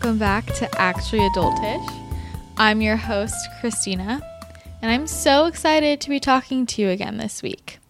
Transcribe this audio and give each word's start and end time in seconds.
welcome 0.00 0.16
back 0.16 0.46
to 0.46 0.80
Actually 0.80 1.28
Adultish. 1.30 1.84
I'm 2.56 2.80
your 2.80 2.94
host, 2.94 3.34
Christina, 3.58 4.22
and 4.80 4.92
I'm 4.92 5.08
so 5.08 5.46
excited 5.46 6.00
to 6.00 6.08
be 6.08 6.20
talking 6.20 6.66
to 6.66 6.82
you 6.82 6.90
again 6.90 7.16
this 7.16 7.42
week. 7.42 7.80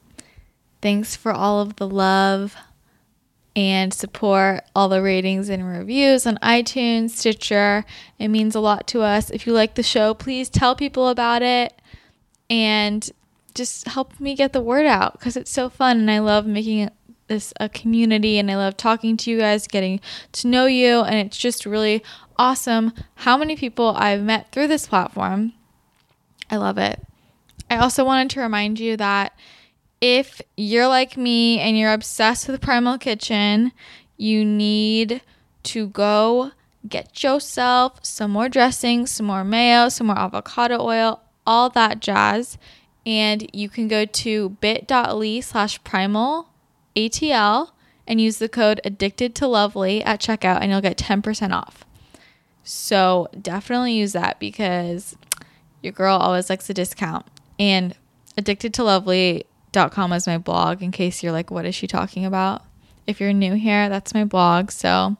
Thanks 0.80 1.14
for 1.14 1.32
all 1.32 1.60
of 1.60 1.76
the 1.76 1.86
love 1.86 2.56
and 3.54 3.92
support, 3.92 4.64
all 4.74 4.88
the 4.88 5.02
ratings 5.02 5.50
and 5.50 5.68
reviews 5.68 6.26
on 6.26 6.38
iTunes, 6.38 7.10
Stitcher. 7.10 7.84
It 8.18 8.28
means 8.28 8.54
a 8.54 8.60
lot 8.60 8.86
to 8.86 9.02
us. 9.02 9.28
If 9.28 9.46
you 9.46 9.52
like 9.52 9.74
the 9.74 9.82
show, 9.82 10.14
please 10.14 10.48
tell 10.48 10.74
people 10.74 11.08
about 11.08 11.42
it 11.42 11.78
and 12.48 13.06
just 13.54 13.86
help 13.86 14.18
me 14.18 14.34
get 14.34 14.54
the 14.54 14.62
word 14.62 14.86
out 14.86 15.12
because 15.12 15.36
it's 15.36 15.50
so 15.50 15.68
fun 15.68 15.98
and 15.98 16.10
I 16.10 16.20
love 16.20 16.46
making 16.46 16.88
this 17.28 17.52
a 17.60 17.68
community 17.68 18.38
and 18.38 18.50
I 18.50 18.56
love 18.56 18.76
talking 18.76 19.16
to 19.18 19.30
you 19.30 19.38
guys, 19.38 19.66
getting 19.66 20.00
to 20.32 20.48
know 20.48 20.66
you, 20.66 21.02
and 21.02 21.14
it's 21.14 21.38
just 21.38 21.66
really 21.66 22.02
awesome 22.36 22.92
how 23.16 23.36
many 23.36 23.56
people 23.56 23.94
I've 23.96 24.22
met 24.22 24.50
through 24.52 24.68
this 24.68 24.86
platform. 24.86 25.52
I 26.50 26.56
love 26.56 26.78
it. 26.78 27.04
I 27.70 27.76
also 27.76 28.04
wanted 28.04 28.30
to 28.30 28.40
remind 28.40 28.80
you 28.80 28.96
that 28.96 29.38
if 30.00 30.40
you're 30.56 30.88
like 30.88 31.16
me 31.16 31.58
and 31.58 31.76
you're 31.76 31.92
obsessed 31.92 32.48
with 32.48 32.60
Primal 32.60 32.98
Kitchen, 32.98 33.72
you 34.16 34.44
need 34.44 35.20
to 35.64 35.88
go 35.88 36.52
get 36.88 37.22
yourself 37.22 37.98
some 38.02 38.30
more 38.30 38.48
dressing, 38.48 39.06
some 39.06 39.26
more 39.26 39.44
mayo, 39.44 39.88
some 39.88 40.06
more 40.06 40.18
avocado 40.18 40.80
oil, 40.80 41.20
all 41.46 41.68
that 41.70 42.00
jazz. 42.00 42.56
And 43.04 43.48
you 43.52 43.68
can 43.68 43.88
go 43.88 44.04
to 44.04 44.50
bit.ly 44.50 45.40
slash 45.40 45.82
primal 45.82 46.48
ATL 46.98 47.70
and 48.06 48.20
use 48.20 48.38
the 48.38 48.48
code 48.48 48.80
addicted 48.84 49.34
to 49.36 49.46
lovely 49.46 50.02
at 50.02 50.20
checkout 50.20 50.60
and 50.60 50.70
you'll 50.70 50.80
get 50.80 50.96
10% 50.96 51.52
off. 51.52 51.84
So 52.64 53.28
definitely 53.40 53.94
use 53.94 54.12
that 54.12 54.40
because 54.40 55.16
your 55.82 55.92
girl 55.92 56.16
always 56.16 56.50
likes 56.50 56.68
a 56.68 56.74
discount. 56.74 57.26
And 57.58 57.94
addicted 58.36 58.74
to 58.74 58.84
lovely.com 58.84 60.12
is 60.12 60.26
my 60.26 60.38
blog 60.38 60.82
in 60.82 60.90
case 60.90 61.22
you're 61.22 61.32
like, 61.32 61.50
what 61.50 61.64
is 61.64 61.74
she 61.74 61.86
talking 61.86 62.24
about? 62.24 62.62
If 63.06 63.20
you're 63.20 63.32
new 63.32 63.54
here, 63.54 63.88
that's 63.88 64.14
my 64.14 64.24
blog. 64.24 64.70
So 64.70 65.16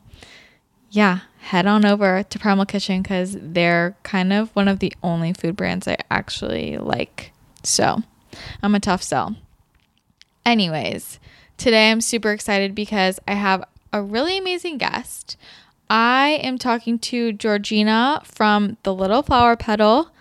yeah, 0.91 1.21
head 1.41 1.67
on 1.67 1.85
over 1.85 2.23
to 2.23 2.39
Primal 2.39 2.67
Kitchen 2.67 3.03
because 3.03 3.37
they're 3.41 3.97
kind 4.03 4.33
of 4.33 4.55
one 4.57 4.69
of 4.69 4.79
the 4.81 4.93
only 5.03 5.33
food 5.33 5.57
brands 5.57 5.87
I 5.87 5.97
actually 6.11 6.77
like. 6.79 7.33
So 7.63 8.03
I'm 8.63 8.75
a 8.75 8.81
tough 8.81 9.03
sell. 9.03 9.37
Anyways, 10.45 11.19
Today 11.59 11.91
I'm 11.91 12.01
super 12.01 12.31
excited 12.31 12.73
because 12.73 13.19
I 13.27 13.35
have 13.35 13.65
a 13.93 14.01
really 14.01 14.39
amazing 14.39 14.79
guest. 14.79 15.37
I 15.91 16.39
am 16.41 16.57
talking 16.57 17.01
to 17.01 17.33
Georgina 17.33 18.23
from 18.25 18.77
The 18.85 18.95
Little 18.95 19.25
Flower 19.25 19.57
Petal. 19.57 20.13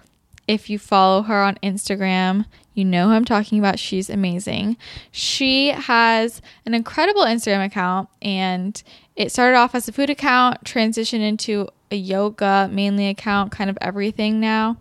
If 0.47 0.67
you 0.67 0.79
follow 0.79 1.21
her 1.21 1.39
on 1.44 1.59
Instagram, 1.61 2.45
you 2.73 2.83
know 2.83 3.09
who 3.09 3.13
I'm 3.13 3.23
talking 3.23 3.59
about. 3.59 3.77
She's 3.77 4.09
amazing. 4.09 4.77
She 5.11 5.67
has 5.69 6.41
an 6.66 6.73
incredible 6.73 7.21
Instagram 7.21 7.63
account 7.63 8.09
and 8.19 8.81
it 9.16 9.31
started 9.31 9.57
off 9.57 9.75
as 9.75 9.88
a 9.88 9.94
food 9.94 10.09
account, 10.09 10.63
transitioned 10.63 11.22
into 11.22 11.67
a 11.91 11.97
yoga 11.97 12.67
mainly 12.72 13.09
account, 13.09 13.51
kind 13.51 13.69
of 13.69 13.77
everything 13.79 14.39
now. 14.39 14.77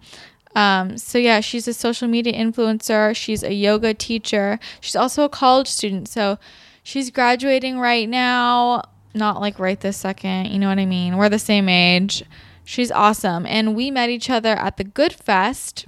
Um, 0.56 0.96
so 0.96 1.18
yeah, 1.18 1.40
she's 1.40 1.68
a 1.68 1.74
social 1.74 2.08
media 2.08 2.32
influencer. 2.32 3.14
She's 3.14 3.42
a 3.42 3.52
yoga 3.52 3.92
teacher. 3.92 4.58
She's 4.80 4.96
also 4.96 5.24
a 5.24 5.28
college 5.28 5.68
student. 5.68 6.08
So 6.08 6.38
she's 6.82 7.10
graduating 7.10 7.78
right 7.78 8.08
now. 8.08 8.82
Not 9.14 9.41
like 9.41 9.58
right 9.58 9.78
this 9.78 9.98
second. 9.98 10.47
You 10.47 10.58
know 10.58 10.69
what 10.69 10.78
I 10.78 10.86
mean? 10.86 11.19
We're 11.19 11.28
the 11.28 11.38
same 11.38 11.69
age. 11.69 12.25
She's 12.64 12.91
awesome. 12.91 13.44
And 13.44 13.76
we 13.76 13.91
met 13.91 14.08
each 14.08 14.31
other 14.31 14.54
at 14.54 14.78
the 14.78 14.84
Good 14.84 15.12
Fest 15.12 15.86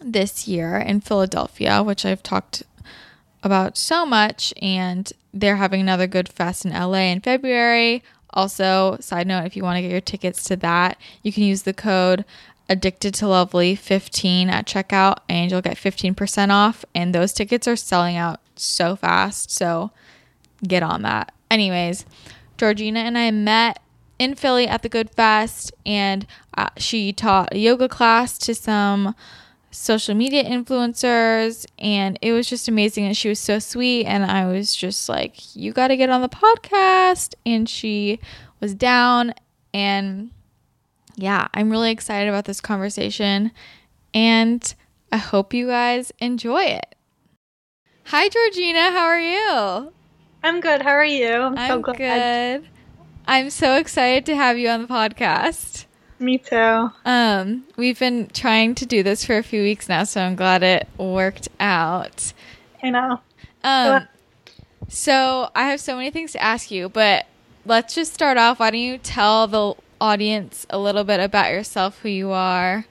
this 0.00 0.48
year 0.48 0.76
in 0.76 1.00
Philadelphia, 1.00 1.84
which 1.84 2.04
I've 2.04 2.22
talked 2.22 2.64
about 3.44 3.78
so 3.78 4.04
much. 4.04 4.52
And 4.60 5.10
they're 5.32 5.56
having 5.56 5.80
another 5.80 6.08
Good 6.08 6.28
Fest 6.28 6.64
in 6.64 6.72
LA 6.72 7.12
in 7.12 7.20
February. 7.20 8.02
Also, 8.34 8.96
side 8.98 9.26
note, 9.26 9.44
if 9.44 9.56
you 9.56 9.62
want 9.62 9.76
to 9.76 9.82
get 9.82 9.90
your 9.90 10.00
tickets 10.00 10.44
to 10.44 10.56
that, 10.56 10.98
you 11.22 11.32
can 11.32 11.42
use 11.44 11.62
the 11.62 11.74
code 11.74 12.24
addicted 12.72 13.14
to 13.14 13.28
lovely 13.28 13.74
15 13.74 14.50
at 14.50 14.66
checkout 14.66 15.18
and 15.28 15.50
you'll 15.50 15.62
get 15.62 15.76
15% 15.76 16.50
off. 16.50 16.84
And 16.94 17.14
those 17.14 17.32
tickets 17.32 17.68
are 17.68 17.76
selling 17.76 18.16
out 18.16 18.40
so 18.56 18.96
fast 18.96 19.50
so 19.50 19.90
get 20.66 20.82
on 20.82 21.02
that. 21.02 21.32
Anyways 21.50 22.04
georgina 22.62 23.00
and 23.00 23.18
i 23.18 23.28
met 23.28 23.82
in 24.20 24.36
philly 24.36 24.68
at 24.68 24.82
the 24.82 24.88
good 24.88 25.10
fest 25.10 25.72
and 25.84 26.24
uh, 26.56 26.68
she 26.76 27.12
taught 27.12 27.52
a 27.52 27.58
yoga 27.58 27.88
class 27.88 28.38
to 28.38 28.54
some 28.54 29.16
social 29.72 30.14
media 30.14 30.44
influencers 30.44 31.66
and 31.80 32.16
it 32.22 32.30
was 32.30 32.46
just 32.46 32.68
amazing 32.68 33.04
and 33.04 33.16
she 33.16 33.28
was 33.28 33.40
so 33.40 33.58
sweet 33.58 34.04
and 34.04 34.24
i 34.24 34.46
was 34.46 34.76
just 34.76 35.08
like 35.08 35.56
you 35.56 35.72
got 35.72 35.88
to 35.88 35.96
get 35.96 36.08
on 36.08 36.20
the 36.20 36.28
podcast 36.28 37.34
and 37.44 37.68
she 37.68 38.20
was 38.60 38.76
down 38.76 39.34
and 39.74 40.30
yeah, 41.16 41.48
I'm 41.54 41.70
really 41.70 41.90
excited 41.90 42.28
about 42.28 42.44
this 42.44 42.60
conversation 42.60 43.52
and 44.14 44.74
I 45.10 45.18
hope 45.18 45.52
you 45.52 45.66
guys 45.66 46.12
enjoy 46.18 46.62
it. 46.62 46.94
Hi, 48.06 48.28
Georgina. 48.28 48.90
How 48.90 49.04
are 49.04 49.20
you? 49.20 49.92
I'm 50.42 50.60
good. 50.60 50.82
How 50.82 50.90
are 50.90 51.04
you? 51.04 51.32
I'm, 51.32 51.56
I'm 51.56 51.70
so 51.70 51.80
glad. 51.80 52.62
good. 52.62 52.68
I'm 53.26 53.50
so 53.50 53.76
excited 53.76 54.26
to 54.26 54.36
have 54.36 54.58
you 54.58 54.68
on 54.68 54.82
the 54.82 54.88
podcast. 54.88 55.86
Me 56.18 56.38
too. 56.38 56.90
Um, 57.04 57.64
we've 57.76 57.98
been 57.98 58.28
trying 58.28 58.74
to 58.76 58.86
do 58.86 59.02
this 59.02 59.24
for 59.24 59.36
a 59.38 59.42
few 59.42 59.62
weeks 59.62 59.88
now, 59.88 60.04
so 60.04 60.20
I'm 60.20 60.36
glad 60.36 60.62
it 60.62 60.88
worked 60.96 61.48
out. 61.60 62.32
I 62.82 62.90
know. 62.90 63.20
Um, 63.64 64.08
so 64.88 65.50
I 65.54 65.68
have 65.68 65.80
so 65.80 65.96
many 65.96 66.10
things 66.10 66.32
to 66.32 66.42
ask 66.42 66.70
you, 66.70 66.88
but 66.88 67.26
let's 67.64 67.94
just 67.94 68.12
start 68.12 68.36
off. 68.36 68.60
Why 68.60 68.70
don't 68.70 68.80
you 68.80 68.98
tell 68.98 69.46
the 69.46 69.74
audience 70.02 70.66
a 70.68 70.78
little 70.78 71.04
bit 71.04 71.20
about 71.20 71.52
yourself, 71.52 72.00
who 72.00 72.08
you 72.08 72.32
are, 72.32 72.84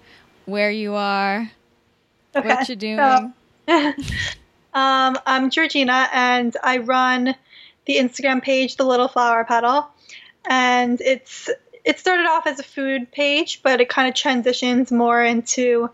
where 0.46 0.72
you 0.72 0.94
are, 0.94 1.52
okay. 2.34 2.48
what 2.48 2.70
you're 2.70 2.78
doing. 2.78 2.98
So, 2.98 3.34
um, 4.74 5.18
I'm 5.26 5.50
Georgina, 5.50 6.08
and 6.14 6.56
I 6.64 6.78
run 6.78 7.36
the 7.86 7.98
Instagram 7.98 8.42
page, 8.42 8.78
The 8.78 8.86
Little 8.86 9.10
Flower 9.10 9.44
Petal, 9.44 9.90
and 10.46 11.02
it's 11.02 11.50
it 11.84 12.00
started 12.00 12.28
off 12.28 12.48
as 12.48 12.60
a 12.60 12.64
food 12.64 13.12
page, 13.12 13.62
but 13.62 13.82
it 13.82 13.90
kind 13.90 14.08
of 14.08 14.16
transitions 14.16 14.90
more 14.90 15.22
into 15.22 15.90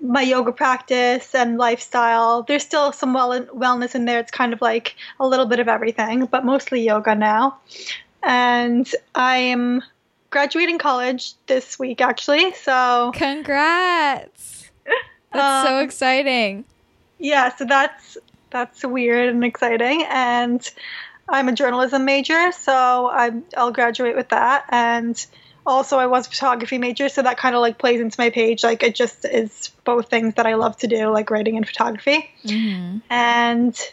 my 0.00 0.22
yoga 0.22 0.52
practice 0.52 1.34
and 1.34 1.58
lifestyle. 1.58 2.44
There's 2.44 2.62
still 2.62 2.92
some 2.92 3.12
well- 3.12 3.46
wellness 3.46 3.94
in 3.94 4.06
there. 4.06 4.20
It's 4.20 4.30
kind 4.30 4.54
of 4.54 4.62
like 4.62 4.94
a 5.20 5.26
little 5.26 5.46
bit 5.46 5.58
of 5.58 5.68
everything, 5.68 6.24
but 6.26 6.44
mostly 6.46 6.82
yoga 6.82 7.14
now. 7.14 7.58
And 8.22 8.88
I 9.14 9.36
am 9.36 9.82
graduating 10.36 10.76
college 10.76 11.32
this 11.46 11.78
week, 11.78 12.02
actually. 12.02 12.52
So 12.52 13.10
congrats! 13.14 14.70
That's 15.32 15.66
um, 15.66 15.66
so 15.66 15.80
exciting. 15.80 16.66
Yeah, 17.18 17.56
so 17.56 17.64
that's 17.64 18.18
that's 18.50 18.84
weird 18.84 19.30
and 19.30 19.42
exciting, 19.42 20.04
and 20.10 20.60
I'm 21.26 21.48
a 21.48 21.52
journalism 21.52 22.04
major, 22.04 22.52
so 22.52 23.06
i 23.06 23.30
will 23.56 23.72
graduate 23.72 24.14
with 24.14 24.28
that. 24.28 24.66
And 24.68 25.26
also, 25.66 25.96
I 25.96 26.04
was 26.06 26.26
a 26.26 26.30
photography 26.30 26.76
major, 26.76 27.08
so 27.08 27.22
that 27.22 27.38
kind 27.38 27.54
of 27.54 27.62
like 27.62 27.78
plays 27.78 28.02
into 28.02 28.20
my 28.20 28.28
page. 28.28 28.62
Like 28.62 28.82
it 28.82 28.94
just 28.94 29.24
is 29.24 29.70
both 29.84 30.10
things 30.10 30.34
that 30.34 30.44
I 30.44 30.56
love 30.56 30.76
to 30.78 30.86
do, 30.86 31.08
like 31.08 31.30
writing 31.30 31.56
and 31.56 31.66
photography. 31.66 32.30
Mm-hmm. 32.44 32.98
And 33.08 33.92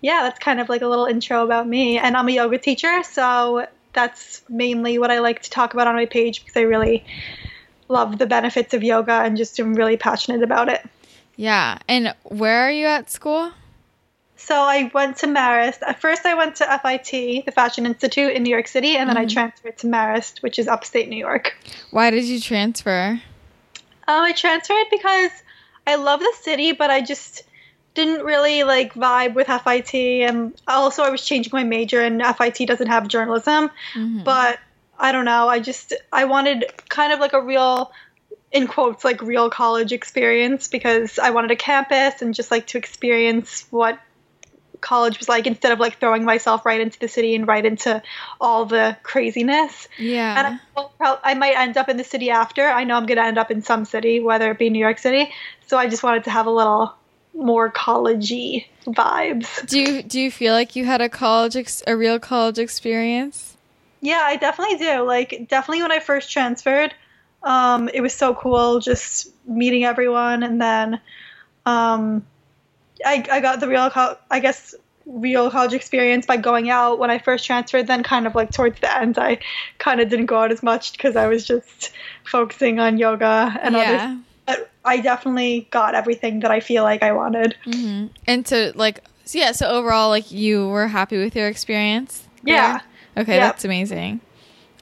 yeah, 0.00 0.22
that's 0.24 0.40
kind 0.40 0.58
of 0.58 0.68
like 0.68 0.82
a 0.82 0.88
little 0.88 1.06
intro 1.06 1.44
about 1.44 1.68
me. 1.68 1.98
And 1.98 2.16
I'm 2.16 2.26
a 2.26 2.32
yoga 2.32 2.58
teacher, 2.58 3.04
so 3.04 3.68
that's 3.92 4.42
mainly 4.48 4.98
what 4.98 5.10
I 5.10 5.18
like 5.20 5.42
to 5.42 5.50
talk 5.50 5.74
about 5.74 5.86
on 5.86 5.94
my 5.94 6.06
page 6.06 6.40
because 6.40 6.56
I 6.56 6.62
really 6.62 7.04
love 7.88 8.18
the 8.18 8.26
benefits 8.26 8.74
of 8.74 8.82
yoga 8.82 9.12
and 9.12 9.36
just 9.36 9.58
am 9.60 9.74
really 9.74 9.96
passionate 9.96 10.42
about 10.42 10.68
it. 10.68 10.88
Yeah. 11.36 11.78
And 11.88 12.14
where 12.24 12.62
are 12.62 12.70
you 12.70 12.86
at 12.86 13.10
school? 13.10 13.52
So 14.36 14.56
I 14.56 14.90
went 14.92 15.18
to 15.18 15.26
Marist. 15.26 15.78
At 15.86 16.00
first, 16.00 16.26
I 16.26 16.34
went 16.34 16.56
to 16.56 16.80
FIT, 16.82 17.44
the 17.46 17.52
Fashion 17.52 17.86
Institute 17.86 18.32
in 18.34 18.42
New 18.42 18.50
York 18.50 18.66
City, 18.66 18.96
and 18.96 19.08
then 19.08 19.16
mm-hmm. 19.16 19.26
I 19.30 19.32
transferred 19.32 19.78
to 19.78 19.86
Marist, 19.86 20.42
which 20.42 20.58
is 20.58 20.66
upstate 20.66 21.08
New 21.08 21.16
York. 21.16 21.56
Why 21.92 22.10
did 22.10 22.24
you 22.24 22.40
transfer? 22.40 23.20
Um, 24.08 24.22
I 24.22 24.32
transferred 24.32 24.86
because 24.90 25.30
I 25.86 25.94
love 25.94 26.18
the 26.20 26.34
city, 26.40 26.72
but 26.72 26.90
I 26.90 27.02
just 27.02 27.44
didn't 27.94 28.24
really 28.24 28.64
like 28.64 28.94
vibe 28.94 29.34
with 29.34 29.46
FIT 29.46 29.94
and 29.94 30.60
also 30.66 31.02
I 31.02 31.10
was 31.10 31.24
changing 31.24 31.50
my 31.52 31.64
major 31.64 32.00
and 32.00 32.22
FIT 32.22 32.66
doesn't 32.66 32.86
have 32.86 33.08
journalism 33.08 33.70
mm-hmm. 33.94 34.24
but 34.24 34.58
I 34.98 35.12
don't 35.12 35.24
know 35.24 35.48
I 35.48 35.60
just 35.60 35.94
I 36.12 36.24
wanted 36.24 36.64
kind 36.88 37.12
of 37.12 37.20
like 37.20 37.32
a 37.32 37.42
real 37.42 37.92
in 38.50 38.66
quotes 38.66 39.04
like 39.04 39.22
real 39.22 39.50
college 39.50 39.92
experience 39.92 40.68
because 40.68 41.18
I 41.18 41.30
wanted 41.30 41.50
a 41.50 41.56
campus 41.56 42.22
and 42.22 42.34
just 42.34 42.50
like 42.50 42.66
to 42.68 42.78
experience 42.78 43.66
what 43.70 43.98
college 44.82 45.18
was 45.18 45.28
like 45.28 45.46
instead 45.46 45.72
of 45.72 45.80
like 45.80 45.98
throwing 45.98 46.24
myself 46.24 46.66
right 46.66 46.80
into 46.80 46.98
the 46.98 47.08
city 47.08 47.34
and 47.34 47.48
right 47.48 47.64
into 47.64 48.02
all 48.40 48.66
the 48.66 48.96
craziness. 49.02 49.88
Yeah. 49.98 50.58
And 50.76 50.86
I, 51.00 51.16
I 51.22 51.34
might 51.34 51.56
end 51.56 51.78
up 51.78 51.88
in 51.88 51.96
the 51.96 52.04
city 52.04 52.30
after. 52.30 52.66
I 52.66 52.84
know 52.84 52.96
I'm 52.96 53.06
going 53.06 53.16
to 53.16 53.24
end 53.24 53.38
up 53.38 53.50
in 53.50 53.62
some 53.62 53.86
city, 53.86 54.20
whether 54.20 54.50
it 54.50 54.58
be 54.58 54.68
New 54.68 54.80
York 54.80 54.98
City. 54.98 55.32
So 55.68 55.78
I 55.78 55.88
just 55.88 56.02
wanted 56.02 56.24
to 56.24 56.30
have 56.30 56.46
a 56.46 56.50
little 56.50 56.94
more 57.34 57.70
collegey 57.70 58.66
vibes. 58.86 59.66
do 59.66 59.80
you 59.80 60.02
do 60.02 60.20
you 60.20 60.30
feel 60.30 60.54
like 60.54 60.76
you 60.76 60.84
had 60.84 61.00
a 61.00 61.08
college 61.08 61.56
ex- 61.56 61.82
a 61.86 61.96
real 61.96 62.18
college 62.18 62.58
experience? 62.58 63.56
Yeah, 64.00 64.22
I 64.24 64.36
definitely 64.36 64.78
do. 64.78 65.02
Like, 65.02 65.46
definitely 65.48 65.82
when 65.82 65.92
I 65.92 66.00
first 66.00 66.30
transferred, 66.30 66.92
um, 67.44 67.88
it 67.94 68.00
was 68.00 68.12
so 68.12 68.34
cool 68.34 68.80
just 68.80 69.30
meeting 69.46 69.84
everyone, 69.84 70.42
and 70.42 70.60
then 70.60 71.00
um, 71.66 72.26
I 73.06 73.24
I 73.30 73.40
got 73.40 73.60
the 73.60 73.68
real, 73.68 73.90
co- 73.90 74.18
I 74.28 74.40
guess, 74.40 74.74
real 75.06 75.50
college 75.50 75.72
experience 75.72 76.26
by 76.26 76.36
going 76.36 76.68
out 76.68 76.98
when 76.98 77.10
I 77.12 77.18
first 77.18 77.46
transferred. 77.46 77.86
Then, 77.86 78.02
kind 78.02 78.26
of 78.26 78.34
like 78.34 78.50
towards 78.50 78.80
the 78.80 78.94
end, 78.94 79.18
I 79.18 79.38
kind 79.78 80.00
of 80.00 80.08
didn't 80.08 80.26
go 80.26 80.38
out 80.38 80.50
as 80.50 80.64
much 80.64 80.92
because 80.92 81.14
I 81.14 81.28
was 81.28 81.46
just 81.46 81.92
focusing 82.24 82.80
on 82.80 82.98
yoga 82.98 83.56
and 83.62 83.76
other. 83.76 84.18
But 84.56 84.70
I 84.84 84.98
definitely 84.98 85.68
got 85.70 85.94
everything 85.94 86.40
that 86.40 86.50
I 86.50 86.60
feel 86.60 86.82
like 86.82 87.02
I 87.02 87.12
wanted. 87.12 87.56
hmm 87.64 88.06
And 88.26 88.46
so 88.46 88.72
like 88.74 89.04
so 89.24 89.38
yeah, 89.38 89.52
so 89.52 89.68
overall 89.68 90.08
like 90.08 90.30
you 90.30 90.68
were 90.68 90.88
happy 90.88 91.18
with 91.18 91.34
your 91.36 91.48
experience? 91.48 92.28
Yeah. 92.42 92.80
there? 93.14 93.22
Okay, 93.22 93.36
Yeah. 93.36 93.46
that's 93.48 93.64
amazing. 93.64 94.20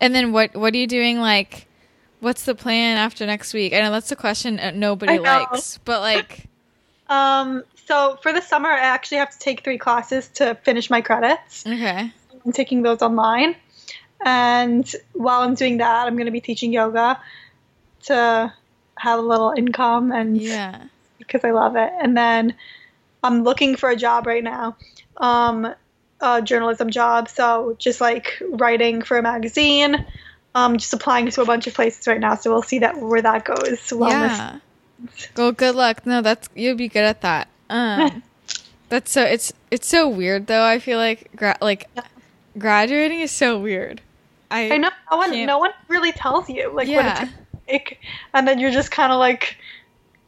And 0.01 0.15
then 0.15 0.33
what 0.33 0.55
what 0.57 0.75
are 0.75 0.79
you 0.79 0.87
doing 0.87 1.21
like 1.21 1.67
what's 2.21 2.45
the 2.45 2.55
plan 2.55 2.97
after 2.97 3.27
next 3.27 3.55
week? 3.55 3.73
I 3.73 3.81
know 3.81 3.91
that's 3.91 4.13
a 4.13 4.17
question 4.17 4.61
nobody 4.75 5.19
likes, 5.19 5.79
but 5.85 6.01
like 6.01 6.47
Um, 7.11 7.65
so 7.87 8.19
for 8.23 8.33
the 8.33 8.41
summer, 8.41 8.69
I 8.69 8.79
actually 8.81 9.19
have 9.19 9.31
to 9.31 9.39
take 9.39 9.65
three 9.65 9.79
classes 9.79 10.29
to 10.35 10.55
finish 10.63 10.91
my 10.91 11.01
credits. 11.01 11.67
okay. 11.67 12.13
I'm 12.47 12.53
taking 12.53 12.83
those 12.83 13.03
online. 13.03 13.57
And 14.25 14.89
while 15.13 15.41
I'm 15.41 15.55
doing 15.55 15.79
that, 15.79 16.07
I'm 16.07 16.15
going 16.15 16.27
to 16.27 16.33
be 16.33 16.41
teaching 16.41 16.73
yoga 16.73 17.21
to 18.05 18.53
have 19.01 19.19
a 19.19 19.23
little 19.23 19.53
income 19.57 20.13
and 20.13 20.37
Yeah. 20.37 20.83
because 21.19 21.43
I 21.45 21.51
love 21.53 21.77
it. 21.77 21.91
And 22.01 22.17
then 22.17 22.55
I'm 23.23 23.43
looking 23.45 23.77
for 23.77 23.89
a 23.91 23.97
job 23.97 24.27
right 24.27 24.45
now, 24.45 24.77
um, 25.17 25.75
a 26.21 26.43
journalism 26.43 26.91
job. 26.91 27.29
So 27.29 27.77
just 27.79 28.01
like 28.01 28.41
writing 28.51 29.01
for 29.03 29.17
a 29.19 29.23
magazine, 29.23 30.05
um, 30.55 30.77
just 30.77 30.93
applying 30.93 31.31
to 31.31 31.41
a 31.43 31.45
bunch 31.47 31.67
of 31.67 31.75
places 31.75 32.07
right 32.07 32.21
now. 32.21 32.35
So 32.35 32.51
we'll 32.51 32.63
see 32.63 32.79
that 32.81 32.99
where 32.99 33.23
that 33.23 33.45
goes. 33.45 33.79
Wellness. 33.91 34.37
Yeah. 34.37 34.59
Well, 35.37 35.53
good 35.53 35.75
luck. 35.77 36.05
No, 36.05 36.21
that's 36.21 36.49
you'll 36.55 36.77
be 36.77 36.89
good 36.89 37.05
at 37.05 37.23
that. 37.23 37.49
Um, 37.71 38.23
that's 38.91 39.11
so 39.11 39.23
it's 39.23 39.53
it's 39.71 39.87
so 39.89 40.09
weird 40.09 40.47
though. 40.47 40.65
I 40.65 40.79
feel 40.79 40.99
like 40.99 41.31
gra- 41.37 41.57
like 41.63 41.89
graduating 42.59 43.21
is 43.21 43.31
so 43.31 43.59
weird. 43.59 44.03
I 44.51 44.73
I 44.73 44.77
know 44.77 44.91
no 45.11 45.17
one, 45.17 45.31
Can't- 45.31 45.47
no 45.47 45.59
one 45.59 45.71
really 45.89 46.13
tells 46.13 46.51
you 46.51 46.71
like 46.75 46.89
Yeah. 46.89 47.15
what 47.15 47.23
it's 47.29 47.33
like, 47.71 47.99
and 48.35 48.47
then 48.47 48.59
you're 48.59 48.71
just 48.71 48.91
kind 48.91 49.13
of 49.13 49.19
like 49.19 49.57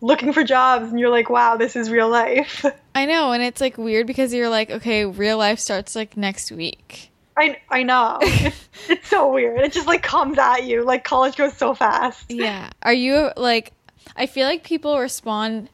looking 0.00 0.32
for 0.32 0.44
jobs, 0.44 0.90
and 0.90 0.98
you're 0.98 1.10
like, 1.10 1.30
wow, 1.30 1.56
this 1.56 1.76
is 1.76 1.90
real 1.90 2.08
life. 2.08 2.64
I 2.94 3.06
know, 3.06 3.32
and 3.32 3.42
it's 3.42 3.60
like 3.60 3.78
weird 3.78 4.06
because 4.06 4.34
you're 4.34 4.48
like, 4.48 4.70
okay, 4.70 5.04
real 5.04 5.38
life 5.38 5.58
starts 5.58 5.94
like 5.96 6.16
next 6.16 6.52
week. 6.52 7.10
I 7.36 7.58
I 7.70 7.82
know 7.82 8.18
it's, 8.20 8.68
it's 8.88 9.08
so 9.08 9.32
weird. 9.32 9.60
It 9.60 9.72
just 9.72 9.86
like 9.86 10.02
comes 10.02 10.38
at 10.38 10.64
you. 10.64 10.84
Like 10.84 11.04
college 11.04 11.36
goes 11.36 11.56
so 11.56 11.74
fast. 11.74 12.30
Yeah. 12.30 12.70
Are 12.82 12.92
you 12.92 13.30
like 13.36 13.72
I 14.16 14.26
feel 14.26 14.46
like 14.46 14.64
people 14.64 14.98
respond 14.98 15.68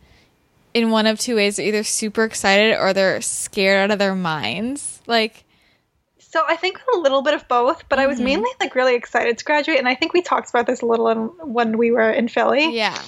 in 0.75 0.91
one 0.91 1.07
of 1.07 1.19
two 1.19 1.37
ways. 1.37 1.57
They're 1.57 1.67
either 1.67 1.83
super 1.83 2.25
excited 2.25 2.77
or 2.77 2.93
they're 2.93 3.21
scared 3.21 3.85
out 3.85 3.91
of 3.91 3.99
their 3.99 4.15
minds. 4.15 5.03
Like 5.07 5.45
So 6.31 6.43
I 6.47 6.57
think 6.57 6.79
a 6.95 6.99
little 6.99 7.23
bit 7.23 7.33
of 7.35 7.49
both, 7.49 7.85
but 7.89 7.99
I 7.99 8.07
was 8.07 8.19
Mhm. 8.21 8.25
mainly 8.25 8.51
like 8.61 8.75
really 8.75 8.95
excited 8.95 9.39
to 9.39 9.45
graduate, 9.45 9.79
and 9.79 9.89
I 9.89 9.95
think 9.95 10.13
we 10.13 10.21
talked 10.23 10.51
about 10.51 10.67
this 10.67 10.83
a 10.83 10.87
little 10.87 11.09
in, 11.09 11.19
when 11.43 11.79
we 11.79 11.91
were 11.91 12.11
in 12.11 12.29
Philly. 12.29 12.77
yeah. 12.77 13.01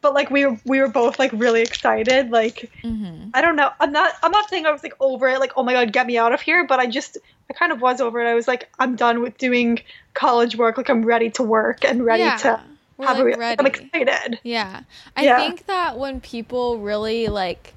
But 0.00 0.14
like 0.14 0.30
we 0.30 0.46
were 0.46 0.56
we 0.64 0.80
were 0.80 0.88
both 0.88 1.18
like 1.18 1.32
really 1.32 1.60
excited. 1.62 2.30
Like 2.30 2.70
hmm 2.82 3.30
I 3.34 3.40
don't 3.42 3.56
know. 3.56 3.70
I'm 3.80 3.92
not. 3.92 4.12
I'm 4.22 4.30
not 4.30 4.48
saying 4.48 4.64
I 4.64 4.70
was 4.70 4.82
like 4.82 4.94
over 5.00 5.28
it. 5.28 5.40
Like 5.40 5.52
oh 5.56 5.62
my 5.62 5.72
god, 5.72 5.92
get 5.92 6.06
me 6.06 6.16
out 6.18 6.32
of 6.32 6.40
here. 6.40 6.66
But 6.66 6.78
I 6.78 6.86
just 6.86 7.18
I 7.50 7.52
kind 7.54 7.72
of 7.72 7.80
was 7.80 8.00
over 8.00 8.20
it. 8.20 8.28
I 8.30 8.34
was 8.34 8.46
like 8.46 8.68
I'm 8.78 8.94
done 8.96 9.22
with 9.22 9.36
doing 9.38 9.80
college 10.14 10.56
work. 10.56 10.76
Like 10.76 10.88
I'm 10.88 11.02
ready 11.02 11.30
to 11.30 11.42
work 11.42 11.84
and 11.84 12.04
ready 12.04 12.22
yeah. 12.22 12.36
to 12.44 12.60
We're 12.96 13.06
have 13.06 13.18
like 13.18 13.36
ready. 13.38 13.56
I'm 13.58 13.66
excited. 13.66 14.40
Yeah. 14.44 14.80
I 15.16 15.22
Yeah. 15.24 15.36
think 15.38 15.66
that 15.66 15.98
when 15.98 16.20
people 16.20 16.78
really 16.78 17.28
like 17.28 17.74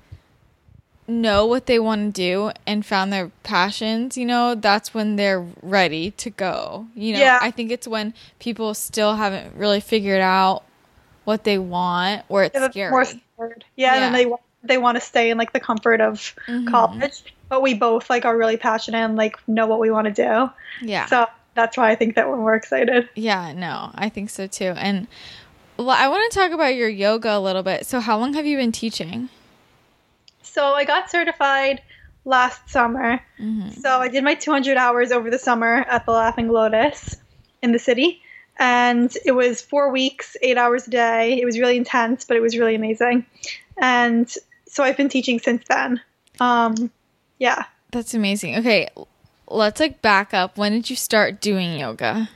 know 1.12 1.46
what 1.46 1.66
they 1.66 1.78
want 1.80 2.16
to 2.16 2.22
do 2.22 2.52
and 2.66 2.86
found 2.86 3.12
their 3.12 3.30
passions, 3.44 4.18
you 4.18 4.26
know, 4.26 4.56
that's 4.56 4.94
when 4.94 5.16
they're 5.18 5.46
ready 5.62 6.12
to 6.12 6.30
go. 6.30 6.88
You 6.96 7.14
know, 7.14 7.20
Yeah. 7.20 7.40
I 7.42 7.52
think 7.52 7.72
it's 7.72 7.88
when 7.88 8.14
people 8.40 8.74
still 8.74 9.16
haven't 9.16 9.56
really 9.56 9.80
figured 9.82 10.22
out 10.22 10.64
what 11.26 11.44
they 11.44 11.58
want 11.58 12.24
or 12.30 12.44
it's 12.44 12.56
Yeah, 12.56 12.70
scary. 12.70 12.92
more 12.92 13.06
scared. 13.06 13.66
Yeah, 13.76 14.06
and 14.06 14.16
they 14.16 14.26
they 14.64 14.78
want 14.78 14.96
to 14.96 15.02
stay 15.02 15.32
in 15.32 15.38
like 15.40 15.54
the 15.54 15.60
comfort 15.60 16.02
of 16.02 16.36
Mhm. 16.48 16.68
college, 16.70 17.24
but 17.50 17.62
we 17.64 17.74
both 17.74 18.10
like 18.12 18.26
are 18.26 18.38
really 18.38 18.58
passionate 18.58 19.00
and 19.00 19.16
like 19.16 19.36
know 19.48 19.66
what 19.66 19.80
we 19.80 19.90
want 19.90 20.06
to 20.06 20.14
do. 20.14 20.50
Yeah. 20.88 21.08
So 21.08 21.26
that's 21.56 21.78
why 21.78 21.90
I 21.90 21.96
think 21.96 22.16
that 22.16 22.30
we're 22.30 22.56
excited. 22.56 23.10
Yeah, 23.16 23.54
no, 23.54 23.92
I 23.96 24.08
think 24.10 24.30
so 24.30 24.46
too. 24.48 24.74
And 24.78 25.08
well, 25.78 25.90
I 25.90 26.08
want 26.10 26.32
to 26.32 26.38
talk 26.40 26.52
about 26.52 26.76
your 26.76 26.90
yoga 26.90 27.36
a 27.36 27.40
little 27.40 27.64
bit. 27.64 27.88
So, 27.88 28.00
how 28.02 28.18
long 28.20 28.34
have 28.36 28.46
you 28.46 28.56
been 28.58 28.72
teaching? 28.72 29.30
So 30.52 30.74
I 30.74 30.84
got 30.84 31.10
certified 31.10 31.82
last 32.26 32.70
summer. 32.70 33.22
hmm 33.38 33.70
So 33.70 33.90
I 33.90 34.08
did 34.10 34.24
my 34.24 34.36
200 34.36 34.78
hours 34.78 35.12
over 35.12 35.30
the 35.30 35.40
summer 35.40 35.86
at 35.90 36.06
the 36.06 36.12
Laughing 36.12 36.50
Lotus 36.50 37.16
in 37.62 37.72
the 37.72 37.80
city. 37.80 38.22
And 38.58 39.12
it 39.26 39.32
was 39.32 39.62
four 39.62 39.92
weeks, 39.92 40.36
eight 40.42 40.58
hours 40.58 40.88
a 40.88 40.92
day. 40.92 41.40
It 41.42 41.46
was 41.46 41.58
really 41.58 41.78
intense, 41.78 42.26
but 42.26 42.38
it 42.38 42.42
was 42.42 42.58
really 42.58 42.76
amazing. 42.76 43.26
And 43.82 44.32
so 44.68 44.84
I've 44.84 44.98
been 44.98 45.10
teaching 45.10 45.40
since 45.40 45.64
then. 45.68 46.02
Um, 46.40 46.92
yeah. 47.40 47.64
That's 47.92 48.14
amazing. 48.14 48.58
Okay, 48.58 48.90
let's 49.48 49.80
like 49.80 50.02
back 50.02 50.34
up. 50.34 50.58
When 50.58 50.74
did 50.74 50.90
you 50.90 50.96
start 50.96 51.42
doing 51.42 51.80
yoga? 51.80 52.30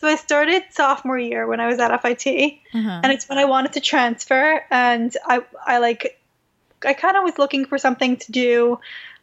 So 0.00 0.08
I 0.08 0.16
started 0.16 0.64
sophomore 0.70 1.18
year 1.18 1.46
when 1.46 1.60
I 1.60 1.66
was 1.66 1.78
at 1.78 1.90
FIT. 2.02 2.26
Uh-huh. 2.74 3.00
and 3.02 3.12
it's 3.12 3.28
when 3.28 3.38
I 3.38 3.46
wanted 3.46 3.72
to 3.74 3.80
transfer, 3.80 4.62
and 4.70 5.16
I 5.26 5.42
I 5.64 5.78
like 5.78 6.20
I 6.84 6.92
kind 6.92 7.16
of 7.16 7.24
was 7.24 7.38
looking 7.38 7.64
for 7.64 7.78
something 7.78 8.16
to 8.18 8.32
do, 8.32 8.78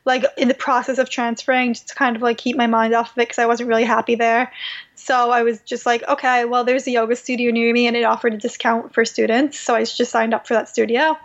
like 0.05 0.25
in 0.37 0.47
the 0.47 0.53
process 0.53 0.97
of 0.97 1.09
transferring, 1.09 1.73
just 1.73 1.89
to 1.89 1.95
kind 1.95 2.15
of 2.15 2.21
like 2.21 2.37
keep 2.37 2.57
my 2.57 2.67
mind 2.67 2.93
off 2.93 3.11
of 3.11 3.17
it 3.17 3.27
because 3.27 3.39
I 3.39 3.45
wasn't 3.45 3.69
really 3.69 3.83
happy 3.83 4.15
there. 4.15 4.51
So 4.95 5.31
I 5.31 5.43
was 5.43 5.59
just 5.61 5.85
like, 5.85 6.07
okay, 6.07 6.45
well, 6.45 6.63
there's 6.63 6.87
a 6.87 6.91
yoga 6.91 7.15
studio 7.15 7.51
near 7.51 7.73
me, 7.73 7.87
and 7.87 7.95
it 7.95 8.03
offered 8.03 8.33
a 8.33 8.37
discount 8.37 8.93
for 8.93 9.05
students, 9.05 9.59
so 9.59 9.75
I 9.75 9.83
just 9.83 10.11
signed 10.11 10.33
up 10.33 10.47
for 10.47 10.53
that 10.53 10.69
studio, 10.69 11.17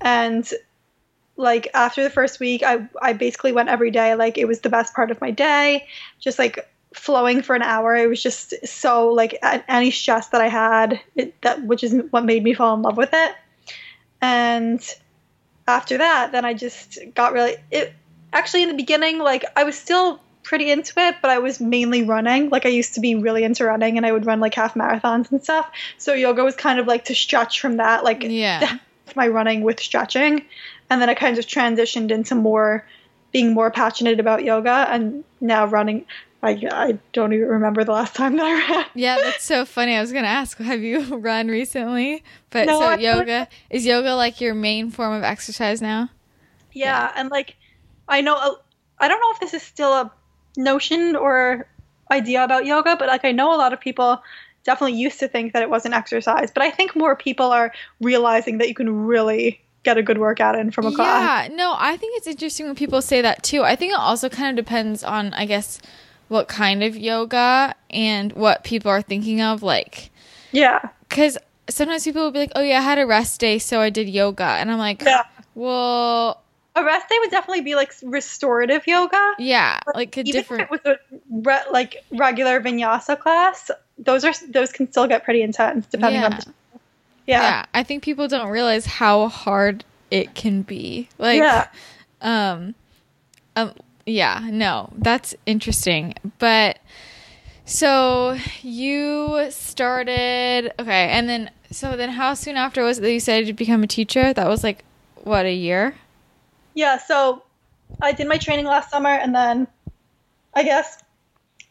and 0.00 0.50
like 1.36 1.68
after 1.74 2.02
the 2.02 2.10
first 2.10 2.40
week, 2.40 2.62
I 2.62 2.88
I 3.00 3.12
basically 3.12 3.52
went 3.52 3.68
every 3.68 3.90
day. 3.90 4.14
Like 4.14 4.38
it 4.38 4.46
was 4.46 4.60
the 4.60 4.70
best 4.70 4.94
part 4.94 5.10
of 5.10 5.20
my 5.20 5.30
day, 5.30 5.86
just 6.18 6.38
like 6.38 6.68
flowing 6.94 7.42
for 7.42 7.54
an 7.54 7.62
hour. 7.62 7.94
It 7.94 8.08
was 8.08 8.22
just 8.22 8.54
so 8.66 9.08
like 9.08 9.38
any 9.42 9.90
stress 9.90 10.28
that 10.28 10.40
I 10.40 10.48
had, 10.48 11.00
it, 11.14 11.40
that 11.42 11.62
which 11.64 11.84
is 11.84 11.94
what 12.10 12.24
made 12.24 12.42
me 12.42 12.54
fall 12.54 12.74
in 12.74 12.82
love 12.82 12.96
with 12.96 13.10
it. 13.12 13.34
And 14.22 14.80
after 15.68 15.98
that, 15.98 16.32
then 16.32 16.44
I 16.44 16.54
just 16.54 16.98
got 17.14 17.32
really 17.32 17.56
it. 17.70 17.92
Actually, 18.32 18.62
in 18.64 18.68
the 18.68 18.74
beginning, 18.74 19.18
like 19.18 19.44
I 19.56 19.64
was 19.64 19.76
still 19.76 20.20
pretty 20.42 20.70
into 20.70 20.92
it, 20.98 21.16
but 21.22 21.30
I 21.30 21.38
was 21.38 21.60
mainly 21.60 22.02
running. 22.02 22.50
Like 22.50 22.66
I 22.66 22.68
used 22.68 22.94
to 22.94 23.00
be 23.00 23.14
really 23.14 23.44
into 23.44 23.64
running, 23.64 23.96
and 23.96 24.06
I 24.06 24.12
would 24.12 24.26
run 24.26 24.40
like 24.40 24.54
half 24.54 24.74
marathons 24.74 25.30
and 25.30 25.42
stuff. 25.42 25.70
So 25.98 26.12
yoga 26.12 26.44
was 26.44 26.54
kind 26.54 26.78
of 26.78 26.86
like 26.86 27.06
to 27.06 27.14
stretch 27.14 27.60
from 27.60 27.78
that, 27.78 28.04
like 28.04 28.22
yeah. 28.22 28.78
my 29.14 29.28
running 29.28 29.62
with 29.62 29.80
stretching 29.80 30.44
and 30.90 31.00
then 31.00 31.08
i 31.08 31.14
kind 31.14 31.38
of 31.38 31.46
transitioned 31.46 32.10
into 32.10 32.34
more 32.34 32.84
being 33.32 33.52
more 33.52 33.70
passionate 33.70 34.20
about 34.20 34.44
yoga 34.44 34.86
and 34.90 35.24
now 35.40 35.66
running 35.66 36.04
i, 36.46 36.58
I 36.88 36.98
don't 37.12 37.32
even 37.32 37.48
remember 37.48 37.84
the 37.84 37.92
last 37.92 38.14
time 38.14 38.36
that 38.36 38.44
i 38.46 38.52
ran 38.54 38.86
Yeah, 38.94 39.16
that's 39.22 39.44
so 39.44 39.64
funny. 39.66 39.94
I 39.94 40.00
was 40.00 40.12
gonna 40.12 40.26
ask, 40.28 40.56
have 40.72 40.80
you 40.80 41.16
run 41.30 41.48
recently? 41.48 42.22
But 42.50 42.66
No, 42.66 42.78
so 42.78 42.86
I 42.86 42.90
haven't. 42.92 43.02
yoga 43.02 43.48
is 43.70 43.84
yoga 43.84 44.14
like 44.14 44.40
your 44.40 44.54
main 44.54 44.90
form 44.90 45.12
of 45.12 45.22
exercise 45.22 45.82
now? 45.82 46.10
yeah 46.72 47.10
and 47.16 47.30
like 47.30 47.56
i 48.08 48.20
know 48.20 48.34
uh, 48.36 48.54
i 48.98 49.08
don't 49.08 49.18
know 49.20 49.30
if 49.32 49.40
this 49.40 49.54
is 49.54 49.62
still 49.62 49.92
a 49.94 50.12
notion 50.58 51.16
or 51.16 51.66
idea 52.12 52.44
about 52.44 52.66
yoga 52.66 52.96
but 52.98 53.08
like 53.08 53.24
i 53.24 53.32
know 53.32 53.54
a 53.54 53.56
lot 53.56 53.72
of 53.72 53.80
people 53.80 54.22
definitely 54.64 54.98
used 54.98 55.18
to 55.20 55.26
think 55.28 55.52
that 55.54 55.62
it 55.62 55.70
wasn't 55.70 55.94
exercise 55.94 56.50
but 56.50 56.62
i 56.62 56.70
think 56.70 56.94
more 56.94 57.16
people 57.16 57.46
are 57.46 57.72
realizing 58.00 58.58
that 58.58 58.68
you 58.68 58.74
can 58.74 58.90
really 59.06 59.58
get 59.84 59.96
a 59.96 60.02
good 60.02 60.18
workout 60.18 60.58
in 60.58 60.70
from 60.70 60.86
a 60.86 60.92
class 60.92 61.22
Yeah, 61.48 61.54
no, 61.54 61.74
I 61.78 61.96
think 61.96 62.16
it's 62.18 62.26
interesting 62.26 62.66
when 62.66 62.74
people 62.74 63.00
say 63.00 63.22
that 63.22 63.42
too. 63.44 63.62
I 63.62 63.76
think 63.76 63.92
it 63.92 63.98
also 63.98 64.28
kind 64.28 64.50
of 64.58 64.64
depends 64.64 65.04
on, 65.04 65.32
I 65.32 65.46
guess, 65.46 65.78
what 66.28 66.48
kind 66.48 66.82
of 66.82 66.96
yoga 66.96 67.74
and 67.90 68.32
what 68.32 68.64
people 68.64 68.90
are 68.90 69.02
thinking 69.02 69.40
of. 69.40 69.62
Like, 69.62 70.10
yeah 70.52 70.80
because 71.08 71.38
sometimes 71.68 72.04
people 72.04 72.22
will 72.22 72.30
be 72.32 72.40
like, 72.40 72.52
"Oh 72.56 72.62
yeah, 72.62 72.78
I 72.78 72.82
had 72.82 72.98
a 72.98 73.06
rest 73.06 73.40
day, 73.40 73.58
so 73.58 73.80
I 73.80 73.90
did 73.90 74.08
yoga," 74.08 74.44
and 74.44 74.70
I'm 74.70 74.78
like, 74.78 75.02
yeah 75.02 75.22
"Well, 75.54 76.42
a 76.74 76.84
rest 76.84 77.08
day 77.08 77.16
would 77.20 77.30
definitely 77.30 77.62
be 77.62 77.74
like 77.74 77.92
restorative 78.02 78.86
yoga. 78.86 79.34
Yeah, 79.38 79.78
like 79.94 80.16
a 80.16 80.20
Even 80.20 80.32
different. 80.32 80.62
if 80.62 80.66
it 80.66 80.70
was 80.70 80.80
a 80.84 80.98
re- 81.30 81.70
like 81.72 82.04
regular 82.10 82.60
vinyasa 82.60 83.18
class, 83.18 83.70
those 83.98 84.24
are 84.24 84.32
those 84.50 84.72
can 84.72 84.90
still 84.90 85.06
get 85.06 85.24
pretty 85.24 85.42
intense 85.42 85.86
depending 85.86 86.22
on 86.22 86.32
Yeah. 86.32 86.38
the 86.38 86.52
yeah. 87.26 87.42
yeah, 87.42 87.64
I 87.74 87.82
think 87.82 88.04
people 88.04 88.28
don't 88.28 88.48
realize 88.50 88.86
how 88.86 89.26
hard 89.28 89.84
it 90.12 90.34
can 90.36 90.62
be. 90.62 91.08
Like, 91.18 91.38
Yeah. 91.40 91.66
um, 92.20 92.74
um, 93.56 93.72
yeah, 94.06 94.40
no, 94.50 94.90
that's 94.96 95.34
interesting. 95.44 96.14
But 96.38 96.78
so 97.64 98.38
you 98.62 99.46
started, 99.50 100.72
okay, 100.78 101.08
and 101.10 101.28
then 101.28 101.50
so 101.70 101.96
then 101.96 102.10
how 102.10 102.34
soon 102.34 102.56
after 102.56 102.82
was 102.84 102.98
it 102.98 103.00
that 103.02 103.10
you 103.12 103.18
decided 103.18 103.46
to 103.48 103.52
become 103.52 103.82
a 103.82 103.86
teacher? 103.88 104.32
That 104.32 104.48
was 104.48 104.62
like 104.62 104.84
what 105.24 105.44
a 105.46 105.52
year. 105.52 105.96
Yeah, 106.74 106.98
so 106.98 107.42
I 108.00 108.12
did 108.12 108.28
my 108.28 108.38
training 108.38 108.66
last 108.66 108.90
summer 108.90 109.10
and 109.10 109.34
then 109.34 109.66
I 110.54 110.62
guess 110.62 111.02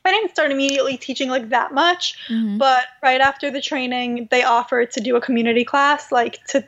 I 0.04 0.12
didn't 0.12 0.32
start 0.32 0.51
immediately 0.51 0.98
teaching 0.98 1.30
like 1.30 1.50
that 1.50 1.74
much, 1.74 2.15
Mhm. 2.30 2.58
but 2.58 2.86
right 3.01 3.22
after 3.22 3.50
the 3.50 3.62
training 3.62 4.27
they 4.30 4.44
offered 4.44 4.92
to 4.92 5.01
do 5.01 5.15
a 5.15 5.22
community 5.22 5.63
class 5.63 6.12
like 6.12 6.44
to 6.48 6.63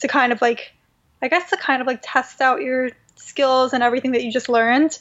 to 0.00 0.08
kind 0.08 0.32
of 0.32 0.40
like 0.42 0.72
I 1.22 1.28
guess 1.28 1.48
to 1.50 1.56
kind 1.56 1.80
of 1.80 1.86
like 1.86 2.00
test 2.02 2.40
out 2.40 2.60
your 2.60 2.90
skills 3.18 3.72
and 3.72 3.82
everything 3.82 4.12
that 4.12 4.24
you 4.24 4.32
just 4.32 4.48
learned. 4.48 4.98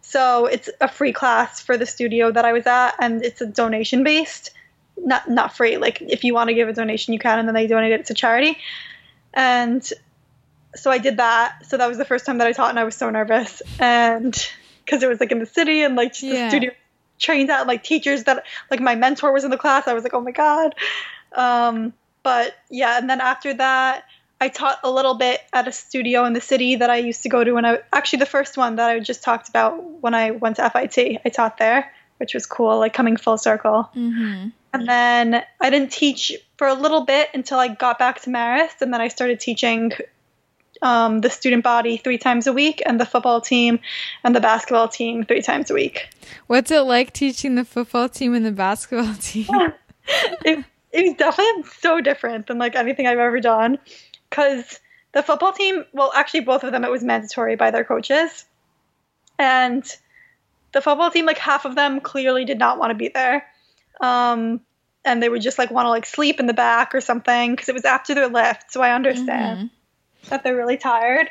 So 0.00 0.46
it's 0.46 0.70
a 0.80 0.88
free 0.88 1.12
class 1.12 1.60
for 1.60 1.76
the 1.76 1.86
studio 1.86 2.30
that 2.30 2.44
I 2.44 2.52
was 2.52 2.66
at 2.66 2.92
and 3.00 3.24
it's 3.24 3.40
a 3.40 3.46
donation 3.46 4.04
based. 4.04 4.50
Not 4.96 5.28
not 5.28 5.56
free. 5.56 5.76
Like 5.76 6.00
if 6.00 6.24
you 6.24 6.32
want 6.32 6.48
to 6.48 6.54
give 6.54 6.68
a 6.68 6.72
donation 6.72 7.12
you 7.12 7.18
can 7.18 7.38
and 7.38 7.48
then 7.48 7.54
they 7.54 7.66
donate 7.66 7.92
it 7.92 8.06
to 8.06 8.14
charity. 8.14 8.56
And 9.34 9.86
so 10.74 10.90
I 10.90 10.98
did 10.98 11.18
that. 11.18 11.66
So 11.66 11.76
that 11.76 11.86
was 11.86 11.98
the 11.98 12.04
first 12.04 12.24
time 12.24 12.38
that 12.38 12.46
I 12.46 12.52
taught, 12.52 12.70
and 12.70 12.78
I 12.78 12.84
was 12.84 12.94
so 12.94 13.10
nervous, 13.10 13.62
and 13.78 14.32
because 14.84 15.02
it 15.02 15.08
was 15.08 15.20
like 15.20 15.32
in 15.32 15.38
the 15.38 15.46
city 15.46 15.82
and 15.82 15.96
like 15.96 16.12
just 16.12 16.22
Yeah. 16.24 16.44
the 16.44 16.50
studio 16.50 16.70
trained 17.18 17.50
out 17.50 17.66
like 17.66 17.82
teachers 17.82 18.24
that 18.24 18.44
like 18.70 18.80
my 18.80 18.94
mentor 18.94 19.32
was 19.32 19.44
in 19.44 19.50
the 19.50 19.58
class. 19.58 19.86
I 19.86 19.92
was 19.92 20.02
like, 20.02 20.14
oh 20.14 20.20
my 20.20 20.30
god. 20.32 20.74
Um, 21.34 21.92
but 22.22 22.54
yeah, 22.70 22.98
and 22.98 23.08
then 23.08 23.20
after 23.20 23.52
that, 23.54 24.04
I 24.40 24.48
taught 24.48 24.78
a 24.84 24.90
little 24.90 25.14
bit 25.14 25.40
at 25.52 25.66
a 25.66 25.72
studio 25.72 26.24
in 26.24 26.34
the 26.34 26.40
city 26.40 26.76
that 26.76 26.90
I 26.90 26.96
used 26.96 27.22
to 27.22 27.28
go 27.28 27.42
to 27.42 27.52
when 27.52 27.64
I 27.64 27.78
actually 27.92 28.18
the 28.18 28.26
first 28.26 28.56
one 28.56 28.76
that 28.76 28.90
I 28.90 29.00
just 29.00 29.22
talked 29.22 29.48
about 29.48 29.82
when 30.02 30.14
I 30.14 30.32
went 30.32 30.56
to 30.56 30.68
FIT. 30.68 31.20
I 31.24 31.28
taught 31.30 31.56
there, 31.58 31.90
which 32.18 32.34
was 32.34 32.44
cool, 32.44 32.78
like 32.78 32.92
coming 32.92 33.16
full 33.16 33.38
circle. 33.38 33.90
Mm-hmm. 33.94 34.48
And 34.74 34.88
then 34.88 35.42
I 35.60 35.70
didn't 35.70 35.90
teach 35.90 36.32
for 36.58 36.66
a 36.66 36.74
little 36.74 37.02
bit 37.06 37.30
until 37.32 37.58
I 37.58 37.68
got 37.68 37.98
back 37.98 38.20
to 38.22 38.30
Marist, 38.30 38.82
and 38.82 38.92
then 38.92 39.00
I 39.00 39.08
started 39.08 39.40
teaching 39.40 39.92
um, 40.82 41.22
the 41.22 41.30
student 41.30 41.64
body 41.64 41.96
three 41.96 42.18
times 42.18 42.46
a 42.46 42.52
week, 42.52 42.82
and 42.84 43.00
the 43.00 43.06
football 43.06 43.40
team 43.40 43.78
and 44.22 44.36
the 44.36 44.40
basketball 44.40 44.88
team 44.88 45.24
three 45.24 45.40
times 45.40 45.70
a 45.70 45.74
week. 45.74 46.10
What's 46.46 46.70
it 46.70 46.80
like 46.80 47.14
teaching 47.14 47.54
the 47.54 47.64
football 47.64 48.10
team 48.10 48.34
and 48.34 48.44
the 48.44 48.52
basketball 48.52 49.14
team? 49.14 49.48
it, 50.44 50.64
it 50.92 51.04
was 51.04 51.14
definitely 51.16 51.64
so 51.78 52.00
different 52.00 52.46
than 52.46 52.58
like 52.58 52.76
anything 52.76 53.06
I've 53.06 53.18
ever 53.18 53.40
done, 53.40 53.78
because 54.28 54.80
the 55.12 55.22
football 55.22 55.52
team, 55.52 55.84
well, 55.92 56.12
actually 56.14 56.40
both 56.40 56.64
of 56.64 56.72
them, 56.72 56.84
it 56.84 56.90
was 56.90 57.02
mandatory 57.02 57.56
by 57.56 57.70
their 57.70 57.84
coaches, 57.84 58.44
and 59.38 59.84
the 60.72 60.80
football 60.80 61.10
team, 61.10 61.26
like 61.26 61.38
half 61.38 61.64
of 61.64 61.74
them 61.74 62.00
clearly 62.00 62.44
did 62.44 62.58
not 62.58 62.78
want 62.78 62.90
to 62.90 62.94
be 62.94 63.08
there. 63.08 63.46
Um, 64.00 64.60
and 65.04 65.22
they 65.22 65.28
would 65.28 65.40
just 65.40 65.58
like 65.58 65.70
want 65.70 65.86
to 65.86 65.90
like 65.90 66.04
sleep 66.04 66.40
in 66.40 66.46
the 66.46 66.52
back 66.52 66.94
or 66.94 67.00
something 67.00 67.52
because 67.52 67.68
it 67.68 67.74
was 67.74 67.84
after 67.84 68.14
their 68.14 68.28
lift. 68.28 68.72
So 68.72 68.82
I 68.82 68.92
understand 68.92 69.70
Mhm. 69.70 70.28
that 70.28 70.42
they're 70.42 70.56
really 70.56 70.76
tired. 70.76 71.30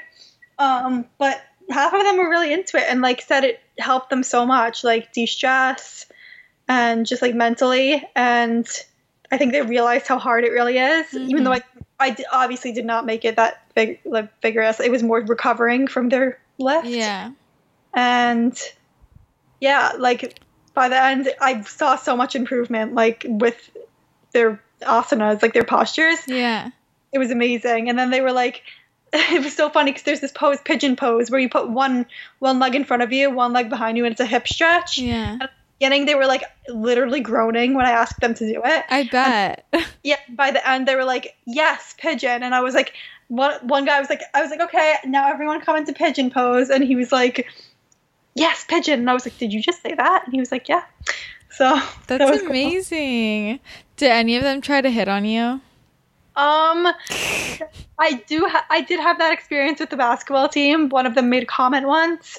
Um, 0.58 1.06
but 1.18 1.44
half 1.70 1.94
of 1.94 2.02
them 2.04 2.18
were 2.18 2.30
really 2.30 2.54
into 2.54 2.78
it 2.78 2.86
and 2.90 3.02
like 3.02 3.22
said 3.22 3.44
it 3.44 3.60
helped 3.78 4.10
them 4.10 4.24
so 4.24 4.46
much, 4.46 4.84
like 4.84 5.12
de-stress 5.12 6.06
and 6.68 7.06
just 7.06 7.22
like 7.22 7.36
mentally. 7.36 8.04
And 8.16 8.68
I 9.32 9.38
think 9.38 9.52
they 9.52 9.62
realized 9.62 10.08
how 10.08 10.18
hard 10.18 10.44
it 10.46 10.52
really 10.52 10.78
is, 10.78 11.14
even 11.14 11.44
though 11.44 11.54
I, 11.54 11.62
I 12.00 12.10
d- 12.12 12.26
obviously 12.32 12.72
did 12.74 12.86
not 12.86 13.06
make 13.06 13.24
it 13.26 13.36
that 13.38 13.64
big, 13.74 14.00
like 14.06 14.30
vigorous. 14.42 14.80
It 14.80 14.92
was 14.92 15.02
more 15.04 15.20
recovering 15.22 15.88
from 15.88 16.10
their 16.10 16.40
lift 16.58 16.88
Yeah. 16.88 17.32
and 17.94 18.58
yeah 19.60 19.94
like 19.98 20.40
by 20.74 20.88
the 20.90 21.02
end 21.02 21.30
i 21.42 21.62
saw 21.62 21.96
so 21.96 22.16
much 22.16 22.36
improvement 22.36 22.94
like 22.94 23.26
with 23.28 23.70
their 24.32 24.62
asanas 24.82 25.42
like 25.42 25.54
their 25.54 25.64
postures 25.66 26.20
Yeah. 26.28 26.70
it 27.12 27.20
was 27.20 27.32
amazing 27.32 27.90
and 27.90 27.98
then 28.00 28.10
they 28.10 28.22
were 28.22 28.32
like 28.32 28.64
it 29.14 29.44
was 29.44 29.56
so 29.56 29.70
funny 29.70 29.92
because 29.92 30.04
there's 30.04 30.20
this 30.22 30.32
pose 30.32 30.60
pigeon 30.64 30.96
pose 30.96 31.30
where 31.32 31.40
you 31.40 31.50
put 31.50 31.70
one 31.70 32.06
one 32.40 32.60
leg 32.60 32.76
in 32.76 32.84
front 32.86 33.04
of 33.04 33.12
you 33.12 33.30
one 33.32 33.54
leg 33.54 33.70
behind 33.70 33.98
you 33.98 34.06
and 34.06 34.12
it's 34.14 34.22
a 34.22 34.26
hip 34.26 34.48
stretch 34.48 34.98
Yeah. 34.98 35.38
the 35.40 35.50
beginning 35.80 36.06
they 36.06 36.16
were 36.16 36.26
like 36.26 36.44
literally 36.70 37.20
groaning 37.20 37.74
when 37.74 37.86
i 37.86 37.92
asked 37.92 38.20
them 38.22 38.34
to 38.34 38.46
do 38.52 38.62
it 38.64 38.86
I 38.90 39.04
bet. 39.04 39.66
yeah 40.04 40.18
by 40.30 40.52
the 40.52 40.68
end 40.68 40.88
they 40.88 40.96
were 40.96 41.06
like 41.06 41.36
yes 41.46 41.96
pigeon 41.98 42.44
and 42.44 42.56
i 42.56 42.62
was 42.62 42.74
like 42.74 42.94
one 43.28 43.56
one 43.68 43.86
guy 43.86 44.00
was 44.00 44.10
like 44.10 44.22
i 44.34 44.42
was 44.42 44.52
like 44.52 44.62
okay 44.62 44.96
now 45.06 45.30
everyone 45.30 45.62
come 45.62 45.76
into 45.76 45.94
pigeon 45.94 46.30
pose 46.30 46.70
and 46.70 46.84
he 46.84 46.96
was 46.96 47.12
like 47.12 47.48
yes 48.36 48.66
pigeon 48.68 49.00
and 49.00 49.10
i 49.10 49.14
was 49.14 49.26
like 49.26 49.38
did 49.38 49.52
you 49.52 49.62
just 49.62 49.82
say 49.82 49.94
that 49.96 50.24
and 50.26 50.34
he 50.34 50.40
was 50.40 50.52
like 50.52 50.70
yeah 50.70 50.84
so 51.52 51.76
that 52.08 52.18
That's 52.20 52.42
cool. 52.42 52.50
amazing. 52.50 53.62
Did 53.96 54.12
any 54.12 54.36
of 54.36 54.44
them 54.44 54.60
try 54.60 54.82
to 54.82 54.90
hit 54.90 55.08
on 55.08 55.24
you? 55.24 55.62
um 56.38 56.86
i 57.98 58.22
do 58.28 58.46
ha- 58.46 58.66
i 58.70 58.82
did 58.82 59.00
have 59.00 59.18
that 59.20 59.32
experience 59.32 59.80
with 59.80 59.90
the 59.90 59.96
basketball 59.96 60.50
team 60.50 60.90
one 60.90 61.06
of 61.06 61.16
them 61.16 61.30
made 61.30 61.44
a 61.44 61.46
comment 61.46 61.88
once 61.88 62.38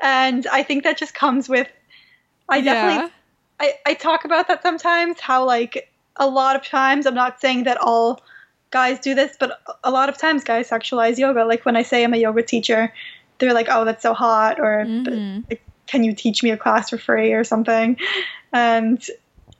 and 0.00 0.46
i 0.46 0.62
think 0.62 0.84
that 0.84 0.96
just 0.96 1.12
comes 1.12 1.46
with 1.46 1.68
i 2.48 2.60
definitely 2.60 3.10
I, 3.58 3.74
I 3.86 3.94
talk 3.94 4.24
about 4.24 4.48
that 4.48 4.62
sometimes 4.62 5.20
how 5.20 5.44
like 5.44 5.90
a 6.16 6.26
lot 6.26 6.56
of 6.56 6.64
times 6.64 7.06
i'm 7.06 7.14
not 7.14 7.40
saying 7.40 7.64
that 7.64 7.78
all 7.78 8.20
guys 8.70 8.98
do 8.98 9.14
this 9.14 9.36
but 9.38 9.60
a 9.84 9.90
lot 9.90 10.08
of 10.08 10.18
times 10.18 10.44
guys 10.44 10.68
sexualize 10.68 11.18
yoga 11.18 11.44
like 11.44 11.64
when 11.64 11.76
i 11.76 11.82
say 11.82 12.04
i'm 12.04 12.14
a 12.14 12.18
yoga 12.18 12.42
teacher 12.42 12.92
they're 13.38 13.54
like 13.54 13.68
oh 13.70 13.84
that's 13.84 14.02
so 14.02 14.12
hot 14.14 14.58
or 14.60 14.84
Mhm. 14.86 15.44
like, 15.50 15.62
can 15.86 16.02
you 16.04 16.14
teach 16.14 16.42
me 16.42 16.50
a 16.50 16.56
class 16.56 16.90
for 16.90 16.98
free 16.98 17.32
or 17.32 17.44
something 17.44 17.96
and 18.52 19.04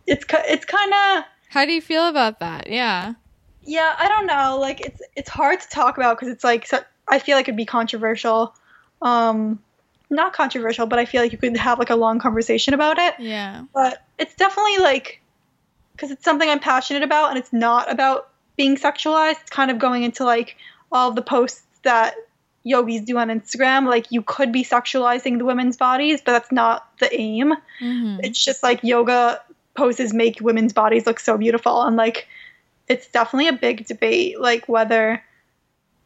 it's 0.07 0.25
it's 0.31 0.65
kind 0.65 0.93
of 0.93 1.25
How 1.51 1.65
do 1.65 1.73
you 1.73 1.81
feel 1.81 2.09
about 2.09 2.41
that? 2.41 2.69
Yeah. 2.69 3.15
yeah 3.63 3.95
i 3.99 4.09
don't 4.09 4.27
know 4.27 4.59
like 4.61 4.81
it's 4.81 5.01
it's 5.15 5.31
hard 5.31 5.61
to 5.61 5.69
talk 5.69 5.97
about 5.97 6.17
because 6.17 6.33
it's 6.33 6.45
like 6.45 6.67
so, 6.67 6.79
i 7.09 7.19
feel 7.19 7.37
like 7.37 7.47
it'd 7.49 7.57
be 7.57 7.65
controversial 7.67 8.55
um 9.03 9.59
not 10.11 10.33
controversial 10.33 10.87
but 10.87 10.99
i 10.99 11.05
feel 11.05 11.21
like 11.23 11.33
you 11.33 11.39
could 11.39 11.57
have 11.57 11.79
like 11.79 11.91
a 11.91 11.97
long 11.97 12.19
conversation 12.19 12.75
about 12.75 12.99
it 12.99 13.15
Yeah. 13.19 13.65
but 13.75 14.05
it's 14.19 14.35
definitely 14.35 14.79
like 14.79 15.21
because 15.93 16.11
it's 16.11 16.25
something 16.25 16.49
I'm 16.49 16.61
passionate 16.61 17.03
about 17.03 17.31
and 17.31 17.39
it's 17.39 17.55
not 17.55 17.91
about 17.91 18.29
being 18.59 18.77
sexualized. 18.77 19.41
It's 19.41 19.49
kind 19.51 19.71
of 19.71 19.79
going 19.79 20.03
into 20.03 20.25
like 20.25 20.57
all 20.93 21.11
the 21.13 21.23
posts 21.23 21.63
that 21.85 22.15
yogis 22.65 23.01
do 23.01 23.17
on 23.17 23.29
Instagram. 23.29 23.87
Like 23.87 24.13
you 24.13 24.21
could 24.21 24.53
be 24.53 24.63
sexualizing 24.63 25.39
the 25.39 25.47
women's 25.47 25.79
bodies, 25.79 26.21
but 26.21 26.33
that's 26.33 26.53
not 26.53 26.87
the 26.99 27.09
aim. 27.19 27.55
Mhm. 27.81 28.21
It's 28.23 28.45
just 28.45 28.63
like 28.63 28.85
yoga 28.85 29.41
poses 29.75 30.13
make 30.13 30.39
women's 30.43 30.75
bodies 30.75 31.07
look 31.07 31.19
so 31.19 31.39
beautiful 31.39 31.81
and 31.83 31.97
like 31.97 32.29
it's 32.89 33.09
definitely 33.09 33.49
a 33.49 33.55
big 33.55 33.87
debate 33.87 34.39
like 34.39 34.69
whether 34.69 35.23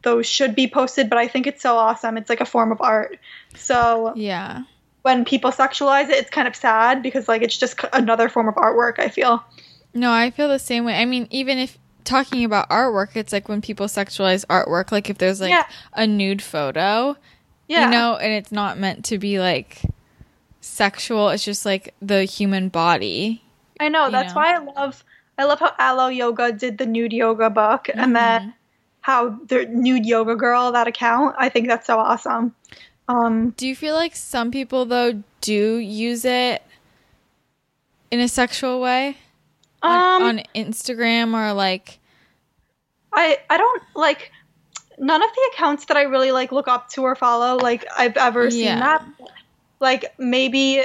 those 0.03 0.25
should 0.25 0.55
be 0.55 0.67
posted 0.67 1.09
but 1.09 1.17
i 1.17 1.27
think 1.27 1.45
it's 1.47 1.61
so 1.61 1.75
awesome 1.77 2.17
it's 2.17 2.29
like 2.29 2.41
a 2.41 2.45
form 2.45 2.71
of 2.71 2.81
art 2.81 3.19
so 3.55 4.13
Yeah. 4.15 4.63
when 5.03 5.25
people 5.25 5.51
sexualize 5.51 6.05
it, 6.09 6.15
it's 6.15 6.29
kind 6.29 6.47
of 6.47 6.55
sad 6.55 7.01
because 7.03 7.27
like 7.27 7.41
it's 7.41 7.57
just 7.57 7.79
another 7.93 8.29
form 8.29 8.47
of 8.47 8.55
artwork. 8.55 8.99
I 8.99 9.09
feel. 9.09 9.43
No, 9.93 10.11
I 10.11 10.29
feel 10.31 10.47
the 10.47 10.59
same 10.59 10.85
way. 10.85 10.95
I 10.95 11.05
mean, 11.05 11.27
even 11.31 11.57
if 11.57 11.77
talking 12.03 12.43
about 12.45 12.69
artwork, 12.69 13.15
it's 13.15 13.33
like 13.33 13.49
when 13.49 13.61
people 13.61 13.87
sexualize 13.87 14.45
artwork, 14.45 14.91
like 14.91 15.09
if 15.09 15.17
there's 15.17 15.41
like 15.41 15.49
Yeah. 15.49 15.65
a 15.93 16.05
nude 16.07 16.41
photo, 16.41 17.17
Yeah. 17.67 17.85
you 17.85 17.91
know, 17.91 18.15
and 18.15 18.31
it's 18.31 18.51
not 18.51 18.77
meant 18.77 19.03
to 19.05 19.17
be 19.17 19.39
like 19.39 19.81
sexual, 20.61 21.29
it's 21.29 21.43
just 21.43 21.65
like 21.65 21.93
the 22.01 22.23
human 22.23 22.69
body. 22.69 23.43
I 23.79 23.89
know. 23.89 24.09
That's 24.11 24.33
know. 24.33 24.39
why 24.39 24.55
I 24.55 24.57
love. 24.59 25.03
I 25.37 25.45
love 25.45 25.59
how 25.59 25.73
Alo 25.79 26.07
Yoga 26.07 26.51
did 26.51 26.77
the 26.77 26.85
nude 26.85 27.13
yoga 27.13 27.49
book, 27.49 27.89
and 27.93 28.15
then 28.15 28.41
mm-hmm. 28.41 28.49
How 29.01 29.29
the 29.47 29.65
nude 29.65 30.05
yoga 30.05 30.35
girl 30.35 30.71
that 30.71 30.87
account. 30.87 31.35
I 31.37 31.49
think 31.49 31.67
that's 31.67 31.87
so 31.87 31.99
awesome. 31.99 32.53
Um, 33.07 33.49
Do 33.57 33.67
you 33.67 33.75
feel 33.75 33.95
like 33.95 34.15
some 34.15 34.51
people 34.51 34.85
though 34.85 35.23
do 35.41 35.77
use 35.77 36.23
it 36.23 36.61
in 38.11 38.19
a 38.19 38.27
sexual 38.27 38.79
way 38.79 39.17
on, 39.81 40.21
um, 40.21 40.27
on 40.27 40.43
Instagram 40.55 41.33
or 41.33 41.53
like 41.53 41.99
I 43.11 43.39
I 43.49 43.57
don't 43.57 43.81
like 43.95 44.31
none 44.97 45.21
of 45.21 45.29
the 45.29 45.51
accounts 45.53 45.85
that 45.85 45.97
I 45.97 46.03
really 46.03 46.31
like 46.31 46.51
look 46.51 46.67
up 46.67 46.89
to 46.91 47.01
or 47.01 47.15
follow. 47.15 47.57
Like 47.57 47.85
I've 47.97 48.17
ever 48.17 48.51
seen 48.51 48.65
Yeah. 48.65 48.79
that. 48.79 49.05
Like 49.79 50.13
maybe. 50.17 50.83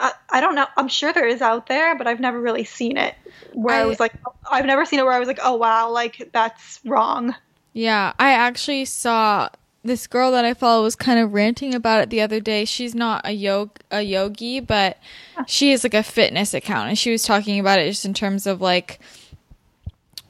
I, 0.00 0.12
I 0.30 0.40
don't 0.40 0.54
know. 0.54 0.66
I'm 0.76 0.88
sure 0.88 1.12
there 1.12 1.26
is 1.26 1.40
out 1.42 1.66
there, 1.66 1.96
but 1.96 2.06
I've 2.06 2.20
never 2.20 2.40
really 2.40 2.64
seen 2.64 2.96
it 2.96 3.14
where 3.52 3.76
I, 3.76 3.80
I- 3.80 3.86
was 3.86 3.98
like, 4.00 4.12
I've 4.50 4.66
never 4.66 4.84
seen 4.84 4.98
it 4.98 5.04
where 5.04 5.12
I 5.14 5.18
was 5.18 5.28
like, 5.28 5.40
oh 5.42 5.56
wow, 5.56 5.90
like 5.90 6.30
that's 6.32 6.80
wrong. 6.84 7.34
Yeah, 7.72 8.12
I 8.18 8.30
actually 8.32 8.84
saw 8.84 9.48
this 9.84 10.06
girl 10.06 10.32
that 10.32 10.44
I 10.44 10.54
follow 10.54 10.82
was 10.82 10.96
kind 10.96 11.18
of 11.20 11.32
ranting 11.32 11.74
about 11.74 12.00
it 12.02 12.10
the 12.10 12.20
other 12.20 12.40
day. 12.40 12.64
She's 12.64 12.94
not 12.94 13.22
a 13.24 13.32
yog 13.32 13.78
a 13.90 14.02
yogi, 14.02 14.60
but 14.60 14.98
she 15.46 15.72
is 15.72 15.84
like 15.84 15.94
a 15.94 16.02
fitness 16.02 16.52
account, 16.54 16.88
and 16.88 16.98
she 16.98 17.10
was 17.10 17.22
talking 17.22 17.58
about 17.60 17.78
it 17.78 17.86
just 17.90 18.04
in 18.04 18.14
terms 18.14 18.46
of 18.46 18.60
like 18.60 18.98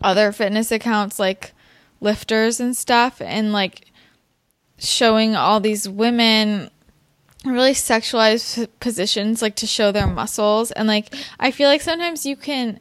other 0.03 0.33
fitness 0.33 0.71
accounts, 0.71 1.19
like 1.19 1.53
lifters 2.01 2.61
and 2.61 2.77
stuff, 2.77 3.21
and 3.21 3.53
like 3.53 3.87
showing 4.79 5.35
all 5.35 5.59
these 5.61 5.89
women 5.89 6.71
really 7.45 7.73
sexualized 7.73 8.69
positions 8.81 9.41
like 9.43 9.55
to 9.57 9.67
show 9.67 9.93
their 9.93 10.07
muscles 10.07 10.71
and 10.73 10.89
like 10.89 11.15
I 11.39 11.51
feel 11.51 11.69
like 11.69 11.81
sometimes 11.81 12.27
you 12.27 12.37
can 12.37 12.81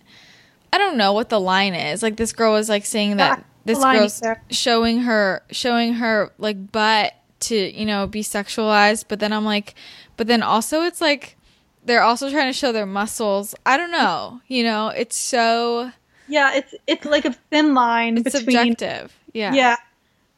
I 0.74 0.78
don't 0.78 0.98
know 0.98 1.14
what 1.14 1.30
the 1.30 1.40
line 1.40 1.76
is. 1.76 2.04
Like 2.04 2.18
this 2.18 2.34
girl 2.34 2.54
was 2.54 2.68
like 2.68 2.86
saying 2.86 3.18
that 3.18 3.40
Yeah, 3.40 3.44
this 3.66 3.84
girl's 3.84 4.22
showing 4.50 5.00
her 5.00 5.44
showing 5.52 5.94
her 5.96 6.32
like 6.38 6.72
butt 6.72 7.14
to, 7.40 7.56
you 7.56 7.86
know, 7.86 8.08
be 8.08 8.22
sexualized, 8.22 9.06
but 9.08 9.20
then 9.20 9.32
I'm 9.32 9.46
like 9.46 9.76
but 10.18 10.28
then 10.28 10.42
also 10.42 10.82
it's 10.82 11.02
like 11.02 11.38
they're 11.86 12.02
also 12.02 12.30
trying 12.30 12.50
to 12.50 12.58
show 12.58 12.72
their 12.72 12.86
muscles. 12.86 13.56
I 13.66 13.78
don't 13.78 13.92
know. 13.92 14.42
You 14.48 14.64
know, 14.64 14.90
it's 14.90 15.18
so 15.18 15.92
Yeah, 16.28 16.56
it's 16.56 16.74
it's 16.88 17.06
like 17.06 17.26
a 17.26 17.34
thin 17.52 17.74
line 17.76 18.18
it's 18.18 18.24
between 18.24 18.76
subjective. 18.76 19.18
Yeah. 19.34 19.54
yeah. 19.54 19.76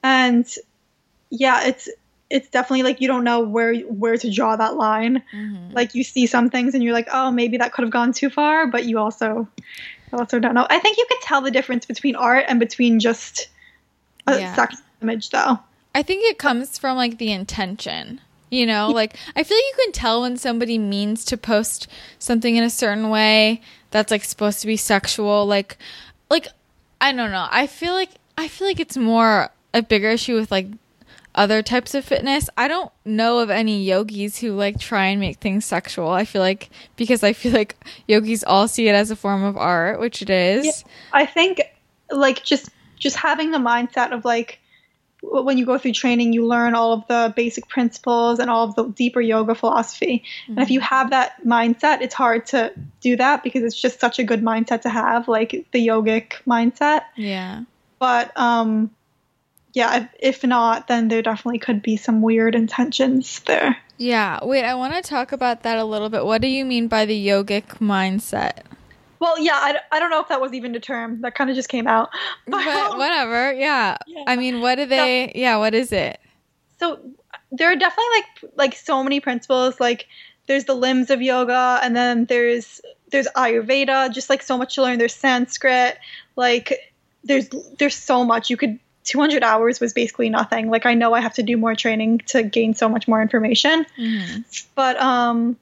and 0.03 0.45
yeah, 1.29 1.65
it's 1.65 1.89
it's 2.29 2.47
definitely 2.49 2.83
like 2.83 3.01
you 3.01 3.07
don't 3.07 3.23
know 3.23 3.39
where 3.41 3.75
where 3.81 4.17
to 4.17 4.31
draw 4.31 4.55
that 4.55 4.75
line. 4.75 5.23
Mhm. 5.33 5.73
Like 5.73 5.95
you 5.95 6.03
see 6.03 6.27
some 6.27 6.49
things 6.49 6.73
and 6.75 6.83
you're 6.83 6.93
like, 6.93 7.07
oh, 7.11 7.31
maybe 7.31 7.57
that 7.57 7.73
could 7.73 7.83
have 7.83 7.91
gone 7.91 8.13
too 8.13 8.29
far, 8.29 8.67
but 8.67 8.85
you 8.85 8.99
also 8.99 9.47
also 10.13 10.39
don't 10.39 10.53
know. 10.55 10.65
I 10.69 10.79
think 10.79 10.97
you 10.97 11.05
can 11.09 11.19
tell 11.21 11.41
the 11.41 11.51
difference 11.51 11.85
between 11.85 12.15
art 12.15 12.45
and 12.47 12.59
between 12.59 12.99
just 12.99 13.47
a 14.27 14.39
Yeah. 14.39 14.55
sex 14.55 14.81
image, 15.01 15.29
though. 15.29 15.59
I 15.95 16.03
think 16.03 16.23
it 16.23 16.37
comes 16.37 16.77
from 16.77 16.97
like 16.97 17.17
the 17.17 17.31
intention. 17.31 18.21
You 18.51 18.65
know, 18.65 18.89
like 18.89 19.15
I 19.35 19.43
feel 19.43 19.57
like 19.57 19.63
you 19.77 19.83
can 19.83 19.91
tell 19.91 20.21
when 20.21 20.35
somebody 20.37 20.79
means 20.79 21.23
to 21.25 21.37
post 21.37 21.87
something 22.17 22.55
in 22.55 22.63
a 22.63 22.69
certain 22.69 23.09
way 23.09 23.61
that's 23.91 24.09
like 24.11 24.23
supposed 24.23 24.59
to 24.61 24.67
be 24.67 24.75
sexual. 24.77 25.45
Like, 25.45 25.77
like 26.31 26.47
I 26.99 27.11
don't 27.11 27.31
know. 27.31 27.47
I 27.51 27.67
feel 27.67 27.93
like 27.93 28.09
I 28.37 28.47
feel 28.47 28.67
like 28.67 28.79
it's 28.79 28.97
more 28.97 29.49
a 29.73 29.83
bigger 29.83 30.09
issue 30.09 30.33
with 30.35 30.51
like 30.51 30.65
other 31.35 31.61
types 31.61 31.93
of 31.93 32.03
fitness. 32.03 32.49
I 32.57 32.67
don't 32.67 32.91
know 33.05 33.39
of 33.39 33.49
any 33.49 33.83
yogis 33.83 34.37
who 34.39 34.53
like 34.53 34.79
try 34.79 35.05
and 35.05 35.19
make 35.19 35.37
things 35.37 35.65
sexual. 35.65 36.09
I 36.09 36.25
feel 36.25 36.41
like 36.41 36.69
because 36.95 37.23
I 37.23 37.33
feel 37.33 37.53
like 37.53 37.75
yogis 38.07 38.43
all 38.43 38.67
see 38.67 38.87
it 38.87 38.95
as 38.95 39.11
a 39.11 39.15
form 39.15 39.43
of 39.43 39.55
art, 39.57 39.99
which 39.99 40.21
it 40.21 40.29
is. 40.29 40.65
Yeah. 40.65 40.71
I 41.13 41.25
think 41.25 41.61
like 42.11 42.43
just 42.43 42.69
just 42.97 43.15
having 43.15 43.51
the 43.51 43.59
mindset 43.59 44.11
of 44.11 44.25
like 44.25 44.59
when 45.21 45.57
you 45.57 45.65
go 45.65 45.77
through 45.77 45.91
training 45.91 46.31
you 46.31 46.45
learn 46.47 46.73
all 46.75 46.93
of 46.93 47.05
the 47.07 47.33
basic 47.35 47.67
principles 47.67 48.39
and 48.39 48.49
all 48.49 48.67
of 48.69 48.75
the 48.75 48.85
deeper 48.87 49.19
yoga 49.19 49.53
philosophy 49.53 50.23
and 50.47 50.59
if 50.59 50.71
you 50.71 50.79
have 50.79 51.09
that 51.09 51.33
mindset 51.45 51.99
it's 52.01 52.13
hard 52.15 52.45
to 52.45 52.71
do 53.01 53.17
that 53.17 53.43
because 53.43 53.61
it's 53.63 53.79
just 53.79 53.99
such 53.99 54.17
a 54.17 54.23
good 54.23 54.41
mindset 54.41 54.81
to 54.81 54.89
have 54.89 55.27
like 55.27 55.65
the 55.73 55.85
yogic 55.85 56.33
mindset 56.47 57.03
Yeah. 57.17 57.63
but 57.99 58.31
um 58.39 58.91
yeah 59.73 60.07
if, 60.21 60.37
if 60.37 60.43
not 60.43 60.87
then 60.87 61.07
there 61.07 61.21
definitely 61.21 61.59
could 61.59 61.81
be 61.81 61.97
some 61.97 62.21
weird 62.21 62.55
intentions 62.55 63.39
there 63.41 63.77
Yeah. 63.97 64.39
Wait, 64.43 64.63
I 64.63 64.75
want 64.75 64.93
to 64.93 65.01
talk 65.01 65.33
about 65.33 65.63
that 65.63 65.77
a 65.77 65.83
little 65.83 66.07
bit. 66.07 66.23
What 66.23 66.41
do 66.41 66.47
you 66.47 66.63
mean 66.63 66.87
by 66.87 67.05
the 67.05 67.27
yogic 67.27 67.79
mindset? 67.79 68.63
well 69.19 69.37
yeah 69.37 69.55
i, 69.55 69.75
I 69.91 69.99
don't 69.99 70.09
know 70.09 70.21
if 70.21 70.29
that 70.29 70.39
was 70.39 70.53
even 70.53 70.73
a 70.75 70.79
term 70.79 71.19
that 71.21 71.35
kind 71.35 71.49
of 71.49 71.55
just 71.57 71.67
came 71.67 71.87
out 71.87 72.09
But 72.47 72.65
um, 72.65 72.97
whatever. 72.97 73.51
Yeah. 73.51 73.97
Yeah. 74.07 74.23
I 74.25 74.37
mean, 74.37 74.61
what 74.61 74.75
do 74.75 74.85
they? 74.85 75.33
Yeah. 75.35 75.57
What 75.57 75.73
is 75.73 75.91
it? 75.91 76.19
so 76.79 76.97
there 77.51 77.69
are 77.71 77.75
definitely 77.75 78.05
like 78.15 78.53
like 78.55 78.75
so 78.75 79.03
many 79.03 79.19
principles 79.19 79.79
like 79.79 80.07
there's 80.47 80.63
the 80.65 80.73
limbs 80.73 81.09
of 81.09 81.21
yoga 81.21 81.79
and 81.83 81.95
then 81.95 82.25
there's 82.25 82.79
there's 83.11 83.27
ayurveda 83.35 84.11
just 84.13 84.29
like 84.29 84.41
so 84.41 84.57
much 84.57 84.75
to 84.75 84.81
learn 84.81 84.97
there's 84.97 85.13
sanskrit 85.13 85.97
like 86.35 86.93
there's 87.23 87.49
there's 87.77 87.95
so 87.95 88.23
much 88.23 88.49
you 88.49 88.57
could 88.57 88.79
200 89.05 89.43
hours 89.43 89.79
was 89.79 89.93
basically 89.93 90.29
nothing 90.29 90.69
like 90.69 90.85
i 90.85 90.93
know 90.93 91.13
i 91.13 91.19
have 91.19 91.33
to 91.33 91.43
do 91.43 91.57
more 91.57 91.75
training 91.75 92.19
to 92.27 92.43
gain 92.43 92.73
so 92.73 92.87
much 92.89 93.07
more 93.07 93.21
information 93.21 93.85
Mhm. 93.97 94.43
but 94.75 94.99
um 95.01 95.57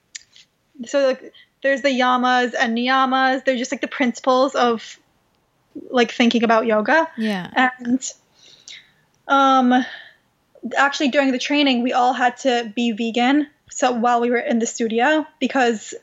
so 0.86 1.08
like 1.08 1.34
there's 1.64 1.82
the 1.82 1.90
yamas 1.90 2.54
and 2.60 2.78
niyamas 2.78 3.44
they're 3.46 3.58
just 3.58 3.72
like 3.72 3.82
the 3.82 3.88
principles 3.88 4.56
of 4.56 5.00
like 5.92 6.12
thinking 6.12 6.44
about 6.44 6.66
yoga 6.66 7.08
Yeah. 7.18 7.50
and 7.56 8.02
um 9.28 9.86
actually 10.78 11.10
during 11.10 11.32
the 11.32 11.40
training 11.40 11.84
we 11.84 11.94
all 11.94 12.14
had 12.14 12.38
to 12.38 12.72
be 12.76 12.92
vegan 12.92 13.48
so 13.70 13.92
while 13.92 14.20
we 14.22 14.30
were 14.30 14.40
in 14.40 14.60
the 14.60 14.66
studio 14.66 15.26
because 15.40 15.94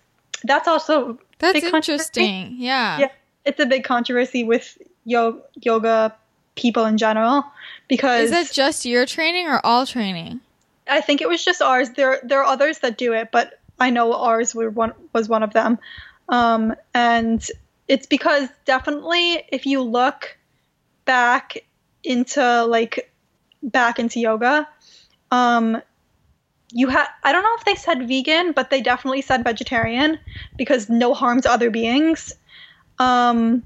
that's 0.45 0.69
also 0.69 1.19
That's 1.39 1.63
interesting. 1.65 2.55
Yeah. 2.59 2.99
Yeah. 2.99 3.09
it's 3.45 3.59
a 3.61 3.67
big 3.67 3.83
controversy 3.85 4.45
with 4.45 4.79
yo- 5.05 5.43
yoga 5.61 6.15
people 6.55 6.85
in 6.85 6.99
general 6.99 7.45
because 7.89 8.25
Is 8.25 8.31
that 8.31 8.53
just 8.53 8.85
your 8.85 9.07
training 9.07 9.47
or 9.47 9.65
all 9.65 9.87
training? 9.87 10.41
I 10.89 11.01
think 11.01 11.21
it 11.21 11.29
was 11.29 11.45
just 11.45 11.63
ours. 11.63 11.91
There 11.91 12.21
there 12.23 12.41
are 12.41 12.45
others 12.45 12.81
that 12.81 12.99
do 12.99 13.13
it, 13.13 13.31
but 13.33 13.59
I 13.79 13.91
know 13.91 14.13
ours 14.15 14.55
were 14.55 14.71
one 14.71 14.93
was 15.13 15.29
one 15.29 15.43
of 15.43 15.53
them. 15.53 15.79
Um, 16.29 16.75
and 16.95 17.47
it's 17.89 18.07
because 18.07 18.49
definitely 18.65 19.45
if 19.51 19.67
you 19.67 19.83
look 19.83 20.37
back 21.05 21.59
into 22.03 22.65
like 22.65 23.13
back 23.63 23.99
into 23.99 24.21
yoga, 24.21 24.69
um, 25.31 25.81
you 26.73 26.89
had 26.89 27.07
I 27.23 27.33
don't 27.33 27.43
know 27.43 27.55
if 27.59 27.65
they 27.65 27.75
said 27.75 28.07
vegan, 28.07 28.53
but 28.53 28.71
they 28.71 28.81
definitely 28.81 29.23
said 29.23 29.45
vegetarian 29.45 30.19
because 30.57 30.89
no 30.89 31.15
harm 31.15 31.41
to 31.43 31.51
other 31.51 31.71
beings. 31.71 32.35
Um, 32.99 33.63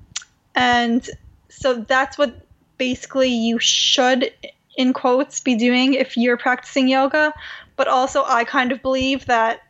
and 0.54 1.08
so 1.48 1.74
that's 1.74 2.16
what 2.16 2.47
basically 2.78 3.28
you 3.28 3.58
should 3.58 4.32
in 4.76 4.92
quotes 4.92 5.40
be 5.40 5.56
doing 5.56 5.94
if 5.94 6.16
you're 6.16 6.36
practicing 6.36 6.88
yoga. 6.88 7.32
But 7.76 7.88
also 7.88 8.24
i 8.26 8.44
kind 8.44 8.72
of 8.72 8.82
believe 8.82 9.26
that 9.26 9.60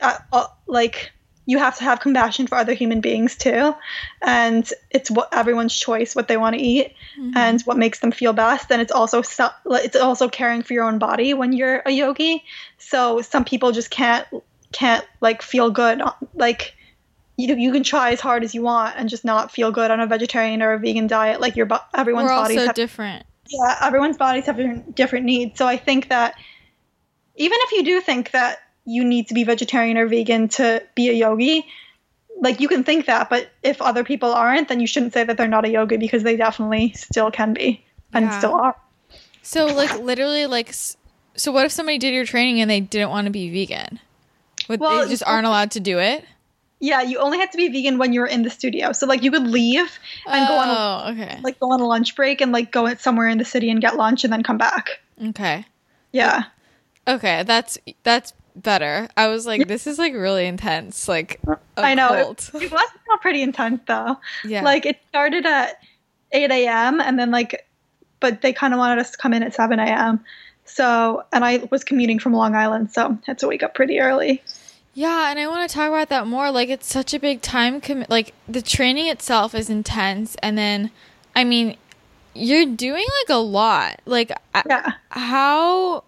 uh, 0.00 0.18
uh, 0.32 0.46
like 0.66 1.12
you 1.46 1.58
have 1.58 1.78
to 1.78 1.84
have 1.84 1.98
compassion 2.00 2.46
for 2.46 2.56
other 2.56 2.74
human 2.74 3.00
beings 3.00 3.34
too. 3.36 3.74
And 4.20 4.70
it's 4.90 5.10
what 5.10 5.32
everyone's 5.32 5.74
choice 5.74 6.14
what 6.14 6.28
they 6.28 6.36
want 6.36 6.54
to 6.56 6.60
eat 6.62 6.94
Mhm. 7.18 7.32
and 7.36 7.62
what 7.62 7.78
makes 7.78 8.00
them 8.00 8.12
feel 8.12 8.34
best. 8.34 8.70
And 8.70 8.82
it's 8.82 8.92
also 8.92 9.22
so- 9.22 9.50
it's 9.66 9.96
also 9.96 10.28
caring 10.28 10.62
for 10.62 10.74
your 10.74 10.84
own 10.84 10.98
body 10.98 11.32
when 11.34 11.52
you're 11.52 11.82
a 11.86 11.90
yogi. 11.90 12.44
So 12.78 13.22
some 13.22 13.44
people 13.44 13.72
just 13.72 13.90
can't 13.90 14.26
can't 14.72 15.04
like 15.22 15.40
feel 15.40 15.70
good 15.70 16.02
like 16.34 16.74
you, 17.38 17.54
you 17.54 17.72
can 17.72 17.82
try 17.84 18.10
as 18.12 18.20
hard 18.20 18.44
as 18.44 18.54
you 18.54 18.60
want 18.62 18.96
and 18.98 19.08
just 19.08 19.24
not 19.24 19.50
feel 19.50 19.70
good 19.72 19.90
on 19.90 20.00
a 20.00 20.06
vegetarian 20.06 20.60
or 20.60 20.72
a 20.72 20.78
vegan 20.78 21.06
diet 21.06 21.40
like 21.40 21.56
your 21.56 21.66
bo- 21.66 21.78
everyone's 21.94 22.28
We're 22.28 22.36
bodies 22.36 22.66
have 22.66 22.74
different. 22.74 23.24
yeah, 23.48 23.78
everyone's 23.80 24.16
bodies 24.18 24.44
have 24.46 24.56
different, 24.56 24.94
different 24.94 25.24
needs. 25.24 25.56
So 25.56 25.66
I 25.66 25.76
think 25.78 26.08
that 26.08 26.34
even 27.36 27.56
if 27.62 27.72
you 27.72 27.84
do 27.84 28.00
think 28.00 28.32
that 28.32 28.58
you 28.84 29.04
need 29.04 29.28
to 29.28 29.34
be 29.34 29.44
vegetarian 29.44 29.96
or 29.96 30.06
vegan 30.08 30.48
to 30.48 30.82
be 30.96 31.08
a 31.08 31.12
yogi, 31.12 31.64
like 32.40 32.58
you 32.60 32.66
can 32.68 32.82
think 32.84 33.06
that, 33.06 33.30
but 33.30 33.48
if 33.62 33.80
other 33.80 34.02
people 34.04 34.32
aren't, 34.32 34.68
then 34.68 34.80
you 34.80 34.86
shouldn't 34.86 35.12
say 35.12 35.22
that 35.24 35.36
they're 35.36 35.46
not 35.48 35.64
a 35.64 35.70
yogi 35.70 35.96
because 35.96 36.22
they 36.24 36.36
definitely 36.36 36.92
still 36.92 37.30
can 37.30 37.52
be 37.54 37.84
and 38.12 38.26
Yeah. 38.26 38.38
still 38.38 38.54
are. 38.54 38.76
So 39.42 39.66
like 39.66 39.96
literally 40.00 40.46
like 40.46 40.72
so 40.72 41.52
what 41.52 41.64
if 41.64 41.70
somebody 41.72 41.98
did 41.98 42.12
your 42.12 42.24
training 42.26 42.60
and 42.60 42.68
they 42.68 42.80
didn't 42.80 43.10
want 43.10 43.26
to 43.26 43.30
be 43.30 43.48
vegan? 43.50 44.00
Would 44.68 44.80
Well, 44.80 45.04
they 45.04 45.10
just 45.10 45.22
aren't 45.24 45.46
allowed 45.46 45.70
to 45.72 45.80
do 45.80 46.00
it? 46.00 46.24
Yeah, 46.80 47.02
you 47.02 47.18
only 47.18 47.38
had 47.38 47.50
to 47.52 47.56
be 47.56 47.68
vegan 47.68 47.98
when 47.98 48.12
you 48.12 48.20
were 48.20 48.26
in 48.26 48.42
the 48.42 48.50
studio. 48.50 48.92
So 48.92 49.06
like 49.06 49.22
you 49.24 49.30
could 49.32 49.46
leave 49.46 49.98
and 50.26 50.46
go 50.46 50.54
on 50.54 50.68
a, 50.68 50.72
Oh, 50.72 51.12
okay. 51.12 51.40
like 51.42 51.58
go 51.58 51.72
on 51.72 51.80
a 51.80 51.86
lunch 51.86 52.14
break 52.14 52.40
and 52.40 52.52
like 52.52 52.70
go 52.70 52.92
somewhere 52.94 53.28
in 53.28 53.38
the 53.38 53.44
city 53.44 53.70
and 53.70 53.80
get 53.80 53.96
lunch 53.96 54.22
and 54.24 54.32
then 54.32 54.42
come 54.44 54.58
back. 54.58 55.00
Okay. 55.30 55.66
Yeah. 56.12 56.44
Okay, 57.08 57.42
that's 57.42 57.78
that's 58.04 58.32
better. 58.54 59.08
I 59.16 59.28
was 59.28 59.46
like, 59.46 59.66
this 59.66 59.86
is 59.86 59.98
like 59.98 60.12
really 60.14 60.46
intense. 60.46 61.08
Like 61.08 61.40
I 61.76 61.94
know. 61.94 62.12
It, 62.14 62.50
it 62.54 62.70
was 62.70 62.90
pretty 63.22 63.42
intense 63.42 63.80
though. 63.86 64.16
yeah. 64.44 64.62
Like 64.62 64.86
it 64.86 64.98
started 65.08 65.46
at 65.46 65.80
8 66.32 66.50
a.m. 66.50 67.00
and 67.00 67.18
then 67.18 67.30
like, 67.30 67.66
but 68.20 68.42
they 68.42 68.52
kind 68.52 68.74
of 68.74 68.78
wanted 68.78 68.98
us 69.00 69.10
to 69.12 69.16
come 69.18 69.32
in 69.32 69.42
at 69.42 69.54
7 69.54 69.78
a.m. 69.78 70.22
So, 70.64 71.24
and 71.32 71.44
I 71.44 71.66
was 71.70 71.82
commuting 71.82 72.18
from 72.18 72.34
Long 72.34 72.54
Island, 72.54 72.90
so 72.92 73.06
I 73.12 73.16
had 73.26 73.38
to 73.38 73.48
wake 73.48 73.62
up 73.62 73.74
pretty 73.74 74.00
early. 74.00 74.42
Yeah, 74.98 75.30
and 75.30 75.38
I 75.38 75.46
want 75.46 75.70
to 75.70 75.72
talk 75.72 75.88
about 75.90 76.08
that 76.08 76.26
more. 76.26 76.50
Like, 76.50 76.70
it's 76.70 76.92
such 76.92 77.14
a 77.14 77.20
big 77.20 77.40
time 77.40 77.80
commit. 77.80 78.10
Like, 78.10 78.34
the 78.48 78.60
training 78.60 79.06
itself 79.06 79.54
is 79.54 79.70
intense, 79.70 80.34
and 80.42 80.58
then, 80.58 80.90
I 81.36 81.44
mean, 81.44 81.76
you're 82.34 82.66
doing 82.66 83.06
like 83.22 83.36
a 83.36 83.38
lot. 83.38 84.00
Like, 84.06 84.32
Yeah. 84.66 84.94
how, 85.10 86.02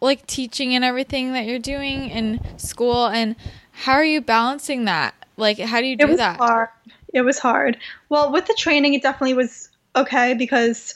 like, 0.00 0.26
teaching 0.26 0.74
and 0.74 0.82
everything 0.82 1.34
that 1.34 1.44
you're 1.44 1.58
doing 1.58 2.08
in 2.08 2.40
school, 2.58 3.04
and 3.06 3.36
how 3.72 3.92
are 3.92 4.04
you 4.04 4.22
balancing 4.22 4.86
that? 4.86 5.14
Like, 5.36 5.58
how 5.58 5.82
do 5.82 5.86
you 5.86 5.96
do 5.96 6.06
that? 6.06 6.08
It 6.08 6.12
was 6.12 6.18
that? 6.18 6.36
hard. 6.38 6.68
It 7.12 7.20
was 7.20 7.38
hard. 7.38 7.76
Well, 8.08 8.32
with 8.32 8.46
the 8.46 8.54
training, 8.54 8.94
it 8.94 9.02
definitely 9.02 9.34
was 9.34 9.68
okay 9.94 10.32
because 10.32 10.94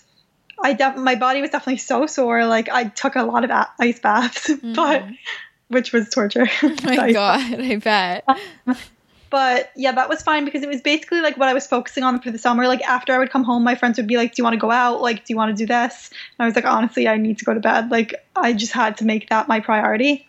I 0.63 0.73
def- 0.73 0.97
my 0.97 1.17
body 1.17 1.43
was 1.43 1.51
definitely 1.51 1.79
so 1.79 2.07
sore. 2.07 2.47
Like 2.47 2.71
I 2.71 2.85
took 2.85 3.15
a 3.17 3.25
lot 3.25 3.45
of 3.45 3.51
a- 3.51 3.71
ice 3.79 3.99
baths, 4.01 4.49
but 4.63 5.03
mm-hmm. 5.03 5.15
Which 5.71 5.93
was 5.93 6.09
torture. 6.11 6.49
Oh 6.63 6.77
my 6.85 7.13
god, 7.21 7.61
I 7.61 7.77
bet. 7.77 8.25
But 9.31 9.71
yeah, 9.77 9.93
that 9.93 10.09
was 10.09 10.23
fine 10.23 10.45
because 10.45 10.63
it 10.65 10.69
was 10.69 10.81
basically 10.81 11.21
like 11.21 11.37
what 11.37 11.49
I 11.49 11.55
was 11.55 11.65
focusing 11.67 12.03
on 12.03 12.21
for 12.21 12.33
the 12.33 12.39
summer. 12.39 12.67
Like 12.67 12.83
after 12.83 13.13
I 13.15 13.19
would 13.19 13.31
come 13.31 13.45
home, 13.45 13.63
my 13.63 13.77
friends 13.77 13.97
would 13.97 14.09
be 14.09 14.17
like, 14.17 14.35
"Do 14.35 14.41
you 14.41 14.45
want 14.45 14.55
to 14.55 14.61
go 14.61 14.73
out? 14.73 15.01
Like, 15.01 15.19
do 15.19 15.33
you 15.33 15.37
want 15.37 15.57
to 15.57 15.63
do 15.63 15.67
this?" 15.67 16.11
And 16.11 16.45
I 16.45 16.47
was 16.47 16.57
like, 16.57 16.65
"Honestly, 16.65 17.07
I 17.07 17.17
need 17.17 17.39
to 17.39 17.45
go 17.45 17.55
to 17.55 17.61
bed." 17.61 17.91
Like 17.91 18.15
I 18.35 18.53
just 18.53 18.73
had 18.73 18.97
to 18.99 19.05
make 19.05 19.29
that 19.31 19.47
my 19.47 19.61
priority. 19.61 20.27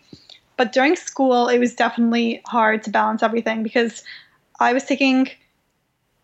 But 0.55 0.71
during 0.71 0.95
school, 0.95 1.47
it 1.47 1.57
was 1.57 1.73
definitely 1.73 2.43
hard 2.45 2.83
to 2.83 2.91
balance 2.91 3.23
everything 3.23 3.63
because 3.63 4.03
I 4.59 4.73
was 4.73 4.83
taking 4.83 5.31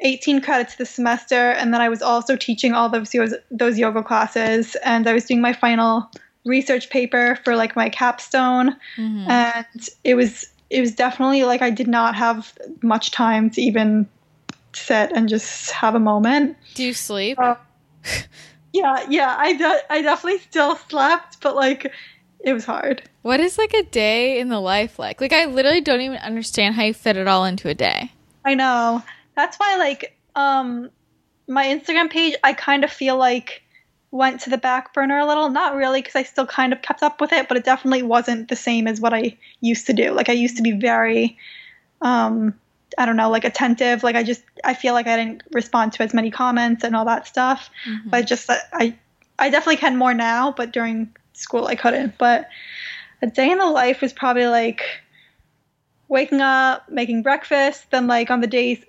18 0.01 0.41
credits 0.41 0.75
this 0.75 0.91
semester, 0.91 1.49
and 1.51 1.73
then 1.73 1.82
I 1.82 1.89
was 1.89 2.03
also 2.03 2.36
teaching 2.36 2.73
all 2.73 2.89
those 2.89 3.12
those 3.49 3.80
yoga 3.80 4.03
classes, 4.03 4.75
and 4.86 5.08
I 5.08 5.13
was 5.13 5.25
doing 5.25 5.41
my 5.41 5.53
final 5.53 6.12
research 6.47 6.89
paper 6.89 7.38
for 7.43 7.55
like 7.55 7.75
my 7.75 7.89
capstone, 7.89 8.75
Mhm. 8.97 9.29
and 9.29 9.89
it 10.03 10.15
was 10.15 10.47
it 10.69 10.81
was 10.81 10.93
definitely 10.95 11.43
like 11.43 11.62
I 11.62 11.69
did 11.69 11.88
not 11.88 12.15
have 12.15 12.53
much 12.81 13.12
time 13.12 13.49
to 13.51 13.62
even 13.62 14.07
sit 14.73 15.12
and 15.13 15.29
just 15.29 15.71
have 15.71 15.95
a 15.95 15.99
moment. 15.99 16.57
Do 16.75 16.83
you 16.83 16.93
sleep? 16.93 17.38
Uh, 17.39 17.55
Yeah, 18.73 19.05
yeah, 19.10 19.36
I 19.38 19.53
de- 19.53 19.91
I 19.93 20.01
definitely 20.01 20.39
still 20.39 20.75
slept, 20.75 21.38
but 21.41 21.55
like 21.55 21.91
it 22.43 22.53
was 22.53 22.65
hard. 22.65 23.01
What 23.23 23.39
is 23.39 23.57
like 23.57 23.73
a 23.73 23.83
day 23.83 24.39
in 24.39 24.49
the 24.49 24.60
life 24.60 24.99
like? 24.99 25.19
Like 25.21 25.33
I 25.33 25.45
literally 25.45 25.81
don't 25.81 26.01
even 26.01 26.17
understand 26.19 26.75
how 26.75 26.83
you 26.83 26.93
fit 26.93 27.17
it 27.17 27.27
all 27.27 27.45
into 27.45 27.69
a 27.69 27.73
day. 27.73 28.12
I 28.45 28.53
know. 28.53 29.01
That's 29.36 29.57
why 29.57 29.77
like 29.77 30.17
um 30.36 30.89
my 31.47 31.65
Instagram 31.65 32.10
page 32.10 32.36
I 32.43 32.53
kind 32.53 32.83
of 32.83 32.91
feel 32.91 33.17
like 33.17 33.63
went 34.11 34.41
to 34.41 34.49
the 34.49 34.57
back 34.57 34.93
burner 34.93 35.17
a 35.17 35.25
little. 35.25 35.49
Not 35.49 35.75
really 35.75 36.01
cuz 36.01 36.15
I 36.15 36.23
still 36.23 36.47
kind 36.47 36.73
of 36.73 36.81
kept 36.81 37.03
up 37.03 37.19
with 37.21 37.33
it, 37.33 37.47
but 37.47 37.57
it 37.57 37.63
definitely 37.63 38.03
wasn't 38.03 38.47
the 38.47 38.55
same 38.55 38.87
as 38.87 39.01
what 39.01 39.13
I 39.13 39.37
used 39.61 39.87
to 39.87 39.93
do. 39.93 40.11
Like 40.11 40.29
I 40.29 40.33
used 40.33 40.57
to 40.57 40.63
be 40.63 40.71
very 40.71 41.37
um 42.01 42.53
I 42.97 43.05
don't 43.05 43.17
know, 43.17 43.29
like 43.29 43.43
attentive. 43.43 44.03
Like 44.03 44.15
I 44.15 44.23
just 44.23 44.43
I 44.63 44.73
feel 44.73 44.93
like 44.93 45.07
I 45.07 45.17
didn't 45.17 45.43
respond 45.51 45.93
to 45.93 46.03
as 46.03 46.13
many 46.13 46.31
comments 46.31 46.83
and 46.83 46.95
all 46.95 47.05
that 47.05 47.27
stuff. 47.27 47.69
Mhm. 47.85 48.09
But 48.11 48.27
just 48.27 48.49
I 48.49 48.95
I 49.39 49.49
definitely 49.49 49.77
can 49.77 49.97
more 49.97 50.13
now, 50.13 50.51
but 50.51 50.71
during 50.71 51.15
school 51.33 51.67
I 51.67 51.75
couldn't. 51.75 52.17
But 52.17 52.49
a 53.21 53.27
day 53.27 53.51
in 53.51 53.57
the 53.57 53.65
life 53.65 54.01
was 54.01 54.13
probably 54.13 54.47
like 54.47 54.83
waking 56.07 56.41
up, 56.41 56.89
making 56.89 57.21
breakfast, 57.23 57.91
then 57.91 58.07
like 58.07 58.31
on 58.31 58.39
the 58.41 58.47
days 58.47 58.83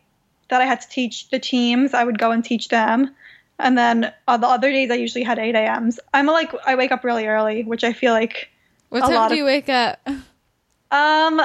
that 0.49 0.63
I 0.63 0.65
had 0.65 0.81
to 0.81 0.89
teach 0.89 1.29
the 1.31 1.39
teams, 1.39 1.93
I 1.93 2.05
would 2.05 2.19
go 2.19 2.31
and 2.31 2.45
teach 2.45 2.69
them. 2.69 3.15
And 3.59 3.77
then 3.77 4.13
on 4.29 4.41
the 4.41 4.47
other 4.47 4.71
days 4.71 4.91
I 4.91 4.95
usually 4.95 5.25
had 5.25 5.39
8 5.39 5.55
a.m.s. 5.55 5.99
I'm 6.15 6.27
like 6.27 6.53
I 6.67 6.75
wake 6.77 6.93
up 6.93 7.03
really 7.05 7.27
early, 7.27 7.65
which 7.65 7.85
I 7.85 7.93
feel 7.93 8.13
like 8.13 8.49
What 8.91 9.01
time 9.01 9.29
do 9.29 9.35
of- 9.35 9.39
you 9.39 9.45
wake 9.45 9.69
up? 9.69 9.99
um 10.91 11.41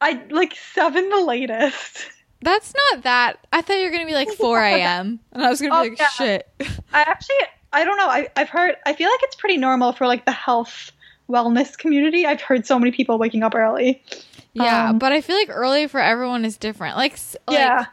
I 0.00 0.20
like 0.30 0.54
seven 0.54 1.08
the 1.08 1.20
latest. 1.24 2.04
That's 2.42 2.74
not 2.92 3.04
that. 3.04 3.38
I 3.52 3.62
thought 3.62 3.78
you 3.78 3.84
were 3.84 3.90
gonna 3.90 4.04
be 4.06 4.12
like 4.14 4.28
4 4.30 4.60
a.m. 4.62 5.20
and 5.32 5.44
I 5.44 5.48
was 5.48 5.60
gonna 5.62 5.72
be 5.82 5.88
Oh, 5.88 5.90
like, 5.90 5.98
yeah. 5.98 6.08
shit. 6.08 6.48
I 6.92 7.00
actually 7.02 7.36
I 7.72 7.84
don't 7.84 7.96
know. 7.96 8.08
I, 8.08 8.28
I've 8.36 8.48
heard 8.50 8.76
I 8.86 8.92
feel 8.92 9.08
like 9.10 9.20
it's 9.22 9.36
pretty 9.36 9.56
normal 9.56 9.92
for 9.92 10.06
like 10.06 10.24
the 10.26 10.32
health 10.32 10.92
wellness 11.28 11.76
community. 11.78 12.26
I've 12.26 12.42
heard 12.42 12.66
so 12.66 12.78
many 12.78 12.90
people 12.92 13.18
waking 13.18 13.42
up 13.42 13.54
early. 13.54 14.02
Yeah, 14.52 14.90
Um, 14.90 14.98
but 14.98 15.12
I 15.12 15.20
feel 15.22 15.36
like 15.36 15.48
early 15.50 15.86
for 15.88 15.98
everyone 16.00 16.44
is 16.44 16.56
different. 16.58 16.96
Like, 16.96 17.18
like 17.48 17.58
yeah. 17.58 17.86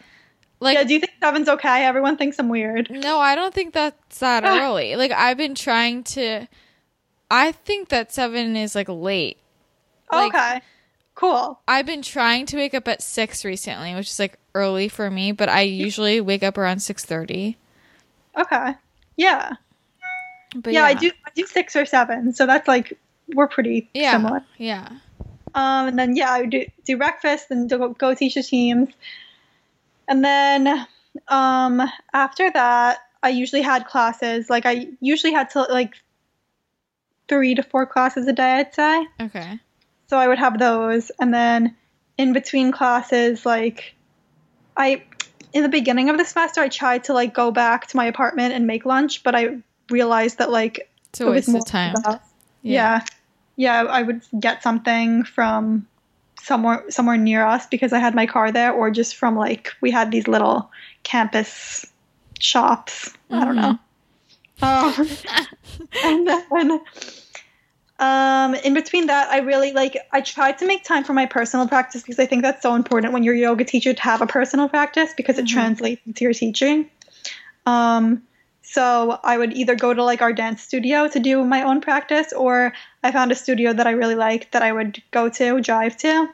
Like 0.62 0.78
yeah, 0.78 0.84
do 0.86 0.94
you 0.94 1.00
think 1.02 1.12
seven's 1.22 1.50
okay? 1.50 1.84
Everyone 1.86 2.16
thinks 2.16 2.40
I'm 2.40 2.48
weird. 2.48 2.90
No, 2.90 3.20
I 3.20 3.36
don't 3.36 3.54
think 3.54 3.74
that's 3.74 4.20
that 4.20 4.46
Ah. 4.46 4.60
early. 4.62 4.96
Like 4.96 5.12
I've 5.12 5.38
been 5.38 5.56
trying 5.56 6.04
to 6.16 6.48
I 7.30 7.52
think 7.52 7.90
that 7.90 8.12
7 8.14 8.56
is 8.56 8.76
like 8.76 8.88
late. 8.90 9.38
Like- 10.12 10.34
okay. 10.34 10.62
Cool. 11.16 11.60
I've 11.68 11.86
been 11.86 12.02
trying 12.02 12.46
to 12.48 12.58
wake 12.58 12.74
up 12.74 12.88
at 12.88 13.02
6 13.02 13.46
recently, 13.46 13.94
which 13.96 14.08
is 14.10 14.20
like 14.20 14.38
early 14.56 14.88
for 14.88 15.10
me, 15.12 15.32
but 15.34 15.50
I 15.50 15.62
usually 15.62 16.20
wake 16.22 16.44
up 16.44 16.58
around 16.58 16.78
6:30. 16.80 17.56
Okay. 18.38 18.74
Yeah. 19.18 19.54
But 20.56 20.74
yeah. 20.74 20.84
I 20.84 20.94
do 20.94 21.12
I 21.26 21.30
do 21.36 21.46
six 21.46 21.76
or 21.76 21.86
seven, 21.86 22.34
so 22.34 22.46
that's 22.46 22.68
like 22.68 22.98
we're 23.34 23.48
pretty 23.48 23.90
Yeah. 23.94 24.12
similar. 24.14 24.44
Yeah. 24.58 24.88
Um, 25.54 25.88
and 25.88 26.00
then 26.00 26.16
yeah, 26.16 26.32
I 26.32 26.42
would 26.42 26.50
do 26.50 26.66
do 26.86 26.98
breakfast 26.98 27.52
and 27.52 27.70
go, 27.70 27.90
go 27.90 28.14
teach 28.14 28.36
the 28.36 28.44
teams, 28.44 28.90
and 30.08 30.24
then 30.24 30.88
um 31.28 31.82
after 32.14 32.52
that, 32.52 33.00
I 33.24 33.30
usually 33.30 33.62
had 33.62 33.86
classes. 33.86 34.50
Like 34.50 34.66
I 34.66 34.88
usually 35.00 35.34
had 35.34 35.50
to 35.52 35.62
like 35.64 35.96
three 37.28 37.56
to 37.56 37.64
four 37.64 37.86
classes 37.86 38.28
a 38.28 38.34
day, 38.34 38.52
I'd 38.60 38.74
say. 38.74 39.08
Okay. 39.22 39.60
So 40.08 40.18
I 40.18 40.28
would 40.28 40.40
have 40.40 40.60
those, 40.60 41.10
and 41.20 41.34
then 41.34 41.76
in 42.18 42.34
between 42.34 42.72
classes, 42.72 43.46
like 43.46 43.96
I 44.76 45.04
in 45.54 45.64
the 45.64 45.70
beginning 45.70 46.10
of 46.10 46.18
the 46.18 46.26
semester, 46.26 46.62
I 46.62 46.68
tried 46.70 47.06
to 47.06 47.14
like 47.14 47.34
go 47.34 47.52
back 47.52 47.88
to 47.88 47.98
my 47.98 48.06
apartment 48.06 48.54
and 48.54 48.68
make 48.68 48.86
lunch, 48.86 49.24
but 49.24 49.36
I 49.36 49.58
realized 49.90 50.38
that 50.38 50.50
like 50.52 50.90
It's 51.10 51.22
a 51.22 51.28
it 51.28 51.30
was 51.30 51.48
waste 51.48 51.58
of 51.58 51.66
time. 51.66 51.96
about- 51.96 52.22
yeah. 52.64 53.04
yeah, 53.56 53.84
I 53.84 54.02
would 54.04 54.22
get 54.40 54.62
something 54.64 55.24
from 55.24 55.88
somewhere 56.44 56.84
somewhere 56.90 57.18
near 57.18 57.46
us 57.46 57.66
because 57.68 57.94
I 57.94 58.00
had 58.00 58.16
my 58.16 58.26
car 58.26 58.52
there, 58.52 58.72
or 58.74 58.90
just 58.92 59.16
from 59.16 59.36
like 59.36 59.74
we 59.82 59.92
had 59.92 60.12
these 60.12 60.28
little 60.28 60.72
campus 61.04 61.86
shops. 62.40 63.12
I 63.30 63.46
don't 63.46 63.56
know. 63.56 63.80
Um, 64.62 65.18
and 66.04 66.28
then 66.28 66.82
um, 68.00 68.56
in 68.56 68.74
between 68.74 69.08
that, 69.08 69.30
I 69.30 69.40
really 69.40 69.74
like 69.74 69.98
I 70.12 70.22
tried 70.22 70.58
to 70.60 70.66
make 70.66 70.84
time 70.84 71.04
for 71.04 71.14
my 71.14 71.26
personal 71.28 71.68
practice 71.68 72.02
because 72.02 72.20
I 72.20 72.26
think 72.26 72.42
that's 72.42 72.62
so 72.62 72.74
important 72.76 73.14
when 73.14 73.24
you're 73.24 73.36
a 73.36 73.40
yoga 73.40 73.64
teacher 73.64 73.94
to 73.94 74.02
have 74.02 74.22
a 74.22 74.28
personal 74.28 74.68
practice 74.68 75.14
because 75.16 75.38
it 75.38 75.46
Mhm. 75.46 75.50
translates 75.54 76.02
into 76.08 76.24
your 76.24 76.34
teaching. 76.34 76.90
Um, 77.66 78.24
so 78.72 79.20
I 79.24 79.38
would 79.38 79.52
either 79.54 79.76
go 79.76 79.94
to 79.94 80.02
like 80.04 80.22
our 80.22 80.32
dance 80.32 80.64
studio 80.64 81.08
to 81.10 81.20
do 81.20 81.44
my 81.44 81.62
own 81.64 81.82
practice, 81.82 82.32
or 82.32 82.74
I 83.04 83.12
found 83.12 83.32
a 83.32 83.36
studio 83.36 83.74
that 83.74 83.86
I 83.86 83.92
really 83.92 84.16
liked 84.16 84.54
that 84.54 84.62
I 84.62 84.72
would 84.72 85.04
go 85.12 85.28
to, 85.28 85.60
drive 85.60 85.98
to, 85.98 86.30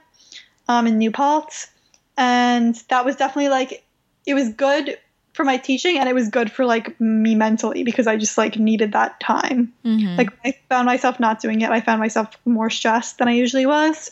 um, 0.67 0.86
in 0.86 1.00
New 1.00 1.10
Paltz, 1.10 1.67
and 2.15 2.76
that 2.89 3.06
was 3.06 3.15
definitely 3.15 3.50
like 3.50 3.84
it 4.28 4.36
was 4.36 4.50
good 4.50 5.00
for 5.34 5.43
my 5.45 5.58
teaching 5.58 5.97
and 5.97 6.10
it 6.10 6.13
was 6.13 6.30
good 6.30 6.52
for 6.52 6.65
like 6.65 7.00
me 7.00 7.36
mentally 7.36 7.84
because 7.84 8.08
I 8.08 8.17
just 8.17 8.38
like 8.38 8.58
needed 8.58 8.91
that 8.93 9.19
time. 9.19 9.73
Mhm. 9.86 10.17
Like 10.17 10.30
I 10.45 10.54
found 10.69 10.86
myself 10.86 11.19
not 11.19 11.39
doing 11.39 11.62
it. 11.62 11.69
I 11.69 11.80
found 11.82 12.00
myself 12.00 12.38
more 12.45 12.69
stressed 12.69 13.19
than 13.19 13.28
I 13.28 13.34
usually 13.34 13.65
was. 13.65 14.12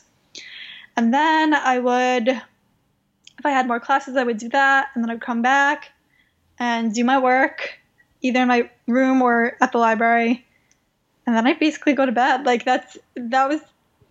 And 0.95 1.13
then 1.13 1.53
I 1.53 1.79
would 1.79 2.27
if 2.29 3.45
I 3.45 3.49
had 3.49 3.67
more 3.67 3.79
classes, 3.79 4.15
I 4.15 4.23
would 4.23 4.37
do 4.37 4.49
that 4.49 4.89
and 4.93 5.03
then 5.03 5.09
I'd 5.11 5.21
come 5.21 5.41
back 5.41 5.91
and 6.59 6.93
do 6.93 7.03
my 7.03 7.17
work 7.19 7.79
either 8.25 8.41
in 8.41 8.47
my 8.47 8.69
room 8.87 9.21
or 9.21 9.55
at 9.61 9.71
the 9.71 9.77
library. 9.77 10.45
And 11.27 11.35
then 11.35 11.47
I 11.47 11.53
basically 11.53 11.93
go 11.93 12.05
to 12.05 12.11
bed. 12.11 12.45
Like 12.45 12.65
that's 12.65 12.97
that 13.15 13.47
was 13.49 13.61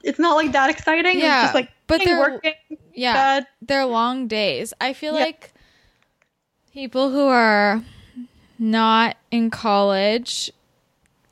it's 0.02 0.18
not 0.18 0.34
like 0.36 0.52
that 0.52 0.70
exciting. 0.70 1.18
Yeah, 1.18 1.36
it's 1.40 1.44
just 1.46 1.54
like 1.54 1.70
but 1.86 2.02
they're- 2.04 2.18
working 2.18 2.54
yeah. 2.94 3.14
bed. 3.40 3.46
they're 3.62 3.84
long 3.86 4.26
days. 4.28 4.72
I 4.80 4.92
feel 4.92 5.14
Yeah. 5.14 5.24
like 5.24 5.52
people 6.72 7.10
who 7.10 7.26
are 7.26 7.82
not 8.58 9.16
in 9.30 9.50
college 9.50 10.50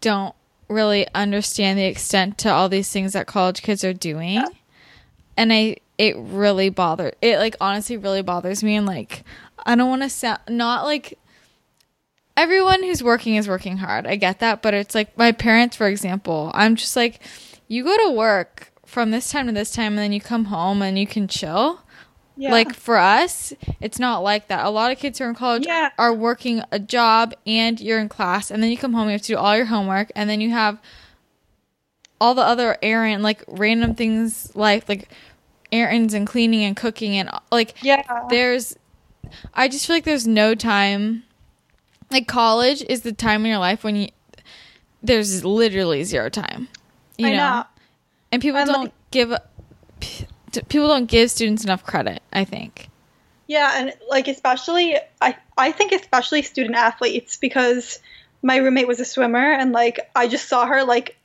don't 0.01 0.35
really 0.69 1.07
understand 1.15 1.79
the 1.79 1.85
extent 1.85 2.39
to 2.39 2.51
all 2.51 2.69
these 2.69 2.91
things 2.91 3.13
that 3.13 3.27
college 3.27 3.63
kids 3.63 3.85
are 3.85 3.93
doing. 3.93 4.35
Yeah. 4.35 4.47
And 5.37 5.53
I 5.53 5.77
it 5.99 6.17
really 6.19 6.69
bothers 6.71 7.13
it 7.21 7.39
like 7.39 7.55
honestly 7.61 7.97
really 7.97 8.23
bothers 8.23 8.63
me 8.65 8.75
and 8.77 8.87
like 8.87 9.23
I 9.65 9.75
don't 9.77 9.89
want 9.89 10.03
to 10.03 10.09
sound 10.11 10.41
not 10.49 10.85
like 10.85 11.19
everyone 12.37 12.83
who's 12.83 13.03
working 13.03 13.37
is 13.37 13.49
working 13.49 13.79
hard. 13.79 14.07
I 14.07 14.17
get 14.17 14.41
that, 14.41 14.63
but 14.63 14.75
it's 14.75 14.95
like 14.95 15.17
my 15.17 15.33
parents 15.33 15.77
for 15.77 15.89
example. 15.89 16.51
I'm 16.55 16.77
just 16.77 16.97
like 16.97 17.21
you 17.69 17.85
go 17.85 17.97
to 18.09 18.11
work 18.11 18.73
from 18.87 19.11
this 19.11 19.31
time 19.31 19.47
to 19.47 19.53
this 19.53 19.73
time 19.73 19.93
and 19.93 19.99
then 19.99 20.13
you 20.13 20.21
come 20.21 20.47
home 20.47 20.83
and 20.83 20.99
you 20.99 21.07
can 21.07 21.29
chill. 21.29 21.81
Yeah. 22.37 22.51
Like 22.51 22.75
for 22.75 22.97
us, 22.97 23.53
it's 23.81 23.99
not 23.99 24.23
like 24.23 24.49
that. 24.49 24.65
A 24.65 24.71
lot 24.71 24.91
of 24.91 24.99
kids 24.99 25.19
who 25.19 25.27
are 25.27 25.29
in 25.29 25.35
college 25.35 25.67
Yeah. 25.67 25.91
are 25.99 26.15
working 26.15 26.63
a 26.73 26.79
job 26.79 27.35
and 27.47 27.79
you're 27.81 27.99
in 27.99 28.09
class, 28.09 28.51
and 28.51 28.63
then 28.63 28.71
you 28.71 28.77
come 28.79 28.95
home, 28.95 29.09
you 29.09 29.13
have 29.13 29.23
to 29.23 29.29
do 29.29 29.37
all 29.37 29.55
your 29.55 29.67
homework, 29.67 30.11
and 30.17 30.31
then 30.31 30.41
you 30.41 30.51
have 30.51 30.81
all 32.21 32.35
the 32.35 32.43
other 32.43 32.79
errand, 32.83 33.23
like 33.23 33.45
random 33.47 33.95
things, 33.95 34.55
like 34.57 34.89
like 34.89 35.09
errands 35.71 36.15
and 36.15 36.27
cleaning 36.27 36.63
and 36.63 36.77
cooking 36.77 37.17
and 37.17 37.31
like 37.51 37.75
yeah. 37.83 38.03
there's. 38.31 38.77
I 39.55 39.69
just 39.69 39.87
feel 39.87 39.97
like 39.97 40.05
there's 40.05 40.27
no 40.27 40.55
time. 40.55 41.25
Like 42.13 42.29
college 42.29 42.83
is 42.89 43.03
the 43.03 43.13
time 43.13 43.45
in 43.45 43.51
your 43.51 43.59
life 43.59 43.85
when 43.85 43.97
you 43.97 44.09
there's 45.03 45.45
literally 45.45 46.05
zero 46.05 46.29
time. 46.29 46.69
You 47.19 47.29
I 47.29 47.31
know? 47.31 47.37
know. 47.37 47.65
and 48.31 48.43
people 48.43 48.61
And, 48.61 48.69
don't 48.69 48.83
like- 48.85 48.93
give 49.11 49.33
people 50.69 50.89
don't 50.89 51.07
give 51.07 51.31
students 51.31 51.65
enough 51.65 51.85
credit. 51.85 52.23
I 52.33 52.45
think. 52.45 52.89
Yeah, 53.47 53.73
and 53.77 53.93
like 54.09 54.29
especially 54.29 54.97
I 55.21 55.37
I 55.59 55.73
think 55.73 55.93
especially 55.93 56.43
student 56.43 56.75
athletes 56.77 57.37
because 57.37 57.99
my 58.43 58.57
roommate 58.57 58.89
was 58.89 59.01
a 59.01 59.05
swimmer, 59.05 59.53
and 59.53 59.73
like 59.73 60.01
I 60.15 60.29
just 60.29 60.49
saw 60.49 60.67
her 60.67 60.85
like. 60.85 61.17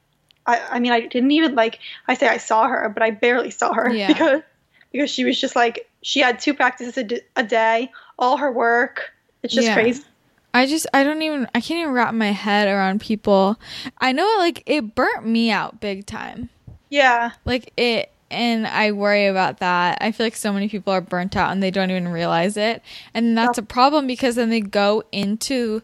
I, 0.49 0.61
I 0.71 0.79
mean, 0.79 0.93
I 0.93 1.01
didn't 1.01 1.31
even 1.31 1.55
like. 1.55 1.79
I 2.07 2.13
say 2.13 2.27
I 2.27 2.37
saw 2.37 2.69
her, 2.69 2.87
but 2.87 3.03
I 3.03 3.11
barely 3.11 3.51
saw 3.51 3.73
her 3.73 3.89
Yeah. 3.93 4.07
because 4.13 4.41
because 4.93 5.09
she 5.09 5.25
was 5.25 5.39
just 5.39 5.55
like 5.57 5.89
she 6.03 6.21
had 6.21 6.39
two 6.39 6.53
practices 6.53 6.97
a, 6.97 7.03
d- 7.03 7.21
a 7.35 7.43
day, 7.43 7.91
all 8.17 8.37
her 8.37 8.49
work. 8.51 9.11
It's 9.43 9.53
just 9.53 9.67
Yeah. 9.67 9.73
crazy. 9.73 10.03
I 10.57 10.65
just 10.65 10.87
I 10.91 11.03
don't 11.03 11.21
even 11.21 11.47
I 11.53 11.61
can't 11.61 11.81
even 11.81 11.93
wrap 11.93 12.15
my 12.15 12.31
head 12.31 12.67
around 12.67 12.99
people. 12.99 13.59
I 13.99 14.11
know 14.11 14.27
like 14.39 14.63
it 14.65 14.95
burnt 14.95 15.23
me 15.23 15.51
out 15.51 15.79
big 15.79 16.07
time. 16.07 16.49
Yeah, 16.89 17.33
Like 17.45 17.71
it 17.77 18.11
and 18.31 18.65
I 18.65 18.91
worry 18.91 19.27
about 19.27 19.59
that. 19.59 19.99
I 20.01 20.11
feel 20.11 20.25
like 20.25 20.35
so 20.35 20.51
many 20.51 20.67
people 20.67 20.91
are 20.91 21.01
burnt 21.01 21.35
out 21.35 21.51
and 21.51 21.61
they 21.61 21.69
don't 21.69 21.91
even 21.91 22.07
realize 22.07 22.57
it. 22.57 22.81
And 23.13 23.37
that's 23.37 23.59
a 23.59 23.63
problem 23.63 24.07
because 24.07 24.33
then 24.33 24.49
they 24.49 24.61
go 24.61 25.03
into 25.11 25.83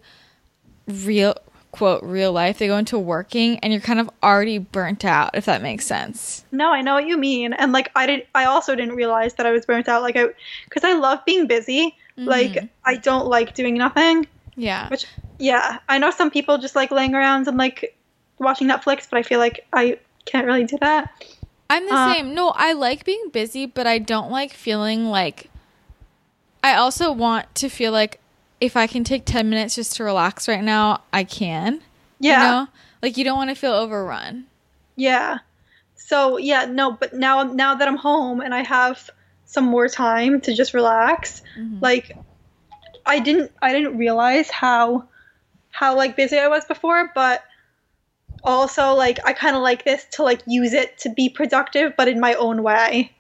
real 0.88 1.36
quote 1.72 2.02
real 2.02 2.32
life. 2.32 2.58
They 2.58 2.66
go 2.66 2.78
into 2.78 2.98
working 2.98 3.60
and 3.60 3.72
you're 3.72 3.80
kind 3.80 4.00
of 4.00 4.10
already 4.24 4.58
burnt 4.58 5.06
out 5.06 5.36
if 5.36 5.46
that 5.46 5.62
makes 5.62 5.86
sense. 5.86 6.46
no, 6.52 6.72
I 6.72 6.82
know 6.82 6.96
what 6.96 7.06
you 7.06 7.18
mean, 7.18 7.54
and 7.54 7.74
like 7.74 7.92
I 7.96 8.08
did. 8.08 8.26
I 8.34 8.46
also 8.46 8.74
didn't 8.74 8.96
realize 8.96 9.36
that 9.36 9.46
I 9.46 9.52
was 9.52 9.68
burnt 9.68 9.88
out. 9.88 10.02
Like 10.02 10.18
I, 10.18 10.30
because 10.64 10.84
I 10.84 10.94
love 10.94 11.24
being 11.28 11.46
busy. 11.46 11.96
Like 12.18 12.54
mm-hmm. 12.54 12.66
I 12.86 12.96
don't 12.96 13.28
like 13.28 13.54
doing 13.54 13.78
nothing. 13.78 14.26
Yeah. 14.56 14.88
Which, 14.90 15.06
yeah, 15.40 15.80
I 15.90 15.98
know 15.98 16.12
some 16.12 16.30
people 16.32 16.58
just 16.58 16.76
like 16.76 16.92
laying 16.92 17.16
around 17.16 17.48
and 17.48 17.58
like 17.58 17.98
watching 18.40 18.68
Netflix, 18.68 19.08
but 19.10 19.18
I 19.18 19.24
feel 19.24 19.40
like 19.40 19.66
I 19.74 19.98
can't 20.26 20.46
really 20.46 20.64
do 20.66 20.78
that. 20.82 21.12
I'm 21.70 21.86
the 21.88 21.94
Uh, 21.96 22.14
same. 22.14 22.34
No, 22.36 22.50
I 22.56 22.74
like 22.74 23.04
being 23.06 23.30
busy, 23.32 23.66
but 23.66 23.88
I 23.88 23.98
don't 23.98 24.30
like 24.32 24.54
feeling 24.54 25.06
like. 25.10 25.50
I 26.64 26.76
also 26.76 27.12
want 27.12 27.54
to 27.56 27.70
feel 27.70 27.92
like 27.92 28.20
if 28.62 28.78
I 28.78 28.88
can 28.88 29.04
take 29.04 29.26
10 29.26 29.50
minutes 29.50 29.76
just 29.76 29.96
to 29.98 30.04
relax 30.04 30.48
right 30.48 30.64
now, 30.64 31.02
I 31.12 31.24
can. 31.24 31.82
Yeah, 32.20 32.42
You 32.42 32.48
know? 32.52 32.68
Like, 33.02 33.18
you 33.18 33.24
don't 33.26 33.38
want 33.38 33.50
to 33.50 33.56
feel 33.56 33.74
overrun. 33.74 34.46
yeah. 34.96 35.40
So 35.96 36.38
yeah, 36.38 36.66
no, 36.66 36.92
but 36.92 37.14
now 37.14 37.44
now 37.44 37.76
that 37.76 37.88
I'm 37.88 37.96
home 37.96 38.42
and 38.42 38.54
I 38.54 38.62
have 38.64 39.10
some 39.46 39.64
more 39.66 39.88
time 39.88 40.42
to 40.42 40.54
just 40.54 40.74
relax, 40.74 41.42
Mhm. 41.58 41.82
like 41.82 42.18
I 43.06 43.20
didn't 43.20 43.52
I 43.62 43.74
didn't 43.74 43.98
realize 43.98 44.50
how 44.50 45.08
how 45.72 45.96
like 45.96 46.16
busy 46.16 46.38
I 46.38 46.48
was 46.48 46.66
before, 46.66 47.12
but 47.14 47.44
also 48.44 48.94
like 48.94 49.20
I 49.26 49.34
kind 49.34 49.56
of 49.56 49.62
like 49.62 49.84
this 49.86 50.06
to 50.14 50.24
like 50.24 50.42
use 50.46 50.74
it 50.74 50.98
to 51.00 51.10
be 51.10 51.30
productive, 51.30 51.94
but 51.98 52.08
in 52.08 52.20
my 52.20 52.34
own 52.36 52.64
way. 52.64 53.12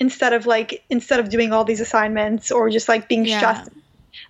Instead 0.00 0.32
of 0.32 0.46
like 0.46 0.84
instead 0.90 1.18
of 1.18 1.28
doing 1.28 1.52
all 1.52 1.64
these 1.64 1.80
assignments 1.80 2.52
or 2.52 2.70
just 2.70 2.88
like 2.88 3.08
being 3.08 3.26
Yeah. 3.26 3.38
stressed 3.38 3.70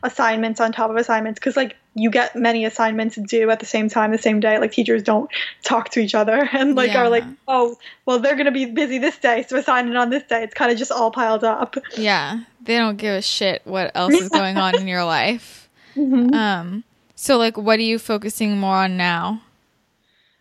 assignments 0.02 0.61
on 0.61 0.72
top 0.72 0.90
of 0.90 0.96
assignments 0.96 1.38
because 1.38 1.56
like 1.56 1.76
you 1.98 2.11
get 2.11 2.34
many 2.37 2.64
assignments 2.64 3.16
due 3.16 3.50
at 3.50 3.61
the 3.61 3.66
same 3.66 3.88
time 3.88 4.12
the 4.12 4.18
same 4.18 4.40
day 4.40 4.58
like 4.58 4.72
teachers 4.72 5.02
don't 5.02 5.30
talk 5.62 5.88
to 5.90 6.00
each 6.00 6.14
other 6.14 6.48
and 6.52 6.74
like 6.74 6.92
Yeah. 6.92 7.02
are 7.02 7.08
like 7.08 7.24
oh 7.48 7.76
well 8.06 8.18
they're 8.20 8.37
gonna 8.37 8.52
be 8.52 8.64
busy 8.66 8.98
this 8.98 9.18
day 9.18 9.44
so 9.48 9.56
assign 9.56 9.88
it 9.88 9.96
on 9.96 10.11
this 10.11 10.22
day 10.24 10.42
it's 10.44 10.54
kind 10.54 10.70
of 10.72 10.78
just 10.78 10.92
all 10.92 11.11
piled 11.11 11.44
up 11.44 11.76
Yeah. 11.96 12.40
They 12.62 12.76
don't 12.76 12.96
give 12.96 13.14
a 13.14 13.22
shit 13.22 13.62
what 13.64 13.90
else 13.94 14.14
is 14.14 14.28
going 14.28 14.56
on 14.58 14.76
in 14.76 14.87
your 14.88 15.04
life. 15.04 15.68
Mhm. 15.96 16.32
Um, 16.34 16.84
so, 17.16 17.38
like, 17.38 17.56
what 17.56 17.78
are 17.80 17.82
you 17.82 17.98
focusing 17.98 18.58
more 18.58 18.76
on 18.76 18.96
now? 18.96 19.42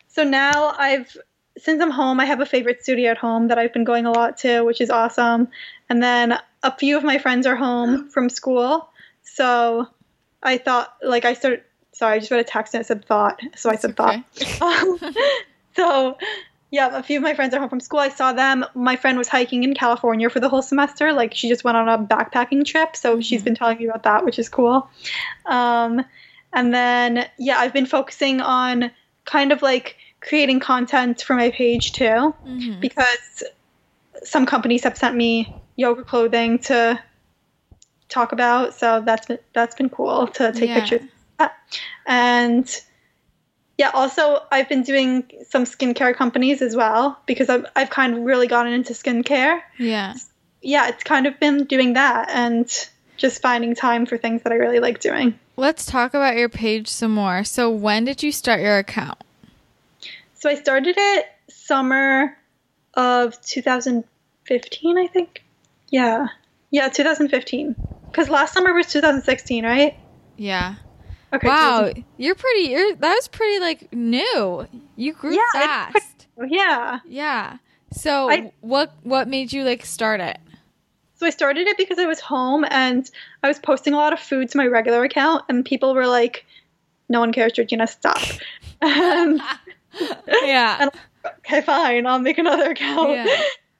so 0.08 0.24
now 0.24 0.74
i've 0.78 1.16
since 1.58 1.80
i'm 1.82 1.90
home 1.90 2.18
i 2.20 2.24
have 2.24 2.40
a 2.40 2.46
favorite 2.46 2.82
studio 2.82 3.10
at 3.10 3.18
home 3.18 3.48
that 3.48 3.58
i've 3.58 3.72
been 3.72 3.84
going 3.84 4.06
a 4.06 4.10
lot 4.10 4.36
to 4.38 4.62
which 4.62 4.80
is 4.80 4.90
awesome 4.90 5.48
and 5.88 6.02
then 6.02 6.38
a 6.62 6.76
few 6.76 6.96
of 6.96 7.04
my 7.04 7.18
friends 7.18 7.46
are 7.46 7.54
home 7.56 8.08
from 8.08 8.28
school 8.28 8.88
so 9.22 9.86
i 10.42 10.56
thought 10.58 10.94
like 11.02 11.24
i 11.24 11.32
started 11.34 11.62
sorry 11.92 12.16
i 12.16 12.18
just 12.18 12.30
read 12.30 12.40
a 12.40 12.44
text 12.44 12.74
and 12.74 12.80
it 12.80 12.86
said 12.86 13.04
thought 13.04 13.40
so 13.56 13.70
i 13.70 13.76
said 13.76 13.96
thought. 13.96 14.22
Um, 14.60 15.14
so 15.76 16.18
yeah 16.70 16.96
a 16.96 17.02
few 17.02 17.16
of 17.18 17.22
my 17.22 17.34
friends 17.34 17.54
are 17.54 17.60
home 17.60 17.68
from 17.70 17.80
school. 17.80 18.00
I 18.00 18.08
saw 18.10 18.32
them. 18.32 18.64
My 18.74 18.96
friend 18.96 19.16
was 19.16 19.28
hiking 19.28 19.64
in 19.64 19.74
california 19.74 20.28
for 20.28 20.40
the 20.40 20.48
whole 20.48 20.62
semester. 20.62 21.12
Like 21.12 21.32
she 21.34 21.48
just 21.48 21.64
went 21.64 21.76
on 21.76 21.88
a 21.88 21.98
backpacking 21.98 22.64
trip 22.64 22.94
so 22.96 23.20
she's 23.20 23.42
been 23.42 23.54
telling 23.54 23.78
me 23.78 23.86
about 23.86 24.02
that 24.02 24.24
which 24.24 24.38
is 24.38 24.48
cool. 24.48 24.88
Um, 25.46 26.04
and 26.52 26.74
then 26.74 27.26
yeah 27.38 27.58
i've 27.58 27.72
been 27.72 27.86
focusing 27.86 28.40
on 28.40 28.90
kind 29.24 29.52
of 29.52 29.62
like 29.62 29.96
creating 30.20 30.58
content 30.60 31.22
for 31.22 31.34
my 31.34 31.50
page 31.50 31.92
too. 31.92 32.34
Mhm. 32.46 32.80
because 32.80 33.42
some 34.24 34.46
companies 34.46 34.82
have 34.84 34.96
sent 34.98 35.14
me 35.14 35.54
yoga 35.76 36.02
clothing 36.02 36.58
to 36.58 36.98
talk 38.08 38.32
about 38.32 38.74
so 38.74 39.00
that's 39.04 39.26
been 39.26 39.38
that's 39.52 39.74
been 39.74 39.88
cool 39.90 40.26
to 40.28 40.52
take 40.52 40.68
Yeah. 40.70 40.80
pictures 40.80 41.02
that. 41.38 41.54
and 42.06 42.82
yeah 43.76 43.90
also 43.92 44.42
i've 44.50 44.68
been 44.68 44.82
doing 44.82 45.30
some 45.48 45.64
skincare 45.64 46.14
companies 46.14 46.62
as 46.62 46.74
well 46.74 47.18
because 47.26 47.48
I've, 47.48 47.66
I've 47.76 47.90
kind 47.90 48.14
of 48.14 48.20
really 48.22 48.46
gotten 48.46 48.72
into 48.72 48.92
skincare 48.94 49.60
Yeah. 49.78 50.14
yeah 50.62 50.88
it's 50.88 51.04
kind 51.04 51.26
of 51.26 51.38
been 51.38 51.64
doing 51.64 51.92
that 51.94 52.30
and 52.30 52.66
just 53.18 53.42
finding 53.42 53.74
time 53.74 54.06
for 54.06 54.16
things 54.16 54.42
that 54.42 54.52
i 54.52 54.56
really 54.56 54.80
like 54.80 55.00
doing 55.00 55.38
Let's 55.56 55.86
talk 55.86 56.14
about 56.14 56.36
your 56.36 56.48
page 56.48 56.86
some 56.86 57.10
more. 57.10 57.42
So, 57.42 57.68
when 57.68 58.04
did 58.04 58.22
you 58.22 58.30
start 58.30 58.60
your 58.60 58.78
account? 58.78 59.18
so 60.34 60.48
i 60.48 60.54
started 60.54 60.94
it 60.96 61.26
summer 61.50 62.36
of 62.94 63.40
2015 63.42 64.98
i 64.98 65.06
think 65.08 65.42
yeah 65.90 66.28
yeah 66.70 66.88
2015 66.88 67.74
because 68.10 68.28
last 68.28 68.52
summer 68.54 68.72
was 68.74 68.86
2016 68.86 69.64
right 69.64 69.96
Yeah. 70.36 70.74
okay 71.32 71.46
Wow, 71.46 71.92
you're 72.16 72.34
pretty. 72.34 72.70
You're 72.70 72.94
that 72.96 73.14
was 73.14 73.28
pretty 73.28 73.60
like 73.60 73.92
new. 73.92 74.66
You 74.96 75.12
grew 75.12 75.34
Yeah, 75.34 75.42
fast. 75.52 76.26
2016. 76.36 76.48
yeah 76.58 76.98
yeah. 77.06 77.56
So 77.92 78.30
I- 78.30 78.52
what 78.60 78.92
what 79.02 79.28
made 79.28 79.52
you 79.52 79.64
like 79.64 79.84
start 79.84 80.20
it? 80.20 80.38
So 81.14 81.26
I 81.26 81.30
started 81.30 81.66
it 81.66 81.76
because 81.76 81.98
I 81.98 82.06
was 82.06 82.20
home 82.20 82.64
and 82.70 83.10
I 83.42 83.48
was 83.48 83.58
posting 83.58 83.92
a 83.92 83.96
lot 83.96 84.12
of 84.12 84.20
food 84.20 84.50
to 84.50 84.56
my 84.56 84.66
regular 84.66 85.02
account, 85.02 85.44
and 85.48 85.64
people 85.64 85.92
were 85.94 86.06
like, 86.06 86.46
"No 87.08 87.18
one 87.20 87.32
cares, 87.32 87.52
Georgina, 87.54 87.86
stop." 87.88 88.20
and, 88.80 89.40
um, 89.40 89.46
Yeah. 90.44 90.76
and 90.80 90.90
okay, 91.40 91.60
fine, 91.62 92.06
I'll 92.06 92.20
make 92.20 92.38
another 92.38 92.70
account. 92.70 93.10
Yeah. 93.10 93.26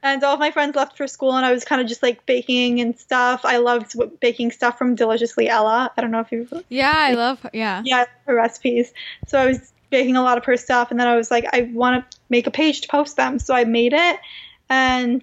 And 0.02 0.22
all 0.22 0.34
of 0.34 0.40
my 0.40 0.52
friends 0.52 0.76
left 0.76 0.96
for 0.96 1.08
school, 1.08 1.36
and 1.36 1.44
I 1.44 1.52
was 1.52 1.64
kind 1.64 1.80
of 1.80 1.88
just 1.88 2.02
like 2.02 2.24
baking 2.24 2.80
and 2.80 2.96
stuff. 2.98 3.40
I 3.44 3.56
loved 3.56 3.96
baking 4.20 4.52
stuff 4.52 4.78
from 4.78 4.94
Deliciously 4.94 5.48
Ella. 5.48 5.90
I 5.96 6.00
don't 6.00 6.12
know 6.12 6.20
if 6.20 6.30
you, 6.30 6.48
Yeah, 6.68 6.94
I 6.94 7.14
love. 7.14 7.44
Yeah. 7.52 7.82
yeah, 7.84 8.04
her 8.26 8.34
recipes. 8.34 8.92
So 9.26 9.38
I 9.38 9.46
was 9.46 9.72
baking 9.90 10.16
a 10.16 10.22
lot 10.22 10.38
of 10.38 10.44
her 10.44 10.56
stuff, 10.56 10.92
and 10.92 11.00
then 11.00 11.08
I 11.08 11.16
was 11.16 11.30
like, 11.30 11.46
I 11.52 11.70
want 11.72 12.10
to 12.10 12.18
make 12.28 12.46
a 12.46 12.50
page 12.50 12.82
to 12.82 12.88
post 12.88 13.16
them. 13.16 13.40
So 13.40 13.54
I 13.54 13.64
made 13.64 13.92
it, 13.92 14.20
and 14.68 15.22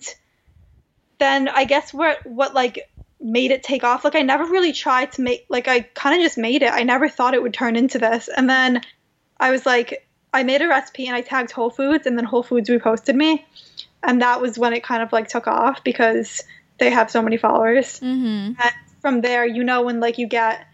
then 1.19 1.47
I 1.47 1.63
guess 1.63 1.93
what 1.93 2.25
what 2.25 2.53
like 2.53 2.89
made 3.21 3.51
it 3.51 3.63
take 3.63 3.83
off. 3.85 4.03
Like 4.03 4.15
I 4.15 4.21
never 4.23 4.43
really 4.43 4.73
tried 4.73 5.13
to 5.13 5.21
make 5.21 5.45
like 5.49 5.67
I 5.69 5.81
kind 5.81 6.15
of 6.15 6.21
just 6.21 6.37
made 6.37 6.63
it. 6.63 6.71
I 6.71 6.83
never 6.83 7.07
thought 7.07 7.33
it 7.33 7.41
would 7.41 7.53
turn 7.53 7.75
into 7.75 7.97
this, 7.97 8.27
and 8.27 8.49
then 8.49 8.81
I 9.39 9.51
was 9.51 9.65
like, 9.65 10.05
I 10.33 10.43
made 10.43 10.61
a 10.61 10.67
recipe 10.67 11.07
and 11.07 11.15
I 11.15 11.21
tagged 11.21 11.51
Whole 11.51 11.69
Foods, 11.69 12.05
and 12.05 12.17
then 12.17 12.25
Whole 12.25 12.43
Foods 12.43 12.69
reposted 12.69 13.15
me, 13.15 13.45
and 14.05 14.21
that 14.21 14.41
was 14.41 14.57
when 14.57 14.73
it 14.73 14.83
kind 14.83 15.01
of 15.03 15.11
like 15.11 15.27
took 15.27 15.47
off 15.47 15.83
because 15.83 16.43
they 16.79 16.89
have 16.89 17.09
so 17.11 17.21
many 17.21 17.37
followers 17.37 17.99
Mm-hmm. 17.99 18.53
and 18.61 18.71
from 19.01 19.21
there 19.21 19.45
you 19.45 19.63
know 19.63 19.83
when 19.83 19.99
like 19.99 20.17
you 20.17 20.27
get 20.27 20.65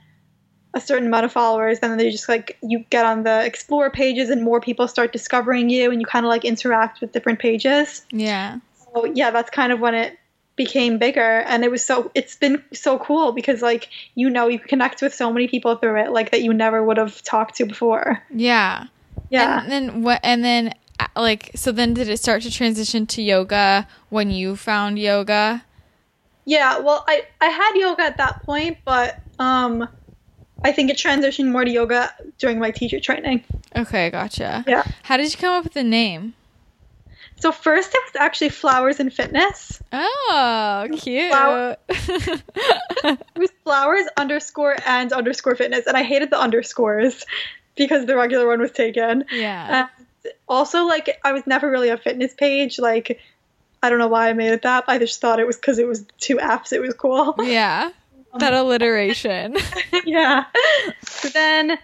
a 0.73 0.79
certain 0.79 1.07
amount 1.07 1.25
of 1.25 1.31
followers 1.31 1.79
then 1.79 1.97
they 1.97 2.09
just 2.09 2.29
like 2.29 2.57
you 2.63 2.79
get 2.89 3.05
on 3.05 3.23
the 3.23 3.45
explore 3.45 3.89
pages 3.91 4.29
and 4.29 4.41
more 4.41 4.61
people 4.61 4.87
start 4.87 5.11
discovering 5.11 5.69
you 5.69 5.91
and 5.91 5.99
you 5.99 6.05
kind 6.05 6.25
of 6.25 6.29
like 6.29 6.45
interact 6.45 7.01
with 7.01 7.11
different 7.11 7.39
pages 7.39 8.05
Yeah. 8.11 8.59
so 8.93 9.05
yeah 9.05 9.31
that's 9.31 9.49
kind 9.49 9.71
of 9.73 9.79
when 9.81 9.95
it 9.95 10.17
became 10.55 10.97
bigger 10.97 11.39
and 11.47 11.63
it 11.63 11.71
was 11.71 11.83
so 11.83 12.11
it's 12.15 12.35
been 12.35 12.63
so 12.73 12.99
cool 12.99 13.31
because 13.33 13.61
like 13.61 13.89
you 14.15 14.29
know 14.29 14.47
you 14.47 14.59
connect 14.59 15.01
with 15.01 15.13
so 15.13 15.31
many 15.33 15.47
people 15.47 15.75
through 15.75 15.99
it 15.99 16.11
like 16.11 16.31
that 16.31 16.41
you 16.41 16.53
never 16.53 16.83
would 16.83 16.97
have 16.97 17.21
talked 17.23 17.55
to 17.55 17.65
before 17.65 18.21
Yeah. 18.33 18.85
yeah 19.29 19.61
And 19.63 19.71
then 19.71 20.01
what? 20.03 20.19
And 20.23 20.43
then 20.43 20.73
like 21.15 21.51
so 21.55 21.71
then 21.71 21.93
did 21.93 22.07
it 22.09 22.17
start 22.17 22.41
to 22.43 22.51
transition 22.51 23.05
to 23.07 23.21
yoga 23.21 23.87
when 24.09 24.31
you 24.31 24.55
found 24.55 24.99
yoga? 24.99 25.63
Yeah, 26.45 26.79
well, 26.79 27.03
I 27.07 27.23
I 27.39 27.47
had 27.47 27.73
yoga 27.75 28.03
at 28.03 28.17
that 28.17 28.43
point, 28.43 28.77
but 28.85 29.19
um, 29.39 29.87
I 30.63 30.71
think 30.71 30.89
it 30.89 30.97
transitioned 30.97 31.51
more 31.51 31.63
to 31.63 31.71
yoga 31.71 32.13
during 32.39 32.59
my 32.59 32.71
teacher 32.71 32.99
training. 32.99 33.43
Okay, 33.75 34.09
gotcha. 34.09 34.63
Yeah. 34.67 34.83
How 35.03 35.17
did 35.17 35.31
you 35.31 35.37
come 35.37 35.53
up 35.53 35.63
with 35.63 35.73
the 35.73 35.83
name? 35.83 36.33
So 37.39 37.51
first, 37.51 37.89
it 37.93 38.01
was 38.05 38.15
actually 38.21 38.49
flowers 38.49 38.99
and 38.99 39.11
fitness. 39.11 39.81
Oh, 39.91 40.87
cute. 40.99 41.31
Flower- 41.31 41.77
It 43.03 43.19
was 43.39 43.49
flowers 43.63 44.05
underscore 44.17 44.75
and 44.85 45.11
underscore 45.11 45.55
fitness, 45.55 45.87
and 45.87 45.97
I 45.97 46.03
hated 46.03 46.29
the 46.29 46.39
underscores 46.39 47.23
because 47.75 48.05
the 48.05 48.15
regular 48.15 48.45
one 48.47 48.59
was 48.61 48.71
taken. 48.71 49.25
yeah. 49.31 49.87
Also, 50.47 50.85
like, 50.85 51.19
I 51.23 51.31
was 51.31 51.45
never 51.47 51.69
really 51.69 51.89
a 51.89 51.97
fitness 51.97 52.33
page. 52.33 52.79
Like, 52.79 53.19
I 53.83 53.89
don't 53.89 53.99
know 53.99 54.07
why 54.07 54.29
I 54.29 54.33
made 54.33 54.51
it 54.51 54.61
that. 54.63 54.85
I 54.87 54.97
just 54.97 55.21
thought 55.21 55.39
it 55.39 55.47
was 55.47 55.55
because 55.55 55.79
it 55.79 55.87
was 55.87 56.05
two 56.19 56.39
F's. 56.39 56.71
It 56.71 56.81
was 56.81 56.93
cool. 56.93 57.35
yeah. 57.39 57.91
That 58.37 58.53
alliteration. 58.53 59.57
yeah. 60.05 60.45
So 61.03 61.29
then 61.29 61.77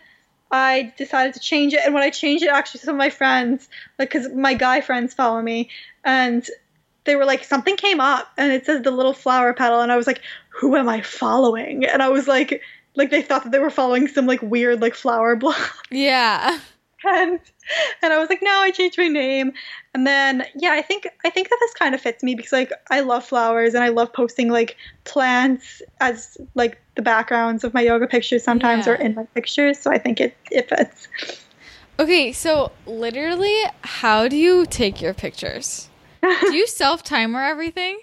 I 0.52 0.93
decided 0.97 1.34
to 1.34 1.39
change 1.39 1.73
it. 1.73 1.82
And 1.84 1.93
when 1.93 2.04
I 2.04 2.10
changed 2.10 2.43
it, 2.43 2.50
actually, 2.50 2.82
some 2.82 2.95
of 2.95 3.00
my 3.00 3.10
friends, 3.10 3.67
like, 4.00 4.12
because 4.12 4.32
my 4.32 4.54
guy 4.54 4.82
friends 4.82 5.13
follow 5.13 5.41
me, 5.41 5.69
and 6.06 6.47
they 7.04 7.15
were 7.15 7.26
like, 7.26 7.43
something 7.43 7.76
came 7.76 8.00
up, 8.00 8.32
and 8.38 8.52
it 8.52 8.65
says 8.65 8.84
the 8.84 8.91
little 8.91 9.13
flower 9.13 9.54
petal, 9.54 9.82
and 9.82 9.91
I 9.91 9.97
was 9.97 10.08
like, 10.08 10.21
who 10.50 10.76
am 10.76 10.88
I 10.88 11.02
following? 11.02 11.86
And 11.86 12.02
I 12.02 12.10
was 12.10 12.28
like, 12.28 12.62
like 12.97 13.12
they 13.12 13.21
thought 13.21 13.43
that 13.43 13.52
they 13.52 13.60
were 13.60 13.69
following 13.69 14.08
some 14.08 14.26
like 14.26 14.41
weird 14.41 14.82
like 14.82 14.95
flower 14.95 15.36
blog. 15.36 15.56
Yeah. 15.89 16.60
and 17.04 17.39
and 18.01 18.13
I 18.13 18.17
was 18.19 18.30
like, 18.30 18.41
no, 18.41 18.51
I 18.60 18.71
changed 18.71 18.97
my 18.97 19.08
name. 19.08 19.51
And 19.93 20.06
then 20.06 20.45
yeah, 20.56 20.71
I 20.71 20.82
think 20.82 21.08
I 21.25 21.30
think 21.30 21.49
that 21.49 21.58
this 21.60 21.73
kind 21.73 21.95
of 21.95 22.01
fits 22.01 22.23
me 22.23 22.36
because 22.36 22.51
like 22.51 22.71
I 22.91 22.99
love 22.99 23.25
flowers 23.25 23.73
and 23.73 23.84
I 23.84 23.89
love 23.89 24.13
posting 24.13 24.49
like 24.49 24.77
plants 25.06 25.82
as 25.99 26.38
like 26.56 26.80
the 26.95 27.01
backgrounds 27.01 27.63
of 27.63 27.73
my 27.73 27.82
yoga 27.82 28.08
pictures 28.08 28.43
sometimes 28.43 28.86
Yeah. 28.88 28.93
or 28.93 28.95
in 28.95 29.15
my 29.15 29.23
pictures. 29.34 29.80
So 29.80 29.91
I 29.91 29.97
think 29.97 30.19
it 30.21 30.36
it 30.51 30.69
fits. 30.69 31.08
Okay, 31.99 32.32
so 32.32 32.71
literally, 32.86 33.56
how 33.82 34.27
do 34.27 34.38
you 34.38 34.65
take 34.67 35.01
your 35.01 35.15
pictures? 35.15 35.89
Do 36.21 36.56
you 36.56 36.67
self 36.84 37.01
timer 37.03 37.41
everything? 37.41 37.99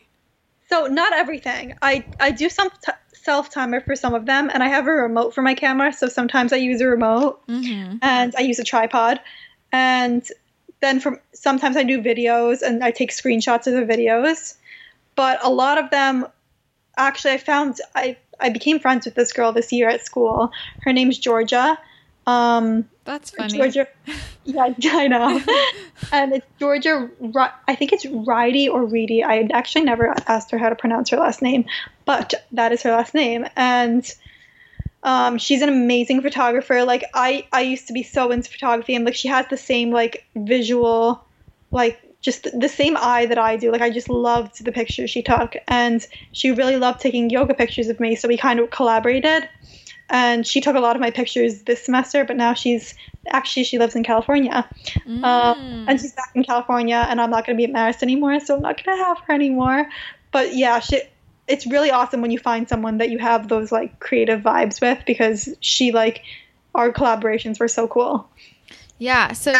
So 0.69 0.87
not 0.87 1.13
everything. 1.13 1.75
I 1.81 2.05
I 2.19 2.33
do 2.33 2.49
some 2.49 2.71
t- 2.71 2.93
self 3.13 3.51
timer 3.51 3.81
for 3.81 3.95
some 3.95 4.13
of 4.15 4.27
them, 4.27 4.51
and 4.53 4.65
I 4.65 4.69
have 4.69 4.89
a 4.89 4.91
remote 4.91 5.33
for 5.33 5.43
my 5.43 5.55
camera. 5.55 5.93
So 5.93 6.09
sometimes 6.09 6.53
I 6.53 6.57
use 6.57 6.81
a 6.81 6.87
remote, 6.89 7.47
Mm-hmm. 7.47 7.99
and 8.03 8.35
I 8.37 8.41
use 8.41 8.59
a 8.59 8.65
tripod, 8.65 9.21
and 9.75 10.27
then 10.81 11.01
from 11.01 11.19
sometimes 11.33 11.77
I 11.77 11.83
do 11.83 12.01
videos 12.01 12.63
and 12.63 12.85
I 12.85 12.93
take 12.93 13.11
screenshots 13.11 13.67
of 13.67 13.75
the 13.75 13.93
videos. 13.93 14.55
But 15.17 15.45
a 15.45 15.51
lot 15.51 15.79
of 15.79 15.91
them, 15.91 16.27
actually, 16.97 17.33
I 17.33 17.39
found 17.39 17.81
I 17.95 18.17
I 18.39 18.51
became 18.51 18.79
friends 18.79 19.05
with 19.05 19.17
this 19.17 19.33
girl 19.33 19.53
this 19.53 19.73
year 19.73 19.89
at 19.89 20.07
school. 20.07 20.53
Her 20.83 20.93
name's 20.93 21.19
Georgia. 21.19 21.77
Um, 22.27 22.89
That's 23.05 23.31
funny. 23.31 23.59
Georgia. 23.59 23.89
Yeah, 24.47 24.75
I 24.93 25.09
know. 25.09 25.41
and 26.13 26.35
it's 26.35 26.47
Georgia. 26.61 27.09
I 27.67 27.75
think 27.75 27.95
it's 27.95 28.05
Ridy 28.05 28.69
or 28.69 28.85
Reedy. 28.85 29.25
I 29.25 29.49
actually 29.55 29.87
never 29.87 30.15
asked 30.27 30.51
her 30.51 30.59
how 30.59 30.69
to 30.69 30.75
pronounce 30.75 31.09
her 31.09 31.17
last 31.17 31.41
name, 31.41 31.65
but 32.05 32.35
that 32.53 32.71
is 32.71 32.83
her 32.83 32.91
last 32.91 33.15
name. 33.15 33.47
And 33.57 34.05
um, 35.05 35.39
she's 35.39 35.63
an 35.63 35.69
amazing 35.69 36.23
photographer. 36.23 36.85
Like 36.85 37.05
I, 37.15 37.47
I 37.53 37.61
used 37.61 37.87
to 37.89 37.93
be 37.93 38.03
so 38.03 38.31
into 38.31 38.51
photography, 38.51 38.95
and 38.95 39.05
like 39.05 39.15
she 39.15 39.29
has 39.29 39.47
the 39.49 39.57
same 39.57 39.91
like 39.91 40.27
visual, 40.35 41.25
like 41.71 42.01
just 42.21 42.49
the 42.59 42.69
same 42.69 42.97
eye 42.97 43.27
that 43.27 43.39
I 43.39 43.57
do. 43.57 43.71
Like 43.71 43.83
I 43.83 43.91
just 43.91 44.09
loved 44.09 44.65
the 44.65 44.73
pictures 44.73 45.11
she 45.11 45.23
took, 45.23 45.55
and 45.69 46.05
she 46.33 46.51
really 46.51 46.77
loved 46.77 47.01
taking 47.01 47.31
yoga 47.31 47.55
pictures 47.55 47.89
of 47.89 48.01
me. 48.01 48.17
So 48.17 48.27
we 48.29 48.37
kind 48.37 48.59
of 48.59 48.71
collaborated 48.71 49.49
and 50.11 50.47
she 50.47 50.61
took 50.61 50.77
a 50.77 50.81
lot 50.81 50.97
of 50.97 51.01
my 51.01 51.11
pictures 51.11 51.63
this 51.63 51.83
semester 51.83 52.25
but 52.27 52.37
now 52.37 52.53
she's 52.53 52.95
actually 53.29 53.65
she 53.65 53.79
lives 53.79 53.97
in 53.97 54.05
california 54.05 54.69
uh, 55.23 55.55
Mm. 55.55 55.85
and 55.89 56.01
she's 56.01 56.13
back 56.13 56.31
in 56.35 56.45
california 56.45 57.07
and 57.09 57.23
i'm 57.23 57.31
not 57.31 57.47
going 57.47 57.57
to 57.57 57.67
be 57.67 57.73
at 57.73 57.75
marist 57.75 58.03
anymore 58.03 58.39
so 58.39 58.55
i'm 58.57 58.61
not 58.61 58.83
going 58.85 58.99
to 58.99 59.03
have 59.03 59.19
her 59.27 59.33
anymore 59.33 59.87
but 60.31 60.55
yeah 60.55 60.79
she 60.79 61.01
it's 61.47 61.67
really 61.67 61.91
awesome 61.91 62.23
when 62.23 62.31
you 62.31 62.39
find 62.39 62.69
someone 62.69 62.99
that 62.99 63.11
you 63.11 63.19
have 63.19 63.49
those 63.49 63.71
like 63.71 63.99
creative 64.01 64.41
vibes 64.41 64.81
with 64.81 64.99
because 65.07 65.49
she 65.61 65.93
like 65.93 66.23
our 66.75 66.91
collaborations 66.93 67.61
were 67.61 67.69
so 67.69 67.87
cool 67.87 68.29
Yeah. 68.99 69.33
So, 69.33 69.53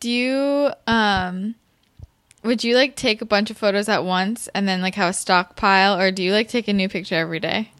do 0.00 0.08
you 0.10 0.70
um, 0.86 1.54
would 2.42 2.64
you 2.64 2.74
like 2.74 2.96
take 2.96 3.20
a 3.20 3.26
bunch 3.26 3.50
of 3.50 3.58
photos 3.58 3.88
at 3.88 4.04
once 4.04 4.48
and 4.54 4.66
then 4.66 4.80
like 4.80 4.94
have 4.94 5.10
a 5.10 5.12
stockpile, 5.12 5.98
or 6.00 6.10
do 6.10 6.22
you 6.22 6.32
like 6.32 6.48
take 6.48 6.68
a 6.68 6.72
new 6.72 6.88
picture 6.88 7.16
every 7.16 7.40
day? 7.40 7.70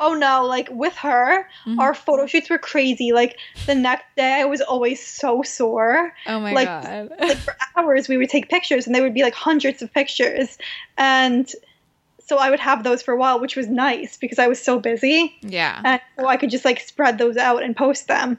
oh 0.00 0.14
no 0.14 0.46
like 0.46 0.68
with 0.70 0.94
her 0.94 1.44
Mhm. 1.66 1.76
our 1.80 1.92
photo 1.92 2.24
shoots 2.24 2.48
were 2.48 2.56
crazy 2.56 3.10
like 3.10 3.36
the 3.66 3.74
next 3.74 4.04
day 4.16 4.34
i 4.40 4.44
was 4.44 4.60
always 4.60 5.04
so 5.04 5.42
sore 5.42 6.14
Oh 6.28 6.38
my 6.38 6.52
like- 6.52 6.68
god. 6.68 7.10
like 7.18 7.36
for 7.38 7.56
hours 7.76 8.08
we 8.08 8.16
would 8.16 8.30
take 8.30 8.48
pictures 8.48 8.86
and 8.86 8.94
they 8.94 9.00
would 9.00 9.12
be 9.12 9.24
like 9.24 9.34
hundreds 9.34 9.82
of 9.82 9.92
pictures 9.92 10.56
and 10.96 11.50
so 12.28 12.36
i 12.38 12.50
would 12.50 12.60
have 12.60 12.84
those 12.84 13.02
for 13.02 13.12
a 13.12 13.16
while 13.16 13.40
which 13.40 13.56
was 13.56 13.66
nice 13.68 14.16
because 14.16 14.38
i 14.38 14.46
was 14.46 14.62
so 14.62 14.78
busy 14.78 15.34
yeah. 15.42 15.80
and 15.84 16.00
so 16.18 16.26
i 16.26 16.36
could 16.36 16.50
just 16.50 16.64
like 16.64 16.80
spread 16.80 17.18
those 17.18 17.36
out 17.36 17.62
and 17.62 17.76
post 17.76 18.06
them 18.08 18.38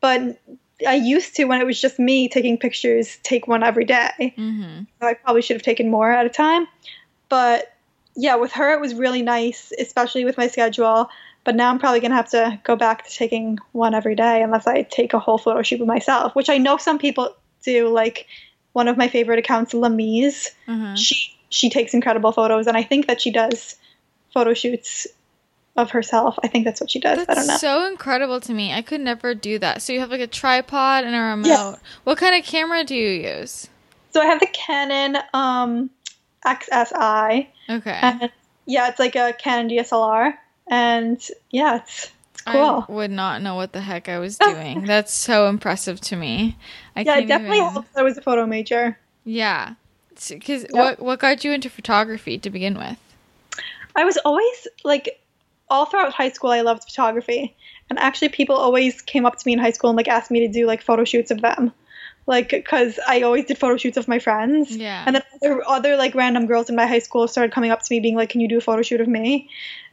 but 0.00 0.38
i 0.86 0.94
used 0.94 1.34
to 1.36 1.44
when 1.44 1.60
it 1.60 1.64
was 1.66 1.80
just 1.80 1.98
me 1.98 2.28
taking 2.28 2.58
pictures 2.58 3.18
take 3.22 3.46
one 3.46 3.62
every 3.62 3.84
day 3.84 4.34
Mm-hmm. 4.36 4.82
so 5.00 5.06
i 5.06 5.14
probably 5.14 5.42
should 5.42 5.56
have 5.56 5.62
taken 5.62 5.90
more 5.90 6.10
at 6.12 6.26
a 6.26 6.30
time 6.30 6.66
but 7.28 7.72
yeah 8.16 8.36
with 8.36 8.52
her 8.52 8.72
it 8.74 8.80
was 8.80 8.94
really 8.94 9.22
nice 9.22 9.72
especially 9.78 10.24
with 10.24 10.36
my 10.36 10.48
schedule 10.48 11.08
but 11.44 11.54
now 11.54 11.70
i'm 11.70 11.78
probably 11.78 12.00
going 12.00 12.10
to 12.10 12.16
have 12.16 12.30
to 12.30 12.60
go 12.64 12.74
back 12.76 13.06
to 13.06 13.14
taking 13.14 13.58
one 13.72 13.94
every 13.94 14.14
day 14.14 14.42
unless 14.42 14.66
i 14.66 14.82
take 14.82 15.14
a 15.14 15.18
whole 15.18 15.38
photo 15.38 15.62
shoot 15.62 15.78
with 15.80 15.88
myself 15.88 16.34
which 16.34 16.48
i 16.50 16.58
know 16.58 16.76
some 16.76 16.98
people 16.98 17.34
do 17.64 17.88
like 17.88 18.26
one 18.72 18.86
of 18.88 18.96
my 18.96 19.08
favorite 19.08 19.38
accounts 19.38 19.72
lamise 19.72 20.48
Mm-hmm. 20.66 20.94
she 20.94 21.34
she 21.48 21.70
takes 21.70 21.94
incredible 21.94 22.32
photos 22.32 22.66
and 22.66 22.76
i 22.76 22.82
think 22.82 23.06
that 23.06 23.20
she 23.20 23.30
does 23.30 23.76
photo 24.34 24.52
shoots 24.54 25.06
of 25.76 25.90
herself 25.90 26.38
i 26.42 26.48
think 26.48 26.64
that's 26.64 26.80
what 26.80 26.90
she 26.90 26.98
does 26.98 27.18
That's 27.18 27.30
i 27.30 27.34
don't 27.34 27.46
know 27.46 27.56
so 27.56 27.86
incredible 27.86 28.40
to 28.40 28.52
me. 28.52 28.72
I 28.72 28.82
could 28.82 29.00
never 29.00 29.32
do 29.34 29.58
that. 29.60 29.80
So 29.80 29.92
you 29.92 30.00
have 30.00 30.10
like 30.10 30.20
a 30.20 30.26
tripod 30.26 31.04
and 31.04 31.14
a 31.14 31.20
remote. 31.20 31.46
Yes. 31.46 31.80
What 32.04 32.18
kind 32.18 32.34
of 32.34 32.44
camera 32.44 32.82
do 32.84 32.94
you 32.96 33.08
use? 33.38 33.68
so 34.10 34.20
i 34.20 34.24
have 34.26 34.40
the 34.40 34.48
canon 34.52 35.18
um 35.34 35.90
xsi 36.44 37.46
Okay. 37.70 37.98
and 38.02 38.30
yeah 38.66 38.88
it's 38.88 38.98
like 38.98 39.14
a 39.16 39.32
canon 39.38 39.68
dslr 39.70 40.34
and 40.68 41.20
yeah 41.50 41.76
it's 41.82 42.10
cool 42.46 42.84
I 42.88 42.92
would 42.92 43.10
not 43.10 43.42
know 43.42 43.54
what 43.54 43.72
the 43.72 43.80
heck 43.80 44.08
I 44.08 44.18
was 44.18 44.38
doing. 44.48 44.84
That's 44.84 45.12
so 45.12 45.48
impressive 45.48 46.00
to 46.02 46.16
me. 46.16 46.56
I 46.96 47.02
yeah, 47.02 47.18
it 47.18 47.26
definitely 47.28 47.58
even- 47.58 47.70
helps 47.70 47.88
I 47.96 48.02
was 48.02 48.16
a 48.16 48.22
photo 48.22 48.46
major. 48.46 48.98
Yeah. 49.24 49.74
Because 50.28 50.62
Yep. 50.62 50.72
what 50.72 51.00
what 51.00 51.18
got 51.18 51.44
you 51.44 51.52
into 51.52 51.70
photography 51.70 52.38
to 52.38 52.50
begin 52.50 52.76
with? 52.76 52.98
I 53.96 54.04
was 54.04 54.16
always 54.18 54.68
like, 54.84 55.20
all 55.70 55.86
throughout 55.86 56.12
high 56.12 56.30
school, 56.30 56.50
I 56.50 56.60
loved 56.62 56.84
photography, 56.84 57.56
and 57.90 57.98
actually, 57.98 58.28
people 58.28 58.56
always 58.56 59.00
came 59.02 59.26
up 59.26 59.36
to 59.36 59.42
me 59.46 59.52
in 59.54 59.58
high 59.58 59.72
school 59.72 59.90
and 59.90 59.96
like 59.96 60.08
asked 60.08 60.30
me 60.30 60.40
to 60.40 60.48
do 60.48 60.66
like 60.66 60.82
photo 60.82 61.04
shoots 61.04 61.30
of 61.30 61.40
them, 61.40 61.72
like 62.26 62.50
because 62.50 62.98
I 63.06 63.22
always 63.22 63.46
did 63.46 63.58
photo 63.58 63.76
shoots 63.76 63.96
of 63.96 64.08
my 64.08 64.18
friends. 64.18 64.76
Yeah. 64.76 65.02
And 65.06 65.16
then 65.16 65.22
other, 65.42 65.62
other 65.66 65.96
like 65.96 66.14
random 66.14 66.46
girls 66.46 66.68
in 66.68 66.76
my 66.76 66.86
high 66.86 66.98
school 66.98 67.26
started 67.28 67.52
coming 67.52 67.70
up 67.70 67.82
to 67.82 67.86
me 67.90 68.00
being 68.00 68.14
like, 68.14 68.28
"Can 68.28 68.40
you 68.40 68.48
do 68.48 68.58
a 68.58 68.60
photo 68.60 68.82
shoot 68.82 69.00
of 69.00 69.08
me?" 69.08 69.48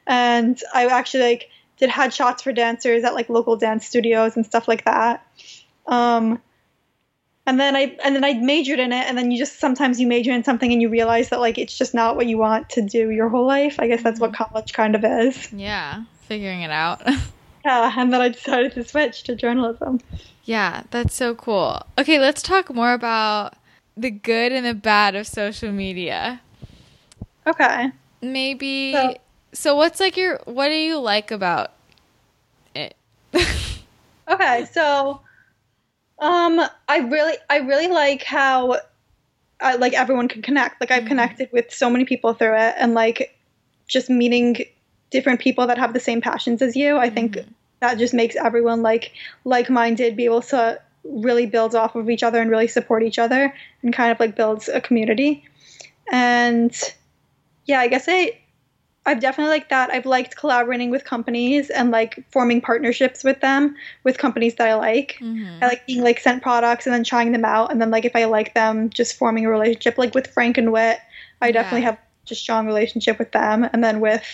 And 0.08 0.62
I 0.74 0.88
actually 0.88 1.24
like 1.24 1.50
did 1.78 1.90
headshots 1.90 2.42
for 2.42 2.52
dancers 2.52 3.04
at 3.04 3.14
like 3.14 3.30
local 3.30 3.58
dance 3.58 3.86
studios 3.86 4.36
and 4.36 4.46
stuff 4.46 4.68
like 4.68 4.86
that. 4.86 5.26
Um, 5.88 6.42
and 7.48 7.60
then 7.60 7.76
I 7.76 7.96
and 8.04 8.16
then 8.16 8.24
I 8.24 8.34
majored 8.34 8.80
in 8.80 8.92
it, 8.92 9.06
and 9.08 9.18
then 9.18 9.32
you 9.32 9.38
just 9.38 9.60
sometimes 9.60 10.00
you 10.00 10.08
major 10.08 10.32
in 10.32 10.44
something 10.44 10.72
and 10.72 10.82
you 10.82 10.90
realize 10.90 11.30
that 11.30 11.40
like 11.40 11.58
it's 11.58 11.78
just 11.78 11.94
not 11.94 12.16
what 12.16 12.28
you 12.28 12.38
want 12.38 12.70
to 12.72 12.82
do 12.82 13.10
your 13.12 13.30
whole 13.30 13.46
life. 13.46 13.80
I 13.80 13.88
guess 13.88 14.04
that's 14.04 14.20
what 14.20 14.32
mm-hmm. 14.32 14.44
college 14.44 14.74
kind 14.74 14.96
of 14.96 15.04
is. 15.04 15.52
yeah. 15.54 16.04
Figuring 16.22 16.62
it 16.62 16.72
out. 16.72 17.02
Yeah, 17.66 17.92
and 17.98 18.14
then 18.14 18.22
I 18.22 18.30
decided 18.30 18.74
to 18.74 18.84
switch 18.84 19.24
to 19.24 19.36
journalism. 19.36 20.00
yeah, 20.44 20.84
that's 20.92 21.16
so 21.16 21.34
cool. 21.34 21.82
Okay, 21.98 22.20
let's 22.20 22.44
talk 22.44 22.72
more 22.72 22.94
about 22.94 23.56
the 23.98 24.12
good 24.12 24.52
and 24.52 24.64
the 24.64 24.76
bad 24.76 25.16
of 25.16 25.26
social 25.26 25.72
media. 25.72 26.42
Okay. 27.48 27.92
Maybe 28.22 28.94
So- 28.94 29.16
so 29.52 29.76
what's 29.76 30.00
like 30.00 30.16
your 30.16 30.42
what 30.46 30.68
do 30.68 30.76
you 30.76 31.00
like 31.00 31.32
about 31.32 31.72
it? 32.76 32.96
Okay, 34.28 34.66
so 34.72 35.22
um 36.20 36.62
I 36.88 36.98
really 37.00 37.38
I 37.50 37.58
really 37.58 37.88
like 37.88 38.24
how 38.24 38.80
uh, 39.62 39.78
like 39.80 39.94
everyone 39.94 40.28
can 40.28 40.42
connect. 40.42 40.82
Like 40.82 40.92
I've 40.92 41.04
Mhm. 41.04 41.08
connected 41.08 41.50
with 41.52 41.72
so 41.74 41.90
many 41.90 42.06
people 42.06 42.34
through 42.34 42.56
it 42.58 42.76
and 42.78 42.94
like 42.94 43.38
just 43.88 44.10
meeting 44.10 44.58
different 45.12 45.40
people 45.40 45.68
that 45.68 45.78
have 45.78 45.94
the 45.94 46.00
same 46.00 46.22
passions 46.22 46.62
as 46.62 46.76
you. 46.76 46.98
I 46.98 47.10
think 47.10 47.36
Mhm. 47.36 47.46
that 47.80 47.98
just 47.98 48.14
makes 48.14 48.36
everyone 48.36 48.82
like 48.82 49.12
like-minded 49.46 50.16
be 50.16 50.26
able 50.26 50.42
to 50.44 50.80
really 51.04 51.46
build 51.46 51.76
off 51.76 51.96
of 51.96 52.10
each 52.10 52.24
other 52.24 52.42
and 52.42 52.50
really 52.50 52.68
support 52.68 53.04
each 53.04 53.20
other 53.20 53.54
and 53.84 53.94
kind 53.94 54.12
of 54.12 54.20
like 54.20 54.36
builds 54.36 54.68
a 54.70 54.82
community. 54.82 55.44
And 56.12 56.76
yeah, 57.66 57.80
I 57.80 57.88
guess 57.88 58.06
I 58.08 58.38
I've 59.08 59.20
definitely 59.20 59.52
liked 59.52 59.70
that. 59.70 59.92
I've 59.92 60.06
liked 60.06 60.36
collaborating 60.36 60.90
with 60.90 61.04
companies 61.06 61.70
and 61.70 61.92
like 61.92 62.24
forming 62.32 62.60
partnerships 62.60 63.24
with 63.24 63.40
them 63.42 63.76
with 64.04 64.18
companies 64.18 64.56
that 64.56 64.68
I 64.68 64.74
like. 64.76 65.18
Mhm. 65.22 65.62
I 65.62 65.68
like 65.68 65.86
being 65.86 66.02
like 66.02 66.20
sent 66.20 66.42
products 66.42 66.88
and 66.88 66.94
then 66.94 67.04
trying 67.04 67.32
them 67.32 67.46
out 67.46 67.72
and 67.72 67.80
then 67.82 67.92
like 67.92 68.06
if 68.06 68.16
I 68.16 68.26
like 68.26 68.54
them, 68.56 68.90
just 68.90 69.16
forming 69.16 69.46
a 69.46 69.50
relationship. 69.50 69.98
Like 69.98 70.16
with 70.16 70.28
Frank 70.28 70.58
and 70.58 70.72
Wit, 70.72 70.98
I 71.42 71.52
definitely 71.52 71.82
Yeah. 71.82 71.92
have 71.92 72.00
a 72.32 72.36
strong 72.36 72.66
relationship 72.66 73.20
with 73.20 73.32
them. 73.32 73.70
And 73.72 73.84
then 73.84 74.00
with 74.00 74.26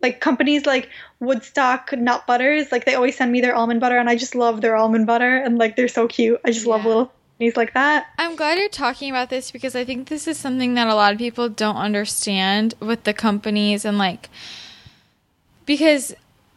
like 0.00 0.20
companies 0.20 0.64
like 0.66 0.88
Woodstock 1.20 1.92
Nut 1.92 2.26
Butters, 2.26 2.72
like 2.72 2.84
they 2.86 2.94
always 2.94 3.16
send 3.16 3.32
me 3.32 3.40
their 3.40 3.54
almond 3.54 3.80
butter 3.80 3.98
and 3.98 4.08
I 4.08 4.16
just 4.16 4.34
love 4.34 4.60
their 4.60 4.76
almond 4.76 5.06
butter 5.06 5.36
and 5.36 5.58
like 5.58 5.76
they're 5.76 5.88
so 5.88 6.08
cute. 6.08 6.40
I 6.44 6.50
just 6.50 6.66
love 6.66 6.84
little 6.84 7.12
companies 7.34 7.56
like 7.56 7.74
that. 7.74 8.06
I'm 8.18 8.36
glad 8.36 8.58
you're 8.58 8.68
talking 8.68 9.10
about 9.10 9.30
this 9.30 9.50
because 9.50 9.74
I 9.74 9.84
think 9.84 10.08
this 10.08 10.28
is 10.28 10.38
something 10.38 10.74
that 10.74 10.86
a 10.86 10.94
lot 10.94 11.12
of 11.12 11.18
people 11.18 11.48
don't 11.48 11.76
understand 11.76 12.74
with 12.80 13.04
the 13.04 13.12
companies 13.12 13.84
and 13.84 13.98
like 13.98 14.28
because 15.66 16.14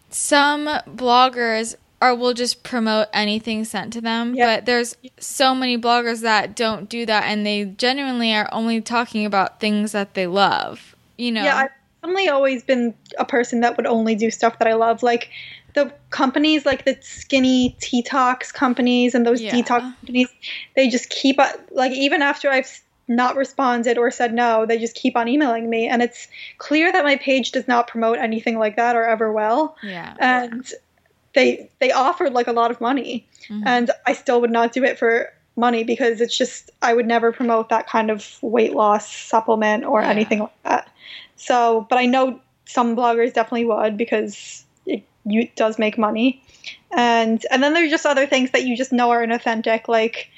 some 0.09 0.67
bloggers 0.87 1.75
or 1.99 2.13
will 2.13 2.33
just 2.33 2.63
promote 2.63 3.07
anything 3.11 3.65
sent 3.65 3.91
to 3.93 4.01
them. 4.01 4.35
Yeah. 4.35 4.57
But 4.57 4.65
there's 4.67 4.95
so 5.17 5.55
many 5.55 5.79
bloggers 5.79 6.21
that 6.21 6.55
don't 6.55 6.87
do 6.87 7.07
that 7.07 7.23
and 7.23 7.43
they 7.43 7.65
genuinely 7.65 8.33
are 8.35 8.47
only 8.51 8.81
talking 8.81 9.25
about 9.25 9.59
things 9.59 9.93
that 9.93 10.13
they 10.13 10.27
love. 10.27 10.95
You 11.17 11.31
know. 11.31 11.43
Yeah, 11.43 11.55
I've 11.57 11.71
only 12.03 12.29
always 12.29 12.61
been 12.61 12.93
a 13.17 13.25
person 13.25 13.61
that 13.61 13.77
would 13.77 13.87
only 13.87 14.13
do 14.13 14.29
stuff 14.29 14.59
that 14.59 14.67
I 14.67 14.75
love. 14.75 15.01
Like 15.01 15.31
the 15.77 15.93
companies, 16.09 16.65
like 16.65 16.85
the 16.85 16.97
skinny 17.01 17.77
talks 18.03 18.51
companies 18.51 19.13
and 19.13 19.25
those 19.27 19.41
Yeah. 19.41 19.53
detox 19.53 19.81
companies, 19.99 20.29
they 20.75 20.89
just 20.89 21.09
keep 21.09 21.37
like 21.71 21.91
even 21.91 22.21
after 22.23 22.49
I've 22.49 22.81
not 23.07 23.35
responded 23.35 23.97
or 23.97 24.09
said 24.11 24.33
no, 24.33 24.65
they 24.65 24.77
just 24.79 24.95
keep 24.95 25.15
on 25.15 25.27
emailing 25.27 25.69
me, 25.69 25.87
and 25.87 26.01
it's 26.01 26.27
clear 26.57 26.91
that 26.91 27.05
my 27.05 27.15
page 27.15 27.51
does 27.51 27.67
not 27.67 27.87
promote 27.87 28.17
anything 28.17 28.57
like 28.57 28.75
that 28.75 28.95
or 28.95 29.05
ever 29.05 29.31
will. 29.31 29.75
yeah. 29.83 30.15
And 30.19 30.67
they 31.35 31.69
they 31.79 31.91
offered 31.91 32.33
like 32.33 32.47
a 32.47 32.51
lot 32.53 32.71
of 32.71 32.81
money, 32.81 33.27
Mhm. 33.47 33.63
and 33.65 33.91
I 34.07 34.13
still 34.13 34.41
would 34.41 34.51
not 34.51 34.73
do 34.73 34.83
it 34.83 34.97
for 34.97 35.31
money 35.55 35.83
because 35.83 36.21
it's 36.21 36.37
just 36.37 36.71
I 36.81 36.93
would 36.95 37.05
never 37.07 37.31
promote 37.31 37.69
that 37.69 37.87
kind 37.87 38.09
of 38.09 38.37
weight 38.41 38.73
loss 38.73 39.05
supplement 39.15 39.85
or 39.85 40.01
Yeah. 40.01 40.09
anything 40.09 40.39
like 40.39 40.63
that. 40.63 40.89
So, 41.35 41.85
but 41.89 41.97
I 41.99 42.05
know 42.07 42.39
some 42.65 42.95
bloggers 42.95 43.31
definitely 43.33 43.65
would 43.65 43.95
because 43.95 44.65
you, 45.29 45.49
does 45.55 45.77
make 45.77 45.97
money, 45.97 46.41
and 46.91 47.45
and 47.51 47.61
then 47.63 47.73
there's 47.73 47.91
just 47.91 48.05
other 48.05 48.25
things 48.25 48.51
that 48.51 48.63
you 48.63 48.75
just 48.77 48.91
know 48.91 49.11
are 49.11 49.25
inauthentic, 49.25 49.87
like 49.87 50.29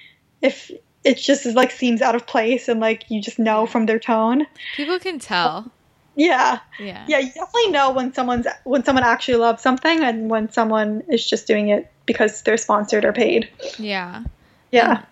if 0.42 0.72
it 1.04 1.16
just 1.18 1.46
is 1.46 1.56
like 1.56 1.72
seems 1.72 2.02
out 2.02 2.16
of 2.16 2.28
place 2.28 2.68
and 2.68 2.80
like 2.80 3.04
you 3.10 3.22
just 3.22 3.40
know 3.40 3.66
from 3.66 3.86
their 3.86 4.00
tone. 4.00 4.46
People 4.76 5.00
can 5.00 5.20
tell. 5.20 5.72
Yeah, 6.16 6.60
Yeah. 6.80 7.06
yeah, 7.08 7.20
you 7.20 7.28
definitely 7.28 7.72
know 7.72 7.92
when 7.92 8.14
someone's 8.14 8.46
when 8.66 8.84
someone 8.84 9.06
actually 9.06 9.38
loves 9.38 9.64
something 9.64 10.04
and 10.04 10.30
when 10.30 10.52
someone 10.52 11.02
is 11.08 11.26
just 11.26 11.48
doing 11.48 11.70
it 11.70 11.90
because 12.06 12.42
they're 12.42 12.58
sponsored 12.58 13.06
or 13.06 13.14
paid. 13.14 13.48
Yeah. 13.78 14.24
Yeah. 14.72 15.04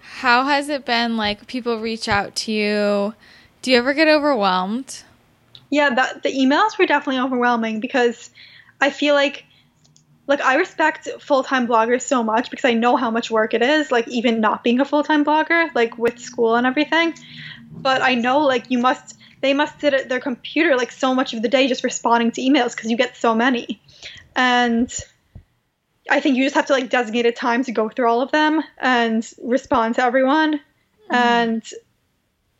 How 0.00 0.44
has 0.44 0.70
it 0.70 0.86
been 0.86 1.18
like 1.18 1.46
people 1.48 1.80
reach 1.80 2.08
out 2.08 2.34
to 2.36 2.52
you? 2.52 3.14
Do 3.60 3.72
you 3.72 3.76
ever 3.76 3.92
get 3.92 4.08
overwhelmed? 4.08 5.02
Yeah, 5.70 5.92
that 5.94 6.22
the 6.22 6.30
emails 6.32 6.78
were 6.78 6.86
definitely 6.86 7.20
overwhelming 7.20 7.80
because 7.80 8.30
I 8.80 8.90
feel 8.90 9.14
like 9.14 9.44
like 10.26 10.40
I 10.40 10.54
respect 10.56 11.08
full-time 11.20 11.66
bloggers 11.66 12.02
so 12.02 12.22
much 12.22 12.50
because 12.50 12.64
I 12.64 12.72
know 12.72 12.96
how 12.96 13.10
much 13.10 13.30
work 13.30 13.52
it 13.52 13.62
is, 13.62 13.92
like 13.92 14.08
even 14.08 14.40
not 14.40 14.64
being 14.64 14.80
a 14.80 14.84
full-time 14.84 15.24
blogger, 15.24 15.68
like 15.74 15.98
with 15.98 16.18
school 16.18 16.54
and 16.56 16.66
everything. 16.66 17.14
But 17.70 18.00
I 18.00 18.14
know 18.14 18.40
like 18.40 18.70
you 18.70 18.78
must 18.78 19.16
they 19.42 19.52
must 19.52 19.78
sit 19.80 19.92
at 19.92 20.08
their 20.08 20.20
computer 20.20 20.76
like 20.76 20.90
so 20.90 21.14
much 21.14 21.34
of 21.34 21.42
the 21.42 21.48
day 21.48 21.68
just 21.68 21.84
responding 21.84 22.30
to 22.32 22.40
emails 22.40 22.74
because 22.74 22.90
you 22.90 22.96
get 22.96 23.16
so 23.16 23.34
many. 23.34 23.82
And 24.34 24.90
I 26.08 26.20
think 26.20 26.36
you 26.36 26.44
just 26.44 26.54
have 26.54 26.66
to 26.66 26.72
like 26.72 26.88
designate 26.88 27.26
a 27.26 27.32
time 27.32 27.64
to 27.64 27.72
go 27.72 27.88
through 27.88 28.08
all 28.08 28.22
of 28.22 28.32
them 28.32 28.62
and 28.78 29.28
respond 29.42 29.96
to 29.96 30.02
everyone. 30.02 30.54
Mm-hmm. 30.54 31.14
And 31.14 31.62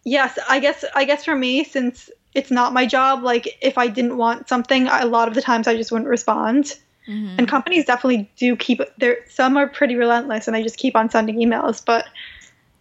yes, 0.05 0.39
I 0.49 0.61
guess 0.61 0.85
I 0.95 1.05
guess 1.05 1.25
for 1.25 1.35
me 1.35 1.65
since 1.65 2.11
it's 2.35 2.51
not 2.51 2.73
my 2.73 2.87
job, 2.87 3.23
like 3.23 3.57
if 3.63 3.79
I 3.79 3.87
didn't 3.89 4.17
want 4.17 4.49
something, 4.49 4.87
a 4.89 5.05
lot 5.07 5.29
of 5.29 5.35
the 5.35 5.43
times 5.43 5.67
I 5.69 5.77
just 5.77 5.93
wouldn't 5.93 6.09
respond. 6.09 6.75
Mhm. 7.09 7.35
And 7.39 7.47
companies 7.49 7.85
definitely 7.85 8.31
do 8.37 8.57
keep 8.57 8.81
there 8.99 9.19
some 9.29 9.57
are 9.57 9.67
pretty 9.69 9.95
relentless 9.95 10.49
and 10.49 10.55
they 10.55 10.63
just 10.63 10.79
keep 10.79 10.97
on 10.97 11.11
sending 11.11 11.37
emails, 11.37 11.85
but 11.85 12.07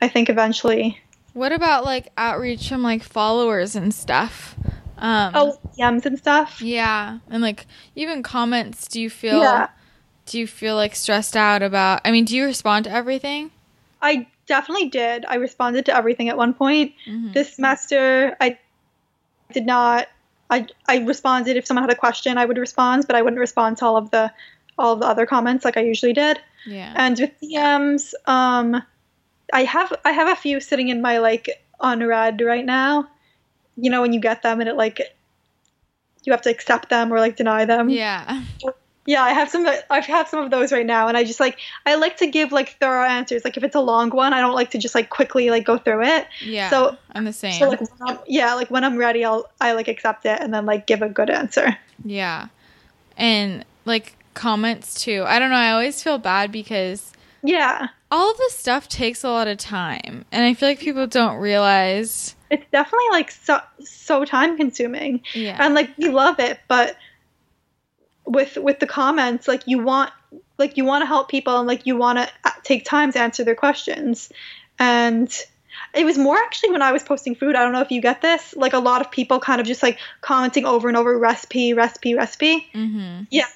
I 0.02 0.08
think 0.08 0.30
eventually 0.30 1.00
What 1.34 1.52
about 1.52 1.84
like 1.84 2.12
outreach 2.18 2.70
from 2.70 2.84
like 2.84 3.04
followers 3.04 3.76
and 3.76 3.94
stuff? 3.94 4.56
Um, 4.98 5.32
oh 5.36 5.60
DMs 5.78 6.06
and 6.06 6.18
stuff. 6.18 6.62
yeah, 6.62 7.20
and 7.30 7.42
like 7.42 7.66
even 7.96 8.24
comments. 8.24 8.88
Do 8.88 9.02
you 9.02 9.10
feel? 9.10 9.40
Yeah. 9.42 9.68
Do 10.26 10.40
you 10.40 10.48
feel 10.48 10.76
like 10.76 10.96
stressed 10.96 11.36
out 11.36 11.62
about? 11.62 12.00
I 12.06 12.12
mean, 12.12 12.24
do 12.24 12.36
you 12.36 12.46
respond 12.46 12.86
to 12.86 12.92
everything? 12.92 13.52
I 14.02 14.28
definitely 14.48 14.88
did. 14.90 15.26
I 15.26 15.36
responded 15.36 15.86
to 15.88 15.96
everything 15.96 16.30
at 16.30 16.38
one 16.38 16.54
point. 16.54 16.94
Mhm. 17.06 17.34
This 17.34 17.54
semester 17.56 18.38
I 18.40 18.58
did 19.54 19.66
not 19.66 20.08
I 20.50 20.68
I 20.88 20.98
responded 21.00 21.58
if 21.58 21.66
someone 21.66 21.84
had 21.84 21.92
a 21.92 21.96
question, 21.96 22.38
I 22.38 22.46
would 22.46 22.58
respond, 22.58 23.06
but 23.08 23.16
I 23.16 23.22
wouldn't 23.22 23.40
respond 23.40 23.78
to 23.78 23.86
all 23.86 23.98
of 23.98 24.12
the 24.12 24.32
all 24.78 24.94
of 24.94 25.00
the 25.00 25.08
other 25.08 25.26
comments 25.26 25.66
like 25.66 25.78
I 25.78 25.82
usually 25.82 26.14
did. 26.14 26.40
Yeah. 26.66 26.94
And 26.96 27.20
with 27.20 27.32
DMs, 27.42 28.14
um, 28.26 28.82
I 29.52 29.64
have 29.64 29.94
I 30.06 30.12
have 30.12 30.30
a 30.30 30.36
few 30.36 30.60
sitting 30.60 30.90
in 30.90 31.02
my 31.02 31.18
like 31.18 31.50
unread 31.82 32.42
right 32.42 32.66
now. 32.66 33.10
You 33.76 33.90
know 33.90 34.02
when 34.02 34.14
you 34.14 34.20
get 34.20 34.44
them 34.44 34.60
and 34.60 34.70
it 34.70 34.76
like 34.76 35.02
you 36.24 36.32
have 36.32 36.42
to 36.44 36.52
accept 36.52 36.90
them 36.90 37.12
or 37.12 37.20
like 37.20 37.36
deny 37.36 37.66
them. 37.66 37.90
yeah. 37.90 38.44
Yeah, 39.06 39.22
I 39.22 39.32
have 39.34 39.50
some. 39.50 39.68
I 39.90 40.00
have 40.00 40.30
some 40.30 40.44
of 40.44 40.50
those 40.52 40.72
right 40.72 40.86
now, 40.86 41.08
and 41.10 41.18
I 41.18 41.24
just 41.26 41.40
like 41.42 41.60
I 41.86 41.96
like 41.96 42.18
to 42.18 42.28
give 42.28 42.52
like 42.54 42.78
thorough 42.80 43.04
answers. 43.06 43.44
Like 43.44 43.58
if 43.58 43.64
it's 43.64 43.76
a 43.76 43.82
long 43.82 44.10
one, 44.12 44.32
I 44.34 44.40
don't 44.40 44.56
like 44.56 44.72
to 44.72 44.78
just 44.78 44.96
like 44.96 45.10
quickly 45.10 45.50
like 45.50 45.66
go 45.66 45.78
through 45.78 46.04
it. 46.06 46.28
Yeah. 46.42 46.70
So- 46.70 46.98
I'm 47.14 47.26
the 47.26 47.34
same. 47.34 47.60
So 47.60 47.68
like 47.70 47.82
when 47.82 47.90
I'm, 48.08 48.18
yeah, 48.28 48.54
like 48.54 48.72
when 48.72 48.84
I'm 48.86 48.96
ready, 48.98 49.26
I'll 49.26 49.50
I 49.60 49.74
like 49.74 49.88
accept 49.90 50.26
it 50.26 50.40
and 50.42 50.54
then 50.54 50.66
like 50.66 50.88
give 50.88 51.02
a 51.02 51.10
good 51.10 51.30
answer. 51.30 51.78
yeah. 52.06 52.48
And 53.18 53.66
like 53.86 54.16
comments 54.34 55.02
too. 55.04 55.24
I 55.28 55.38
don't 55.40 55.50
know. 55.50 55.58
I 55.58 55.72
always 55.72 56.02
feel 56.02 56.18
bad 56.18 56.52
because 56.52 57.12
Yeah, 57.44 57.88
all 58.10 58.32
of 58.32 58.38
this 58.38 58.58
stuff 58.58 58.88
takes 58.88 59.24
a 59.24 59.30
lot 59.30 59.48
of 59.48 59.58
time, 59.58 60.24
and 60.32 60.46
I 60.46 60.54
feel 60.54 60.70
like 60.70 60.80
people 60.80 61.08
don't 61.08 61.36
realize. 61.38 62.36
it's 62.50 62.66
definitely 62.72 63.10
like 63.12 63.32
so 63.32 63.60
so 63.84 64.24
time 64.26 64.56
consuming. 64.58 65.22
Yeah. 65.34 65.58
and 65.60 65.74
like 65.76 65.90
we 65.98 66.10
love 66.10 66.40
it 66.40 66.60
but 66.68 66.96
with 68.26 68.58
with 68.58 68.80
the 68.80 68.88
comments 68.88 69.48
like 69.48 69.64
you 69.68 69.80
want 69.80 70.12
like 70.58 70.78
you 70.78 70.86
want 70.86 71.02
to 71.02 71.06
help 71.06 71.30
people 71.30 71.58
and 71.58 71.68
like 71.68 71.86
you 71.86 71.98
want 71.98 72.20
to 72.20 72.30
take 72.64 72.86
time 72.86 73.12
to 73.12 73.20
answer 73.20 73.44
their 73.44 73.56
questions. 73.56 74.32
And 74.80 75.34
it 75.94 76.06
was 76.06 76.18
more 76.18 76.38
actually 76.38 76.72
when 76.72 76.82
i 76.82 76.92
was 76.92 77.04
posting 77.04 77.36
food 77.36 77.56
i 77.56 77.64
don't 77.64 77.72
know 77.72 77.82
if 77.82 77.92
you 77.92 78.02
get 78.02 78.22
this 78.22 78.56
like 78.56 78.74
a 78.74 78.80
lot 78.80 79.02
of 79.02 79.12
people 79.12 79.40
kind 79.40 79.60
of 79.60 79.68
just 79.68 79.82
like 79.82 79.98
commenting 80.22 80.66
over 80.66 80.88
and 80.88 80.98
over 80.98 81.18
recipe 81.18 81.74
recipe 81.74 82.14
recipe. 82.14 82.68
Mm-hmm. 82.74 83.24
Yeah, 83.30 83.48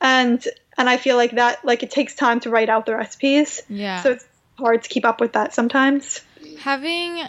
and 0.00 0.44
and 0.76 0.88
i 0.88 0.96
feel 0.96 1.16
like 1.16 1.32
that 1.32 1.64
like 1.64 1.82
it 1.82 1.90
takes 1.90 2.14
time 2.14 2.40
to 2.40 2.50
write 2.50 2.68
out 2.68 2.86
the 2.86 2.96
recipes. 2.96 3.62
Yeah. 3.68 4.02
so 4.02 4.12
it's 4.12 4.24
hard 4.58 4.82
to 4.82 4.88
keep 4.88 5.04
up 5.04 5.20
with 5.20 5.32
that 5.32 5.54
sometimes. 5.54 6.20
Having 6.58 7.22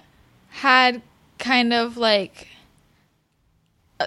had 0.49 1.01
kind 1.37 1.73
of 1.73 1.97
like 1.97 2.47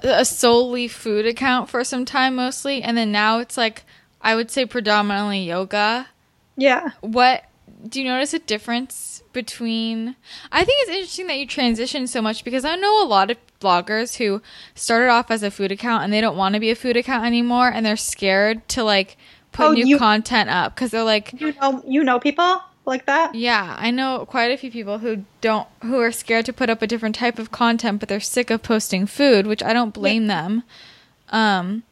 a, 0.03 0.25
solely 0.25 0.89
food 0.89 1.27
account 1.27 1.69
for 1.71 1.85
some 1.85 2.05
time 2.05 2.37
mostly 2.37 2.83
and 2.83 2.97
then 2.97 3.13
now 3.13 3.39
it's 3.39 3.57
like 3.57 3.85
i 4.21 4.35
would 4.35 4.51
say 4.51 4.65
predominantly 4.67 5.41
yoga. 5.45 6.09
Yeah. 6.57 6.91
What 7.01 7.45
do 7.89 8.01
you 8.01 8.09
notice 8.09 8.33
a 8.33 8.39
difference 8.39 9.23
between 9.33 10.17
i 10.53 10.65
think 10.65 10.79
it's 10.83 10.91
interesting 10.91 11.27
that 11.27 11.39
you 11.39 11.47
transition 11.47 12.07
so 12.07 12.23
much 12.23 12.45
because 12.45 12.65
i 12.65 12.77
know 12.77 13.03
a 13.03 13.07
lot 13.07 13.31
of 13.31 13.37
bloggers 13.61 14.17
who 14.17 14.41
started 14.75 15.09
off 15.11 15.31
as 15.31 15.43
a 15.43 15.51
food 15.51 15.71
account 15.73 16.03
and 16.05 16.13
they 16.13 16.21
don't 16.21 16.37
want 16.37 16.55
to 16.55 16.61
be 16.61 16.71
a 16.71 16.75
food 16.77 16.97
account 16.97 17.25
anymore 17.27 17.69
and 17.69 17.85
they're 17.85 17.97
scared 17.97 18.67
to 18.69 18.83
like 18.85 19.17
put 19.53 19.67
Oh, 19.67 19.73
new 19.73 19.87
you- 19.87 19.99
content 19.99 20.49
up 20.51 20.75
because 20.75 20.91
they're 20.93 21.03
like 21.05 21.33
you 21.41 21.53
know 21.61 21.83
you 21.87 22.05
know 22.05 22.19
people 22.21 22.61
like 22.87 23.07
that 23.07 23.35
yeah, 23.35 23.75
I 23.79 23.91
know 23.91 24.27
quite 24.27 24.51
a 24.51 24.57
few 24.57 24.71
people 24.71 24.99
who 24.99 25.25
don't 25.41 25.69
who 25.83 26.01
are 26.01 26.13
scared 26.13 26.47
to 26.47 26.53
put 26.53 26.71
up 26.71 26.83
a 26.83 26.87
different 26.87 27.15
type 27.15 27.39
of 27.39 27.51
content, 27.51 28.01
but 28.01 28.09
they're 28.09 28.21
sick 28.21 28.51
of 28.51 28.63
posting 28.63 29.07
food, 29.07 29.47
which 29.47 29.63
I 29.63 29.73
don't 29.73 29.95
blame 29.95 30.27
them. 30.27 30.63
Um 31.31 31.83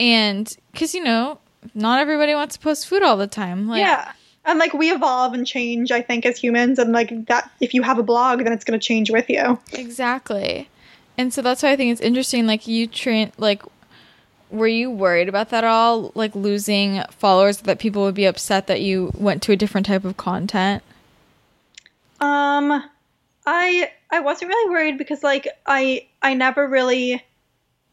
and 0.00 0.54
cuz 0.74 0.94
you 0.94 1.02
know, 1.02 1.38
not 1.74 2.00
everybody 2.00 2.34
wants 2.34 2.56
to 2.56 2.60
post 2.60 2.86
food 2.88 3.02
all 3.02 3.16
the 3.16 3.26
time. 3.26 3.68
Like 3.68 3.80
yeah 3.80 4.12
and 4.44 4.58
like 4.58 4.72
we 4.72 4.90
evolve 4.90 5.34
and 5.34 5.46
change 5.46 5.90
i 5.92 6.00
think 6.00 6.24
as 6.24 6.38
humans 6.38 6.78
and 6.78 6.90
like 6.92 7.26
that 7.26 7.50
if 7.60 7.74
you 7.74 7.82
have 7.82 7.98
a 7.98 8.02
blog 8.02 8.38
then 8.38 8.52
it's 8.52 8.64
going 8.64 8.78
to 8.78 8.84
change 8.84 9.10
with 9.10 9.28
you 9.28 9.58
exactly. 9.72 10.68
And 11.18 11.34
so 11.34 11.42
that's 11.42 11.64
why 11.64 11.72
I 11.72 11.76
think 11.76 11.90
it's 11.90 12.00
interesting 12.00 12.46
like 12.46 12.68
you 12.68 12.86
train 12.86 13.32
like 13.38 13.64
were 14.50 14.66
you 14.68 14.90
worried 14.90 15.28
about 15.28 15.50
that 15.50 15.64
at 15.64 15.70
all 15.70 16.12
like 16.14 16.34
losing 16.34 17.02
followers 17.10 17.58
that 17.58 17.78
people 17.78 18.02
would 18.02 18.14
be 18.14 18.24
upset 18.24 18.66
that 18.66 18.80
you 18.80 19.10
went 19.16 19.42
to 19.42 19.52
a 19.52 19.56
different 19.56 19.86
type 19.86 20.04
of 20.04 20.16
content? 20.16 20.82
um 22.20 22.82
i 23.46 23.90
i 24.10 24.20
wasn't 24.20 24.48
really 24.48 24.70
worried 24.70 24.98
because 24.98 25.22
like 25.22 25.46
i 25.66 26.04
i 26.22 26.34
never 26.34 26.66
really 26.66 27.22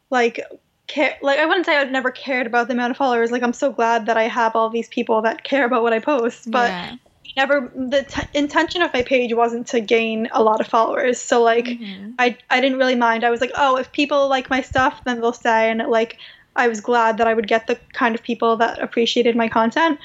like 0.10 0.40
care 0.88 1.16
like 1.22 1.38
i 1.40 1.46
wouldn't 1.46 1.66
say 1.66 1.78
i've 1.78 1.92
never 1.92 2.10
cared 2.10 2.48
about 2.48 2.68
the 2.68 2.74
amount 2.74 2.90
of 2.92 2.98
followers 2.98 3.32
like 3.32 3.44
i'm 3.44 3.54
so 3.54 3.72
glad 3.72 4.08
that 4.08 4.18
i 4.18 4.24
have 4.24 4.56
all 4.56 4.70
these 4.70 4.88
people 4.88 5.22
that 5.22 5.44
care 5.44 5.66
about 5.66 5.84
what 5.84 5.94
i 5.94 6.00
post 6.00 6.50
but 6.50 6.70
yeah. 6.70 6.96
never 7.38 7.72
the 7.76 8.04
t- 8.04 8.22
intention 8.34 8.82
of 8.82 8.92
my 8.94 9.04
page 9.04 9.32
wasn't 9.34 9.68
to 9.68 9.80
gain 9.80 10.28
a 10.32 10.42
lot 10.42 10.60
of 10.60 10.68
followers 10.68 11.20
so 11.20 11.42
like 11.44 11.66
Mhm. 11.66 12.16
I, 12.18 12.38
I 12.50 12.62
didn't 12.62 12.78
really 12.78 12.96
mind. 12.96 13.26
I 13.26 13.30
was 13.30 13.42
like, 13.42 13.52
oh, 13.56 13.76
if 13.76 13.92
people 13.92 14.30
like 14.30 14.50
my 14.50 14.62
stuff, 14.62 15.04
then 15.04 15.20
they'll 15.20 15.34
stay. 15.34 15.70
And 15.70 15.86
like, 15.90 16.18
I 16.56 16.68
was 16.68 16.82
glad 16.82 17.18
that 17.18 17.28
I 17.28 17.34
would 17.34 17.48
get 17.48 17.68
the 17.68 17.80
kind 17.94 18.16
of 18.16 18.24
people 18.24 18.58
that 18.58 18.82
appreciated 18.82 19.36
my 19.36 19.50
content. 19.50 20.00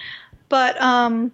But 0.48 0.80
um, 0.80 1.32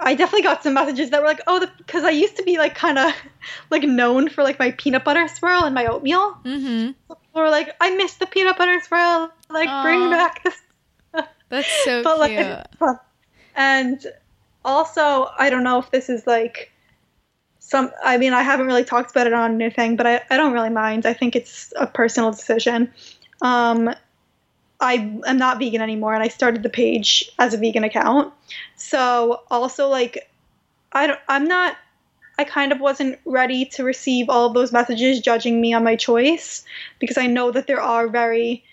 I 0.00 0.14
definitely 0.14 0.42
got 0.42 0.62
some 0.62 0.74
messages 0.74 1.10
that 1.10 1.20
were 1.20 1.28
like, 1.28 1.42
oh, 1.46 1.66
because 1.78 2.04
I 2.04 2.10
used 2.10 2.36
to 2.36 2.42
be 2.42 2.58
like 2.58 2.74
kind 2.74 2.98
of 2.98 3.12
like 3.70 3.82
known 3.82 4.28
for 4.28 4.42
like 4.42 4.58
my 4.58 4.72
peanut 4.72 5.04
butter 5.04 5.28
swirl 5.28 5.64
and 5.64 5.74
my 5.74 5.86
oatmeal. 5.86 6.36
Mm-hmm. 6.44 6.90
Or 7.34 7.50
like, 7.50 7.74
I 7.80 7.94
miss 7.96 8.14
the 8.14 8.26
peanut 8.26 8.58
butter 8.58 8.80
swirl. 8.80 9.30
Like, 9.50 9.68
bring 9.84 10.10
back 10.10 10.42
this. 10.42 10.60
That's 11.48 11.84
so 11.84 12.02
but 12.04 12.26
cute. 12.28 12.80
like 12.80 12.98
and 13.54 14.06
also 14.64 15.30
i 15.38 15.50
don't 15.50 15.62
know 15.62 15.78
if 15.78 15.90
this 15.90 16.08
is 16.08 16.26
like 16.26 16.72
some 17.60 17.90
i 18.02 18.16
mean 18.18 18.32
i 18.32 18.42
haven't 18.42 18.66
really 18.66 18.84
talked 18.84 19.10
about 19.10 19.26
it 19.26 19.32
on 19.32 19.60
anything 19.60 19.96
but 19.96 20.06
i, 20.06 20.20
I 20.30 20.36
don't 20.36 20.52
really 20.52 20.70
mind 20.70 21.06
i 21.06 21.12
think 21.12 21.36
it's 21.36 21.72
a 21.76 21.86
personal 21.86 22.30
decision 22.30 22.92
um 23.42 23.94
i 24.80 24.94
am 25.26 25.38
not 25.38 25.58
vegan 25.58 25.80
anymore 25.80 26.14
and 26.14 26.22
i 26.22 26.28
started 26.28 26.62
the 26.62 26.68
page 26.68 27.30
as 27.38 27.54
a 27.54 27.58
vegan 27.58 27.84
account. 27.84 28.32
So 28.76 29.42
also 29.50 29.88
like 29.88 30.30
i 30.92 31.06
don't 31.06 31.20
i'm 31.28 31.46
not 31.46 31.76
i 32.38 32.44
kind 32.44 32.72
of 32.72 32.80
wasn't 32.80 33.18
ready 33.24 33.64
to 33.66 33.84
receive 33.84 34.28
all 34.28 34.46
of 34.46 34.54
those 34.54 34.72
messages 34.72 35.20
judging 35.20 35.60
me 35.60 35.72
on 35.72 35.84
my 35.84 35.96
choice 35.96 36.64
because 36.98 37.18
i 37.18 37.26
know 37.26 37.50
that 37.50 37.66
there 37.66 37.80
are 37.80 38.08
very 38.08 38.64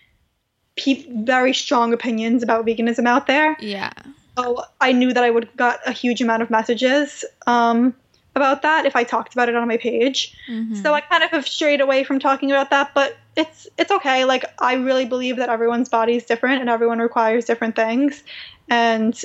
pe- 0.75 1.05
very 1.09 1.53
strong 1.53 1.93
opinions 1.93 2.43
about 2.43 2.65
veganism 2.65 3.07
out 3.07 3.27
there. 3.27 3.57
Yeah. 3.59 3.91
so 4.37 4.63
I 4.79 4.91
knew 4.91 5.13
that 5.13 5.23
I 5.23 5.29
would 5.29 5.49
got 5.57 5.79
a 5.85 5.91
huge 5.91 6.21
amount 6.21 6.41
of 6.41 6.49
messages. 6.49 7.25
Um, 7.47 7.93
about 8.35 8.61
that 8.61 8.85
if 8.85 8.95
I 8.95 9.03
talked 9.03 9.33
about 9.33 9.49
it 9.49 9.55
on 9.55 9.67
my 9.67 9.77
page. 9.77 10.35
Mhm. 10.47 10.81
So 10.81 10.93
I 10.93 11.01
kind 11.01 11.23
of 11.23 11.31
have 11.31 11.47
strayed 11.47 11.81
away 11.81 12.03
from 12.03 12.19
talking 12.19 12.51
about 12.51 12.69
that, 12.69 12.93
but 12.93 13.17
it's 13.35 13.67
it's 13.77 13.91
okay. 13.91 14.25
Like 14.25 14.45
I 14.59 14.75
really 14.75 15.05
believe 15.05 15.37
that 15.37 15.49
everyone's 15.49 15.89
body 15.89 16.15
is 16.15 16.23
different 16.25 16.61
and 16.61 16.69
everyone 16.69 16.99
requires 16.99 17.45
different 17.45 17.75
things. 17.75 18.23
And 18.69 19.19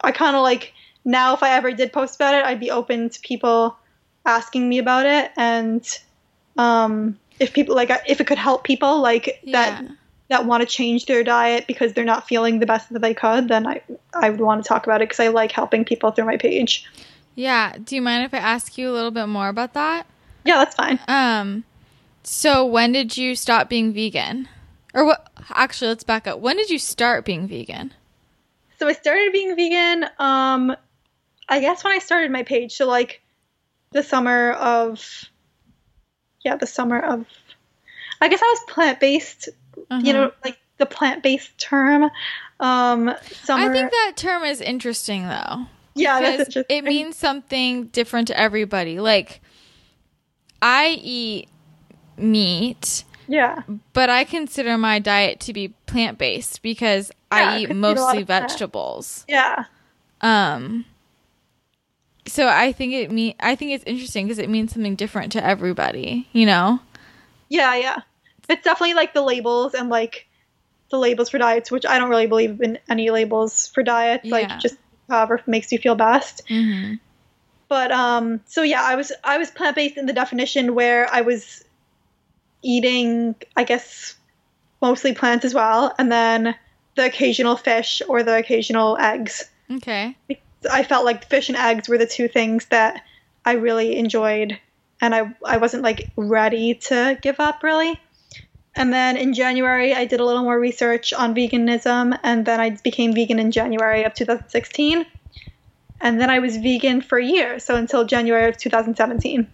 I 0.00 0.12
kind 0.12 0.36
of 0.36 0.42
like 0.42 0.72
now 1.04 1.34
if 1.34 1.42
I 1.42 1.50
ever 1.50 1.72
did 1.72 1.92
post 1.92 2.16
about 2.16 2.34
it, 2.34 2.44
I'd 2.44 2.60
be 2.60 2.70
open 2.70 3.10
to 3.10 3.20
people 3.20 3.76
asking 4.24 4.68
me 4.68 4.78
about 4.78 5.06
it 5.06 5.30
and 5.36 5.86
um, 6.58 7.18
if 7.38 7.52
people 7.52 7.74
like 7.74 7.90
if 8.06 8.20
it 8.20 8.26
could 8.26 8.38
help 8.38 8.64
people 8.64 9.00
like 9.00 9.40
that 9.52 9.84
that 10.28 10.46
want 10.46 10.60
to 10.60 10.66
change 10.66 11.06
their 11.06 11.22
diet 11.22 11.66
because 11.68 11.92
they're 11.92 12.04
not 12.04 12.26
feeling 12.26 12.58
the 12.58 12.66
best 12.66 12.92
that 12.92 13.00
they 13.00 13.14
could, 13.14 13.48
then 13.48 13.66
I 13.66 13.82
I 14.14 14.30
would 14.30 14.40
want 14.40 14.62
to 14.62 14.68
talk 14.68 14.86
about 14.86 15.02
it 15.02 15.08
because 15.08 15.20
I 15.20 15.28
like 15.28 15.52
helping 15.52 15.84
people 15.84 16.10
through 16.10 16.24
my 16.24 16.36
page. 16.36 16.84
Yeah. 17.36 17.76
Do 17.82 17.94
you 17.94 18.02
mind 18.02 18.24
if 18.24 18.34
I 18.34 18.38
ask 18.38 18.76
you 18.76 18.90
a 18.90 18.92
little 18.92 19.12
bit 19.12 19.26
more 19.26 19.48
about 19.48 19.74
that? 19.74 20.06
Yeah, 20.44 20.56
that's 20.56 20.74
fine. 20.74 20.98
Um, 21.06 21.64
so 22.24 22.66
when 22.66 22.90
did 22.92 23.16
you 23.16 23.36
stop 23.36 23.68
being 23.68 23.92
vegan? 23.92 24.48
Or 24.94 25.04
what? 25.04 25.30
Actually, 25.50 25.88
let's 25.88 26.02
back 26.02 26.26
up. 26.26 26.40
When 26.40 26.56
did 26.56 26.70
you 26.70 26.78
start 26.78 27.24
being 27.24 27.46
vegan? 27.46 27.92
So 28.78 28.88
I 28.88 28.92
started 28.92 29.32
being 29.32 29.54
vegan. 29.54 30.04
Um, 30.18 30.74
I 31.48 31.60
guess 31.60 31.84
when 31.84 31.92
I 31.92 31.98
started 31.98 32.30
my 32.30 32.42
page, 32.42 32.72
so 32.72 32.86
like 32.86 33.22
the 33.92 34.02
summer 34.02 34.52
of, 34.52 35.24
yeah, 36.44 36.56
the 36.56 36.66
summer 36.66 36.98
of. 36.98 37.26
I 38.20 38.28
guess 38.28 38.40
I 38.42 38.46
was 38.46 38.74
plant 38.74 38.98
based. 38.98 39.50
Uh-huh. 39.90 40.00
You 40.02 40.12
know, 40.14 40.32
like 40.44 40.58
the 40.78 40.86
plant 40.86 41.22
based 41.22 41.56
term. 41.58 42.10
Um, 42.60 43.14
summer. 43.44 43.70
I 43.70 43.72
think 43.72 43.90
that 43.90 44.12
term 44.16 44.42
is 44.42 44.60
interesting 44.60 45.28
though. 45.28 45.66
Yeah, 45.96 46.44
it 46.68 46.84
means 46.84 47.16
something 47.16 47.86
different 47.86 48.28
to 48.28 48.38
everybody. 48.38 49.00
Like, 49.00 49.40
I 50.62 50.98
eat 51.02 51.48
meat, 52.16 53.04
yeah, 53.28 53.62
but 53.92 54.08
I 54.10 54.24
consider 54.24 54.78
my 54.78 54.98
diet 54.98 55.40
to 55.40 55.52
be 55.52 55.68
plant 55.86 56.18
based 56.18 56.62
because 56.62 57.10
Yeah, 57.32 57.38
I 57.50 57.56
eat 57.58 57.62
you 57.62 57.68
eat 57.68 57.74
mostly 57.76 58.22
vegetables. 58.22 59.24
yeah, 59.28 59.64
Um, 60.20 60.84
so 62.26 62.48
I 62.48 62.72
think 62.72 62.92
it 62.92 63.10
mean 63.10 63.34
I 63.40 63.54
think 63.54 63.72
it's 63.72 63.84
interesting 63.84 64.26
because 64.26 64.38
it 64.38 64.48
means 64.50 64.72
something 64.72 64.94
different 64.96 65.32
to 65.32 65.44
everybody. 65.44 66.28
You 66.32 66.46
know? 66.46 66.80
yeah, 67.48 67.74
yeah. 67.76 67.96
It's 68.48 68.62
definitely 68.62 68.94
like 68.94 69.12
the 69.12 69.22
labels 69.22 69.74
and 69.74 69.88
like 69.88 70.28
the 70.90 70.98
labels 70.98 71.30
for 71.30 71.38
diets, 71.38 71.70
which 71.70 71.84
I 71.84 71.98
don't 71.98 72.10
really 72.10 72.28
believe 72.28 72.60
in 72.60 72.78
any 72.88 73.10
labels 73.10 73.66
for 73.68 73.82
diets. 73.82 74.24
Yeah. 74.24 74.32
Like 74.32 74.58
just 74.60 74.76
however 75.08 75.42
makes 75.46 75.72
you 75.72 75.78
feel 75.78 75.94
best. 75.94 76.42
Mm-hmm. 76.48 76.94
But 77.68 77.90
um, 77.90 78.40
so 78.46 78.62
yeah, 78.62 78.82
I 78.82 78.94
was 78.94 79.12
I 79.24 79.38
was 79.38 79.50
plant 79.50 79.76
based 79.76 79.96
in 79.96 80.06
the 80.06 80.12
definition 80.12 80.74
where 80.74 81.08
I 81.12 81.22
was 81.22 81.64
eating, 82.62 83.34
I 83.56 83.64
guess, 83.64 84.14
mostly 84.80 85.14
plants 85.14 85.44
as 85.44 85.54
well, 85.54 85.94
and 85.98 86.10
then 86.10 86.54
the 86.94 87.06
occasional 87.06 87.56
fish 87.56 88.02
or 88.08 88.22
the 88.22 88.36
occasional 88.36 88.96
eggs. 88.98 89.48
Okay. 89.70 90.16
I 90.70 90.82
felt 90.84 91.04
like 91.04 91.28
fish 91.28 91.48
and 91.48 91.58
eggs 91.58 91.88
were 91.88 91.98
the 91.98 92.06
two 92.06 92.28
things 92.28 92.66
that 92.66 93.02
I 93.44 93.52
really 93.52 93.96
enjoyed, 93.96 94.58
and 95.00 95.14
I 95.14 95.34
I 95.44 95.56
wasn't 95.56 95.82
like 95.82 96.08
ready 96.16 96.74
to 96.74 97.18
give 97.20 97.40
up 97.40 97.62
really. 97.62 98.00
And 98.76 98.92
then 98.92 99.16
in 99.16 99.32
January, 99.32 99.94
I 99.94 100.04
did 100.04 100.20
a 100.20 100.24
little 100.24 100.42
more 100.42 100.60
research 100.60 101.14
on 101.14 101.34
veganism, 101.34 102.18
and 102.22 102.44
then 102.44 102.60
I 102.60 102.70
became 102.84 103.14
vegan 103.14 103.38
in 103.38 103.50
January 103.50 104.04
of 104.04 104.12
2016. 104.12 105.06
And 106.02 106.20
then 106.20 106.28
I 106.28 106.40
was 106.40 106.58
vegan 106.58 107.00
for 107.00 107.18
a 107.18 107.24
year, 107.24 107.58
so 107.58 107.74
until 107.74 108.04
January 108.04 108.50
of 108.50 108.58
2017. 108.58 109.50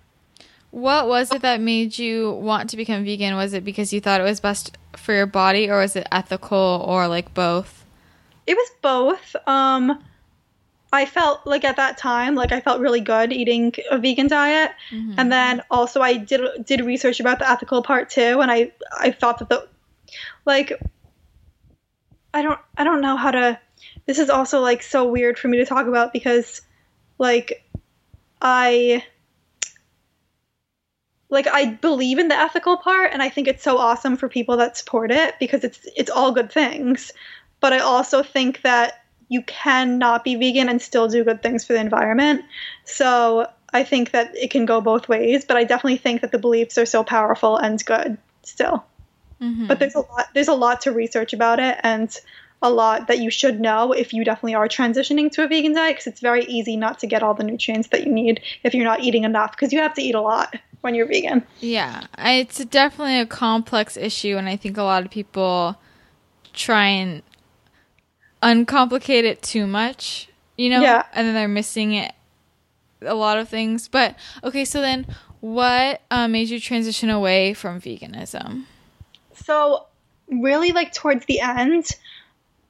What 0.72 1.06
was 1.06 1.32
it 1.32 1.42
that 1.42 1.60
made 1.60 1.98
you 1.98 2.32
want 2.32 2.70
to 2.70 2.76
become 2.76 3.04
vegan? 3.04 3.36
Was 3.36 3.52
it 3.52 3.64
because 3.64 3.92
you 3.92 4.00
thought 4.00 4.20
it 4.20 4.24
was 4.24 4.40
best 4.40 4.76
for 4.96 5.14
your 5.14 5.26
body, 5.26 5.70
or 5.70 5.78
was 5.78 5.94
it 5.94 6.08
ethical, 6.10 6.84
or 6.84 7.06
like 7.06 7.32
both? 7.32 7.84
It 8.46 8.54
was 8.54 8.70
both. 8.80 9.36
Um, 9.46 10.02
I 10.92 11.06
felt 11.06 11.46
like 11.46 11.64
at 11.64 11.76
that 11.76 11.96
time, 11.96 12.34
like 12.34 12.52
I 12.52 12.60
felt 12.60 12.80
really 12.80 13.00
good 13.00 13.32
eating 13.32 13.72
a 13.90 13.98
vegan 13.98 14.26
diet, 14.26 14.72
Mhm. 14.90 15.14
and 15.16 15.32
then 15.32 15.62
also 15.70 16.02
I 16.02 16.14
did 16.14 16.66
did 16.66 16.82
research 16.82 17.18
about 17.18 17.38
the 17.38 17.50
ethical 17.50 17.82
part 17.82 18.10
too, 18.10 18.40
and 18.40 18.50
I 18.50 18.72
I 18.98 19.10
thought 19.10 19.38
that 19.38 19.48
the 19.48 19.66
like 20.44 20.78
I 22.34 22.42
don't 22.42 22.58
I 22.76 22.84
don't 22.84 23.00
know 23.00 23.16
how 23.16 23.30
to. 23.30 23.58
This 24.06 24.18
is 24.18 24.30
also 24.30 24.60
like 24.60 24.82
so 24.82 25.04
weird 25.06 25.38
for 25.38 25.48
me 25.48 25.58
to 25.58 25.64
talk 25.64 25.86
about 25.86 26.12
because 26.12 26.60
like 27.18 27.64
I 28.40 29.04
like 31.30 31.46
I 31.46 31.64
believe 31.66 32.18
in 32.18 32.28
the 32.28 32.36
ethical 32.36 32.76
part 32.76 33.10
and 33.12 33.22
I 33.22 33.28
think 33.30 33.48
it's 33.48 33.62
so 33.62 33.78
awesome 33.78 34.16
for 34.16 34.28
people 34.28 34.58
that 34.58 34.76
support 34.76 35.10
it 35.10 35.34
because 35.40 35.64
it's 35.64 35.80
it's 35.96 36.10
all 36.10 36.32
good 36.32 36.52
things. 36.52 37.12
But 37.60 37.72
I 37.72 37.78
also 37.78 38.22
think 38.22 38.62
that 38.62 39.01
you 39.28 39.42
cannot 39.42 40.24
be 40.24 40.34
vegan 40.34 40.68
and 40.68 40.80
still 40.80 41.08
do 41.08 41.24
good 41.24 41.42
things 41.42 41.64
for 41.64 41.72
the 41.72 41.80
environment. 41.80 42.44
So 42.84 43.46
I 43.72 43.84
think 43.84 44.10
that 44.10 44.34
it 44.36 44.50
can 44.50 44.66
go 44.66 44.80
both 44.80 45.08
ways, 45.08 45.44
but 45.44 45.56
I 45.56 45.64
definitely 45.64 45.96
think 45.96 46.20
that 46.20 46.32
the 46.32 46.38
beliefs 46.38 46.78
are 46.78 46.86
so 46.86 47.02
powerful 47.02 47.56
and 47.56 47.82
good 47.84 48.18
still. 48.42 48.84
Mhm. 49.40 49.66
But 49.68 49.78
there's 49.78 49.94
a 49.94 50.00
lot 50.00 50.28
there's 50.34 50.48
a 50.48 50.54
lot 50.54 50.82
to 50.82 50.92
research 50.92 51.32
about 51.32 51.58
it 51.58 51.78
and 51.82 52.14
a 52.62 52.70
lot 52.70 53.08
that 53.08 53.18
you 53.18 53.30
should 53.30 53.60
know 53.60 53.92
if 53.92 54.12
you 54.12 54.24
definitely 54.24 54.54
are 54.54 54.68
transitioning 54.68 55.30
to 55.32 55.42
a 55.42 55.48
vegan 55.48 55.74
diet 55.74 55.96
because 55.96 56.06
it's 56.06 56.20
very 56.20 56.44
easy 56.44 56.76
not 56.76 57.00
to 57.00 57.08
get 57.08 57.22
all 57.22 57.34
the 57.34 57.42
nutrients 57.42 57.88
that 57.88 58.06
you 58.06 58.12
need 58.12 58.40
if 58.62 58.72
you're 58.72 58.84
not 58.84 59.00
eating 59.00 59.24
enough 59.24 59.50
because 59.50 59.72
you 59.72 59.80
have 59.80 59.94
to 59.94 60.02
eat 60.02 60.14
a 60.14 60.20
lot 60.20 60.54
when 60.80 60.94
you're 60.94 61.06
vegan. 61.06 61.42
Yeah, 61.60 62.04
it's 62.18 62.64
definitely 62.66 63.18
a 63.18 63.26
complex 63.26 63.96
issue, 63.96 64.36
and 64.36 64.48
I 64.48 64.56
think 64.56 64.76
a 64.76 64.82
lot 64.82 65.04
of 65.04 65.10
people 65.10 65.76
try 66.52 66.86
and 66.86 67.22
uncomplicate 68.42 69.24
it 69.24 69.42
too 69.42 69.66
much, 69.66 70.28
you 70.56 70.68
know, 70.70 70.82
Yeah. 70.82 71.04
and 71.14 71.26
then 71.26 71.34
they're 71.34 71.48
missing 71.48 71.94
it 71.94 72.12
a 73.00 73.14
lot 73.14 73.38
of 73.38 73.48
things. 73.48 73.88
But 73.88 74.16
okay, 74.44 74.64
so 74.64 74.80
then 74.80 75.06
what 75.40 76.02
uh, 76.10 76.28
made 76.28 76.48
you 76.48 76.60
transition 76.60 77.10
away 77.10 77.54
from 77.54 77.80
veganism? 77.80 78.64
So 79.44 79.86
really 80.28 80.72
like 80.72 80.92
towards 80.92 81.26
the 81.26 81.40
end, 81.40 81.90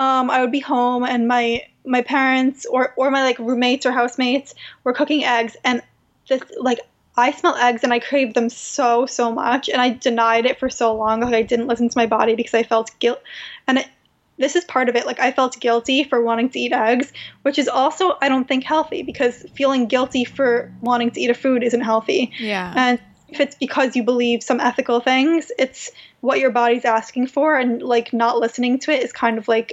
um, 0.00 0.30
I 0.30 0.40
would 0.40 0.52
be 0.52 0.60
home 0.60 1.04
and 1.04 1.28
my 1.28 1.62
my 1.84 2.02
parents 2.02 2.64
or 2.66 2.94
or 2.96 3.10
my 3.10 3.22
like 3.22 3.38
roommates 3.38 3.86
or 3.86 3.92
housemates 3.92 4.54
were 4.84 4.92
cooking 4.92 5.24
eggs 5.24 5.56
and 5.64 5.82
this 6.28 6.42
like 6.58 6.78
I 7.16 7.32
smell 7.32 7.56
eggs 7.56 7.84
and 7.84 7.92
I 7.92 7.98
craved 7.98 8.34
them 8.34 8.48
so 8.48 9.06
so 9.06 9.32
much 9.32 9.68
and 9.68 9.80
I 9.82 9.90
denied 9.90 10.46
it 10.46 10.58
for 10.58 10.70
so 10.70 10.94
long 10.94 11.20
like 11.20 11.34
I 11.34 11.42
didn't 11.42 11.66
listen 11.66 11.88
to 11.88 11.98
my 11.98 12.06
body 12.06 12.34
because 12.34 12.54
I 12.54 12.62
felt 12.62 12.90
guilt 13.00 13.20
and 13.66 13.78
it, 13.78 13.88
this 14.38 14.56
is 14.56 14.64
part 14.64 14.88
of 14.88 14.96
it 14.96 15.06
like 15.06 15.20
I 15.20 15.30
felt 15.30 15.60
guilty 15.60 16.04
for 16.04 16.22
wanting 16.22 16.50
to 16.50 16.58
eat 16.58 16.72
eggs 16.72 17.12
which 17.42 17.58
is 17.58 17.68
also 17.68 18.16
I 18.20 18.28
don't 18.28 18.48
think 18.48 18.64
healthy 18.64 19.02
because 19.02 19.44
feeling 19.54 19.86
guilty 19.86 20.24
for 20.24 20.72
wanting 20.80 21.10
to 21.12 21.20
eat 21.20 21.30
a 21.30 21.34
food 21.34 21.62
isn't 21.62 21.82
healthy 21.82 22.32
Yeah. 22.38 22.72
and 22.74 22.98
if 23.28 23.40
it's 23.40 23.56
because 23.56 23.96
you 23.96 24.02
believe 24.02 24.42
some 24.42 24.60
ethical 24.60 25.00
things, 25.00 25.50
it's 25.58 25.90
what 26.20 26.38
your 26.38 26.50
body's 26.50 26.84
asking 26.84 27.28
for, 27.28 27.56
and 27.58 27.80
like 27.80 28.12
not 28.12 28.38
listening 28.38 28.78
to 28.80 28.92
it 28.92 29.02
is 29.02 29.10
kind 29.10 29.38
of 29.38 29.48
like 29.48 29.72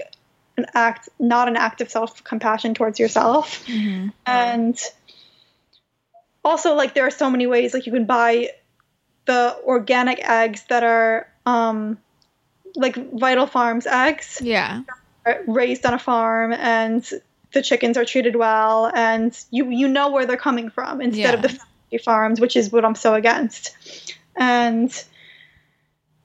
an 0.58 0.66
act, 0.74 1.10
not 1.20 1.50
an 1.50 1.58
act 1.58 1.82
of 1.82 1.92
self 1.92 2.24
compassion 2.24 2.74
towards 2.74 3.00
yourself. 3.00 3.66
Mhm. 3.68 4.14
And 4.26 4.80
also, 6.44 6.74
like, 6.76 6.94
there 6.94 7.06
are 7.06 7.12
so 7.12 7.30
many 7.30 7.48
ways, 7.48 7.74
like, 7.74 7.86
you 7.86 7.92
can 7.92 8.06
buy 8.06 8.52
the 9.26 9.58
organic 9.66 10.20
eggs 10.28 10.64
that 10.70 10.84
are, 10.84 11.28
um, 11.46 11.98
like 12.76 12.96
Vital 13.18 13.48
Farms 13.48 13.86
eggs 13.88 14.40
Yeah. 14.42 14.82
raised 15.48 15.86
on 15.86 15.94
a 15.94 16.00
farm 16.00 16.54
and 16.54 17.08
the 17.54 17.62
chickens 17.62 17.98
are 17.98 18.06
treated 18.06 18.36
well 18.36 18.92
and 18.94 19.38
you 19.52 19.70
you 19.70 19.88
know 19.88 20.12
where 20.12 20.26
they're 20.26 20.38
coming 20.38 20.70
from 20.70 21.02
instead 21.02 21.34
of 21.34 21.42
the 21.42 21.50
factory 21.50 21.98
farms 22.04 22.40
which 22.40 22.56
is 22.56 22.72
what 22.72 22.86
I'm 22.86 22.96
so 22.96 23.16
against 23.16 23.76
and 24.36 24.92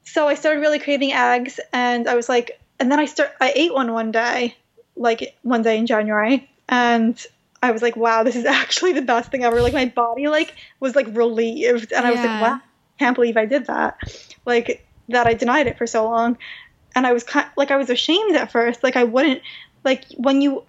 so 0.05 0.28
I 0.28 0.34
started 0.34 0.61
really 0.61 0.78
craving 0.78 1.12
eggs 1.12 1.59
and 1.72 2.07
I 2.09 2.14
was 2.14 2.28
like 2.28 2.61
and 2.78 2.90
then 2.90 2.99
I 3.01 3.07
start 3.07 3.32
I 3.40 3.53
ate 3.55 3.72
one 3.72 3.92
one 3.92 4.12
day, 4.12 4.57
like 4.97 5.36
one 5.42 5.62
day 5.62 5.78
in 5.78 5.86
January, 5.86 6.49
and 6.68 7.20
I 7.62 7.70
was 7.70 7.82
like, 7.82 7.97
wow, 7.97 8.22
this 8.22 8.36
is 8.36 8.45
actually 8.62 8.92
the 8.92 9.03
best 9.03 9.30
thing 9.30 9.45
ever. 9.45 9.62
Like 9.62 9.72
my 9.72 9.86
body 9.86 10.28
like 10.28 10.55
was 10.80 10.95
like 10.97 11.07
relieved, 11.16 11.92
and 11.92 12.07
I 12.07 12.11
was 12.11 12.20
like, 12.20 12.30
Yeah. 12.30 12.40
wow, 12.40 12.61
can't 12.99 13.14
believe 13.14 13.36
I 13.36 13.47
did 13.47 13.66
that. 13.66 13.99
Like 14.45 14.86
that 15.09 15.26
I 15.26 15.34
denied 15.34 15.66
it 15.66 15.76
for 15.78 15.86
so 15.86 16.05
long, 16.09 16.36
and 16.94 17.07
I 17.07 17.12
was 17.12 17.24
kind 17.24 17.46
like 17.57 17.70
I 17.70 17.76
was 17.76 17.90
ashamed 17.90 18.36
at 18.36 18.50
first. 18.52 18.82
Like 18.82 18.96
I 18.96 19.05
wouldn't 19.05 19.42
like 19.84 20.05
when 20.16 20.40
you 20.40 20.64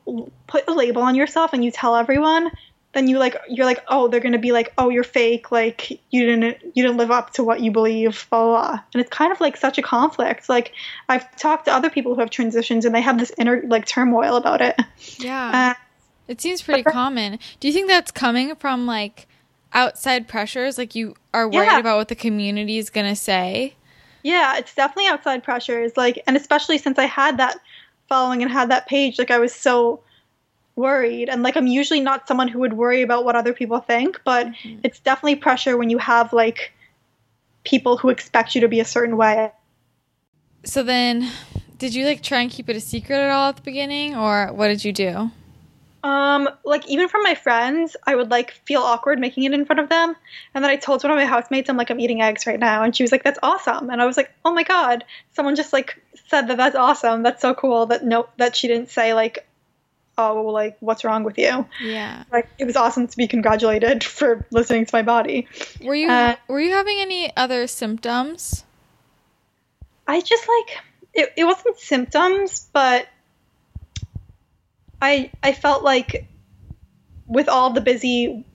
put 0.48 0.68
a 0.68 0.74
label 0.74 1.02
on 1.02 1.16
yourself 1.16 1.54
and 1.54 1.64
you 1.64 1.72
tell 1.72 1.96
everyone. 1.96 2.52
Then 2.94 3.10
you 3.10 3.20
like 3.20 3.36
you're 3.50 3.66
like 3.66 3.84
oh 3.90 4.08
they're 4.08 4.22
gonna 4.22 4.38
be 4.40 4.54
like 4.54 4.72
oh 4.78 4.88
you're 4.88 5.04
fake 5.04 5.52
like 5.52 5.92
you 6.12 6.26
didn't 6.26 6.58
you 6.76 6.82
didn't 6.82 6.96
live 6.96 7.12
up 7.12 7.34
to 7.34 7.44
what 7.44 7.60
you 7.60 7.70
believe 7.70 8.26
blah 8.30 8.40
blah, 8.42 8.70
blah. 8.72 8.80
and 8.94 9.02
it's 9.02 9.10
kind 9.10 9.34
of 9.34 9.42
like 9.42 9.58
such 9.58 9.78
a 9.78 9.82
conflict 9.82 10.48
like 10.48 10.72
I've 11.10 11.30
talked 11.36 11.66
to 11.66 11.74
other 11.74 11.90
people 11.90 12.16
who 12.16 12.22
have 12.22 12.30
transitions 12.30 12.86
and 12.86 12.96
they 12.96 13.02
have 13.02 13.20
this 13.20 13.34
inner 13.38 13.62
like 13.68 13.86
turmoil 13.86 14.38
about 14.38 14.62
it 14.62 14.80
Yeah. 15.18 15.74
uh, 15.76 15.82
It 16.30 16.40
seems 16.40 16.62
pretty 16.62 16.84
But- 16.84 16.94
common. 16.94 17.38
Do 17.60 17.68
you 17.68 17.74
think 17.74 17.90
that's 17.90 18.12
coming 18.12 18.56
from 18.56 18.86
like 18.88 19.28
outside 19.74 20.30
pressures? 20.30 20.78
Like 20.78 20.96
you 20.96 21.16
are 21.34 21.50
worried 21.50 21.66
Yeah. 21.66 21.80
about 21.80 21.98
what 21.98 22.08
the 22.08 22.16
community 22.16 22.78
is 22.78 22.90
going 22.90 23.08
to 23.08 23.16
say? 23.18 23.76
Yeah, 24.26 24.58
it's 24.58 24.74
definitely 24.74 25.08
outside 25.08 25.44
pressures. 25.44 25.96
Like, 25.96 26.24
and 26.26 26.36
especially 26.36 26.80
since 26.80 26.98
I 26.98 27.06
had 27.06 27.38
that 27.38 27.60
following 28.10 28.42
and 28.42 28.52
had 28.52 28.72
that 28.72 28.88
page, 28.88 29.20
like 29.20 29.30
I 29.30 29.38
was 29.38 29.54
so 29.54 30.02
worried. 30.76 31.30
And 31.30 31.44
like, 31.44 31.56
I'm 31.56 31.68
usually 31.68 32.00
not 32.00 32.28
someone 32.28 32.48
who 32.48 32.58
would 32.58 32.74
worry 32.74 33.04
about 33.04 33.24
what 33.24 33.36
other 33.36 33.54
people 33.54 33.82
think, 33.82 34.20
but 34.26 34.48
mm-hmm. 34.48 34.80
it's 34.84 35.00
definitely 35.00 35.36
pressure 35.36 35.78
when 35.78 35.92
you 35.92 36.00
have 36.00 36.34
like 36.34 36.74
people 37.66 37.98
who 37.98 38.10
expect 38.10 38.56
you 38.56 38.62
to 38.62 38.68
be 38.68 38.80
a 38.80 38.86
certain 38.86 39.16
way. 39.16 39.52
So 40.64 40.82
then, 40.82 41.32
did 41.78 41.94
you 41.94 42.08
like 42.08 42.24
try 42.24 42.42
and 42.42 42.50
keep 42.50 42.68
it 42.68 42.76
a 42.76 42.82
secret 42.82 43.18
at 43.18 43.30
all 43.30 43.50
at 43.50 43.58
the 43.58 43.62
beginning, 43.62 44.16
or 44.16 44.52
what 44.54 44.70
did 44.70 44.84
you 44.84 44.92
do? 44.92 45.30
Um, 46.06 46.48
like 46.64 46.88
even 46.88 47.10
from 47.10 47.24
my 47.24 47.34
friends, 47.34 47.98
I 48.06 48.16
would 48.16 48.30
like 48.30 48.52
feel 48.52 48.82
awkward 48.82 49.18
making 49.18 49.44
it 49.46 49.54
in 49.54 49.66
front 49.66 49.80
of 49.80 49.90
them. 49.90 50.16
And 50.54 50.64
then 50.64 50.70
I 50.70 50.76
told 50.76 51.02
one 51.04 51.12
of 51.12 51.18
my 51.18 51.26
housemates, 51.26 51.68
I'm 51.68 51.78
like, 51.78 51.90
I'm 51.90 52.00
eating 52.00 52.22
eggs 52.22 52.46
right 52.46 52.60
now, 52.60 52.84
and 52.84 52.96
she 52.96 53.02
was 53.02 53.12
like, 53.12 53.24
"That's 53.24 53.40
awesome." 53.42 53.90
And 53.90 54.00
I 54.00 54.06
was 54.06 54.16
like, 54.16 54.32
"Oh 54.46 54.54
my 54.54 54.62
god, 54.62 55.04
someone 55.34 55.56
just 55.56 55.74
like 55.74 56.00
said 56.28 56.48
that 56.50 56.58
that's 56.58 56.76
awesome. 56.76 57.24
That's 57.24 57.42
so 57.42 57.56
cool." 57.56 57.88
That 57.88 58.06
no, 58.06 58.30
that 58.38 58.56
she 58.56 58.68
didn't 58.68 58.92
say 58.92 59.16
like, 59.16 59.48
"Oh, 60.16 60.44
like 60.44 60.78
what's 60.80 61.04
wrong 61.04 61.24
with 61.24 61.40
you?" 61.40 61.66
Yeah. 61.82 62.24
Like 62.32 62.50
it 62.60 62.66
was 62.66 62.76
awesome 62.76 63.08
to 63.08 63.18
be 63.18 63.28
congratulated 63.28 64.04
for 64.20 64.46
listening 64.52 64.86
to 64.86 64.96
my 64.96 65.02
body. 65.02 65.48
Were 65.82 65.96
you 65.96 66.12
Uh, 66.12 66.36
were 66.48 66.62
you 66.62 66.72
having 66.72 67.00
any 67.00 67.36
other 67.36 67.66
symptoms? 67.66 68.64
I 70.08 70.22
just 70.22 70.48
like 70.48 70.84
it, 71.16 71.34
it 71.36 71.46
wasn't 71.46 71.80
symptoms, 71.80 72.68
but 72.72 73.08
I 75.06 75.32
I 75.44 75.54
felt 75.54 75.84
like 75.84 76.28
with 77.28 77.48
all 77.48 77.70
the 77.72 77.82
busy 77.82 78.46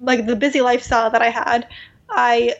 like 0.00 0.26
the 0.26 0.36
busy 0.36 0.60
lifestyle 0.60 1.10
that 1.10 1.22
I 1.22 1.30
had, 1.30 1.66
I 2.10 2.54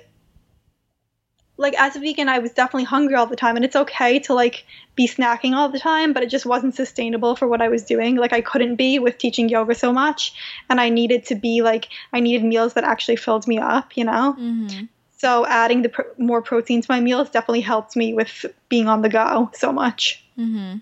like 1.57 1.74
as 1.79 1.97
a 1.97 2.01
vegan 2.01 2.29
I 2.29 2.39
was 2.39 2.53
definitely 2.53 2.85
hungry 2.85 3.16
all 3.16 3.26
the 3.26 3.37
time 3.37 3.57
and 3.57 3.64
it's 3.64 3.76
okay 3.76 4.18
to 4.20 4.35
like 4.35 4.64
be 4.95 5.07
snacking 5.07 5.55
all 5.55 5.68
the 5.68 5.79
time, 5.79 6.12
but 6.12 6.22
it 6.22 6.31
just 6.31 6.47
wasn't 6.47 6.74
sustainable 6.74 7.37
for 7.37 7.47
what 7.47 7.61
I 7.61 7.68
was 7.68 7.85
doing. 7.85 8.16
Like 8.16 8.33
I 8.33 8.41
couldn't 8.41 8.76
be 8.76 8.99
with 8.99 9.18
teaching 9.18 9.49
yoga 9.49 9.74
so 9.74 9.93
much 9.93 10.33
and 10.70 10.81
I 10.81 10.89
needed 10.89 11.26
to 11.26 11.35
be 11.35 11.61
like 11.62 11.89
I 12.12 12.20
needed 12.20 12.45
meals 12.45 12.74
that 12.74 12.85
actually 12.85 13.16
filled 13.16 13.47
me 13.47 13.59
up, 13.59 13.97
you 13.97 14.05
know? 14.05 14.37
Mm-hmm. 14.39 14.85
So 15.18 15.45
adding 15.47 15.83
the 15.83 15.89
pro- 15.89 16.12
more 16.16 16.43
protein 16.43 16.81
to 16.81 16.91
my 16.91 17.01
meals 17.01 17.29
definitely 17.31 17.61
helped 17.72 17.97
me 17.97 18.14
with 18.14 18.47
being 18.68 18.87
on 18.89 19.03
the 19.03 19.09
go 19.09 19.51
so 19.53 19.72
much. 19.72 20.24
Mm-hmm. 20.39 20.79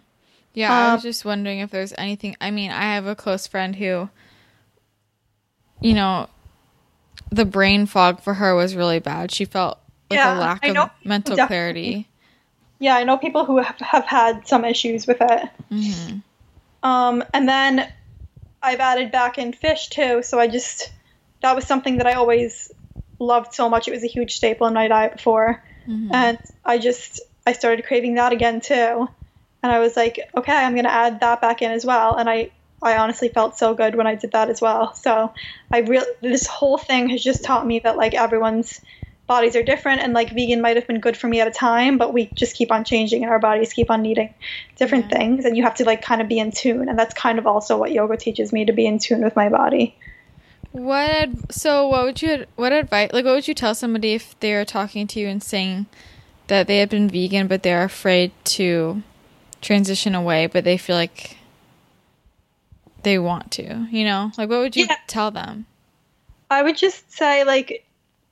Yeah, 0.57 0.73
I 0.73 0.95
was 0.95 1.05
Um, 1.05 1.09
just 1.11 1.25
wondering 1.27 1.59
if 1.59 1.71
there's 1.71 1.93
anything. 1.99 2.35
I 2.41 2.51
mean, 2.51 2.71
I 2.71 2.95
have 2.95 3.07
a 3.07 3.15
close 3.15 3.47
friend 3.47 3.77
who, 3.77 4.09
you 5.83 5.93
know, 5.93 6.31
the 7.31 7.45
brain 7.45 7.85
fog 7.85 8.23
for 8.23 8.35
her 8.35 8.55
was 8.55 8.75
really 8.75 8.99
bad. 8.99 9.31
She 9.31 9.45
felt 9.45 9.79
like 10.09 10.19
Yeah, 10.19 10.35
a 10.35 10.41
lack 10.41 10.65
I 10.65 10.69
of 10.69 10.91
mental 11.05 11.37
clarity. 11.37 12.09
Yeah, 12.79 12.97
I 12.97 13.05
know 13.05 13.19
people 13.19 13.45
who 13.45 13.59
have, 13.59 13.79
have 13.81 14.07
had 14.07 14.49
some 14.49 14.65
issues 14.65 15.07
with 15.07 15.19
it. 15.21 15.49
hmm 15.69 16.19
Um, 16.83 17.23
and 17.35 17.47
then 17.47 17.91
I've 18.63 18.81
added 18.81 19.13
back 19.13 19.37
in 19.37 19.53
fish 19.53 19.89
too. 19.89 20.23
So 20.23 20.41
I 20.41 20.47
just 20.49 20.91
that 21.43 21.55
was 21.55 21.67
something 21.67 21.99
that 21.99 22.07
I 22.07 22.15
always 22.15 22.73
loved 23.19 23.53
so 23.53 23.69
much. 23.69 23.89
It 23.89 23.93
was 23.93 24.05
a 24.05 24.09
huge 24.09 24.37
staple 24.37 24.67
in 24.67 24.73
my 24.73 24.89
diet 24.89 25.13
before, 25.13 25.63
hmm 25.85 26.09
and 26.13 26.39
I 26.65 26.79
just 26.79 27.21
I 27.47 27.53
started 27.53 27.85
craving 27.85 28.15
that 28.15 28.33
again 28.33 28.63
too. 28.63 29.09
And 29.67 29.75
I 29.75 29.81
was 29.81 29.97
like, 29.97 30.21
okay, 30.37 30.53
I'm 30.55 30.77
gonna 30.77 30.89
add 30.89 31.21
that 31.21 31.41
back 31.41 31.61
in 31.61 31.73
as 31.73 31.85
well. 31.85 32.15
And 32.17 32.31
I 32.31 32.51
I 32.83 32.99
honestly 32.99 33.29
felt 33.29 33.59
so 33.59 33.75
good 33.75 33.97
when 33.97 34.07
I 34.07 34.15
did 34.15 34.33
that 34.33 34.49
as 34.49 34.61
well. 34.61 34.95
So 34.95 35.33
I 35.73 35.79
really 35.81 36.07
this 36.23 36.47
whole 36.47 36.79
thing 36.79 37.09
has 37.11 37.23
just 37.23 37.43
taught 37.43 37.67
me 37.67 37.81
that 37.81 37.97
like 37.97 38.15
everyone's 38.15 38.81
bodies 39.27 39.57
are 39.57 39.63
different 39.65 40.01
and 40.03 40.13
like 40.13 40.31
vegan 40.31 40.61
might 40.61 40.77
have 40.77 40.87
been 40.87 41.01
good 41.01 41.17
for 41.17 41.27
me 41.27 41.41
at 41.41 41.49
a 41.49 41.51
time 41.51 41.99
but 41.99 42.13
we 42.13 42.27
just 42.37 42.55
keep 42.55 42.71
on 42.71 42.85
changing 42.85 43.25
and 43.25 43.33
our 43.33 43.41
bodies 43.41 43.73
keep 43.73 43.91
on 43.91 44.01
needing 44.01 44.33
different 44.77 45.07
Yeah. 45.11 45.19
things 45.19 45.45
and 45.45 45.57
you 45.57 45.65
have 45.65 45.75
to 45.77 45.85
like 45.85 46.01
kind 46.01 46.23
of 46.23 46.29
be 46.29 46.39
in 46.39 46.53
tune 46.53 46.89
and 46.89 46.97
that's 46.97 47.13
kind 47.13 47.41
of 47.41 47.45
also 47.45 47.77
what 47.77 47.91
yoga 47.91 48.17
teaches 48.17 48.53
me 48.53 48.67
to 48.67 48.73
be 48.73 48.87
in 48.87 49.01
tune 49.01 49.25
with 49.25 49.35
my 49.35 49.49
body 49.49 49.97
What? 50.71 51.31
So, 51.51 51.89
what 51.89 52.05
would 52.05 52.23
you? 52.23 52.47
What 52.57 52.73
advice? 52.73 53.11
Like, 53.13 53.25
what 53.25 53.35
would 53.35 53.49
you 53.49 53.55
tell 53.55 53.75
somebody 53.75 54.13
if 54.15 54.39
they 54.41 54.53
were 54.55 54.65
talking 54.65 55.07
to 55.09 55.19
you 55.21 55.27
and 55.27 55.43
saying 55.43 55.87
that 56.49 56.67
they 56.67 56.79
have 56.79 56.91
been 56.91 57.09
vegan, 57.09 57.47
but 57.49 57.63
they're 57.63 57.83
afraid 57.85 58.31
to 58.57 59.03
transition 59.67 60.15
away, 60.15 60.47
but 60.47 60.65
they 60.65 60.77
feel 60.79 60.97
like 60.97 61.37
they 63.03 63.19
want 63.19 63.51
to? 63.53 63.87
You 63.91 64.05
know, 64.05 64.33
like, 64.39 64.49
what 64.49 64.61
would 64.61 64.77
you 64.77 64.87
Yeah. 64.89 64.97
tell 65.07 65.31
them? 65.31 65.67
I 66.51 66.63
would 66.63 66.77
just 66.77 67.13
say 67.13 67.45
like 67.45 67.85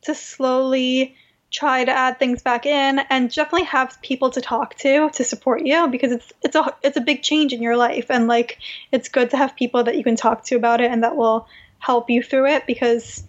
to 0.03 0.15
slowly 0.15 1.17
try 1.51 1.85
to 1.85 1.93
add 1.93 2.19
things 2.19 2.43
back 2.43 2.67
in 2.67 3.01
and 3.11 3.31
definitely 3.31 3.67
have 3.67 4.01
people 4.03 4.31
to 4.31 4.41
talk 4.41 4.75
to 4.77 5.09
to 5.11 5.23
support 5.23 5.65
you 5.65 5.87
because 5.89 6.13
it's 6.13 6.33
it's 6.43 6.57
a 6.57 6.77
it's 6.83 6.97
a 6.97 7.01
big 7.01 7.23
change 7.23 7.53
in 7.53 7.63
your 7.63 7.77
life 7.77 8.11
and 8.11 8.27
like 8.27 8.59
it's 8.91 9.09
good 9.09 9.31
to 9.31 9.37
have 9.37 9.55
people 9.55 9.85
that 9.85 9.97
you 9.97 10.03
can 10.03 10.17
talk 10.17 10.45
to 10.45 10.57
about 10.57 10.81
it 10.81 10.91
and 10.91 11.05
that 11.05 11.17
will 11.17 11.47
help 11.79 12.11
you 12.11 12.23
through 12.23 12.47
it 12.47 12.67
because 12.67 13.23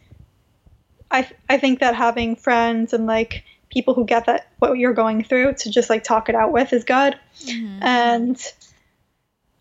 I 1.11 1.27
I 1.49 1.57
think 1.57 1.79
that 1.79 1.95
having 1.95 2.35
friends 2.35 2.93
and 2.93 3.05
like 3.05 3.43
people 3.75 3.93
who 3.93 4.05
get 4.05 4.25
that 4.25 4.47
what 4.59 4.77
you're 4.79 4.93
going 4.93 5.23
through 5.23 5.53
to 5.53 5.69
just 5.69 5.89
like 5.89 6.03
talk 6.03 6.29
it 6.29 6.33
out 6.35 6.51
with 6.51 6.73
is 6.73 6.83
good 6.85 7.15
Mhm. 7.45 7.83
and 7.83 8.53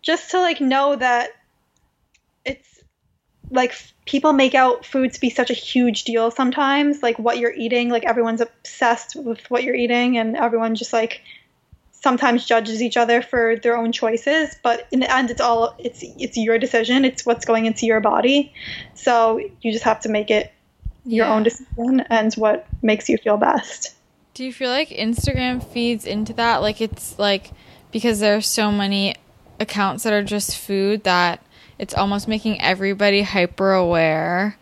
just 0.01 0.31
to 0.31 0.39
like 0.39 0.61
know 0.61 0.95
that 0.95 1.29
it's 2.45 2.81
like 3.51 3.71
f- 3.71 3.93
people 4.05 4.33
make 4.33 4.55
out 4.55 4.85
food 4.85 5.11
to 5.13 5.19
be 5.19 5.29
such 5.29 5.49
a 5.51 5.53
huge 5.53 6.03
deal 6.05 6.31
sometimes 6.31 7.03
like 7.03 7.19
what 7.19 7.37
you're 7.37 7.53
eating 7.53 7.89
like 7.89 8.05
everyone's 8.05 8.41
obsessed 8.41 9.15
with 9.17 9.39
what 9.51 9.63
you're 9.63 9.75
eating 9.75 10.17
and 10.17 10.35
everyone 10.37 10.75
just 10.75 10.93
like 10.93 11.21
sometimes 11.91 12.45
judges 12.45 12.81
each 12.81 12.97
other 12.97 13.21
for 13.21 13.55
their 13.57 13.75
own 13.75 13.91
choices 13.91 14.55
but 14.63 14.87
in 14.91 14.99
the 15.01 15.11
end 15.13 15.29
it's 15.31 15.41
all 15.41 15.75
it's 15.79 16.03
it's 16.19 16.37
your 16.37 16.57
decision 16.57 17.03
it's 17.03 17.25
what's 17.25 17.45
going 17.45 17.65
into 17.65 17.85
your 17.85 17.99
body 17.99 18.53
so 18.93 19.39
you 19.61 19.71
just 19.71 19.83
have 19.83 19.99
to 19.99 20.07
make 20.09 20.31
it 20.31 20.51
your 21.03 21.25
Yeah. 21.27 21.33
own 21.35 21.43
decision 21.43 22.01
and 22.09 22.33
what 22.35 22.65
makes 22.81 23.09
you 23.09 23.17
feel 23.17 23.37
best 23.37 23.94
Do 24.35 24.43
you 24.43 24.53
feel 24.53 24.69
like 24.69 24.89
Instagram 24.89 25.65
feeds 25.65 26.05
into 26.05 26.33
that? 26.33 26.57
Like 26.57 26.81
it's 26.81 27.17
like 27.17 27.51
because 27.91 28.19
there 28.19 28.37
are 28.37 28.41
so 28.41 28.71
many 28.71 29.15
accounts 29.59 30.03
that 30.03 30.13
are 30.13 30.23
just 30.23 30.57
food 30.57 31.03
that 31.05 31.43
it's 31.79 31.95
almost 31.95 32.27
making 32.27 32.61
everybody 32.61 33.21
hyper 33.21 33.71
aware 33.71 34.57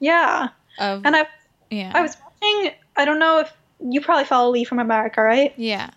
yeah 0.00 0.48
of 0.80 1.06
and 1.06 1.14
i 1.14 1.24
yeah. 1.70 1.92
i 1.94 2.02
was 2.02 2.16
watching 2.20 2.72
i 2.96 3.04
don't 3.04 3.20
know 3.20 3.38
if 3.38 3.52
you 3.80 4.00
probably 4.00 4.24
follow 4.24 4.50
lee 4.50 4.64
from 4.64 4.80
america 4.80 5.22
right 5.22 5.54
yeah. 5.56 5.90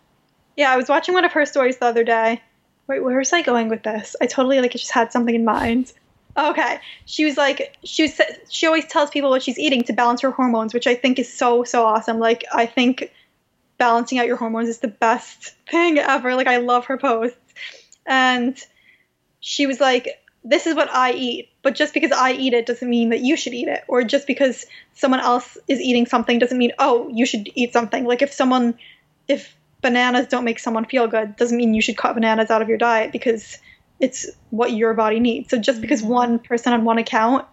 Yeah, 0.55 0.71
I 0.71 0.77
was 0.77 0.87
watching 0.87 1.13
one 1.13 1.25
of 1.25 1.33
her 1.33 1.45
stories 1.45 1.77
the 1.77 1.85
other 1.85 2.03
day. 2.03 2.41
Wait, 2.87 3.03
where 3.03 3.17
was 3.17 3.33
I 3.33 3.41
going 3.41 3.67
with 3.67 3.83
this? 3.83 4.15
I 4.21 4.27
totally 4.27 4.61
like 4.61 4.73
it 4.73 4.77
just 4.77 4.91
had 4.91 5.11
something 5.11 5.35
in 5.35 5.43
mind. 5.43 5.91
Okay, 6.37 6.79
she 7.05 7.23
was 7.23 7.37
like, 7.37 7.77
she 7.83 8.03
was, 8.03 8.19
she 8.49 8.67
always 8.67 8.85
tells 8.85 9.09
people 9.09 9.29
what 9.29 9.41
she's 9.41 9.57
eating 9.57 9.83
to 9.83 9.93
balance 9.93 10.19
her 10.21 10.31
hormones, 10.31 10.73
which 10.73 10.85
I 10.85 10.93
think 10.93 11.17
is 11.17 11.31
so 11.31 11.63
so 11.63 11.85
awesome. 11.85 12.19
Like, 12.19 12.43
I 12.53 12.65
think 12.65 13.11
balancing 13.77 14.19
out 14.19 14.27
your 14.27 14.35
hormones 14.35 14.67
is 14.67 14.79
the 14.79 14.89
best 14.89 15.55
thing 15.69 15.97
ever. 15.97 16.35
Like, 16.35 16.47
I 16.47 16.57
love 16.57 16.85
her 16.87 16.97
posts, 16.97 17.53
and 18.05 18.57
she 19.39 19.65
was 19.65 19.79
like, 19.79 20.09
"This 20.43 20.67
is 20.67 20.75
what 20.75 20.89
I 20.93 21.13
eat, 21.13 21.49
but 21.61 21.73
just 21.73 21.93
because 21.93 22.11
I 22.11 22.33
eat 22.33 22.53
it 22.53 22.65
doesn't 22.65 22.89
mean 22.89 23.09
that 23.11 23.21
you 23.21 23.37
should 23.37 23.53
eat 23.53 23.69
it, 23.69 23.83
or 23.87 24.03
just 24.03 24.27
because 24.27 24.65
someone 24.93 25.21
else 25.21 25.57
is 25.69 25.79
eating 25.79 26.05
something 26.05 26.37
doesn't 26.37 26.57
mean 26.57 26.73
oh 26.79 27.07
you 27.13 27.25
should 27.25 27.49
eat 27.55 27.71
something. 27.71 28.03
Like, 28.03 28.21
if 28.21 28.33
someone, 28.33 28.77
if 29.29 29.55
bananas 29.81 30.27
don't 30.27 30.43
make 30.43 30.59
someone 30.59 30.83
feel 30.83 31.07
good 31.07 31.35
doesn't 31.35 31.57
mean 31.57 31.73
you 31.73 31.81
should 31.81 31.95
cut 31.95 32.15
bananas 32.15 32.49
out 32.49 32.61
of 32.61 32.67
your 32.67 32.77
diet 32.77 33.11
because 33.11 33.59
it's 33.99 34.29
what 34.49 34.73
your 34.73 34.93
body 34.93 35.19
needs. 35.19 35.49
So 35.49 35.57
just 35.57 35.81
because 35.81 36.01
Mhm. 36.01 36.07
one 36.07 36.39
person 36.39 36.73
on 36.73 36.83
one 36.83 36.97
account 36.97 37.45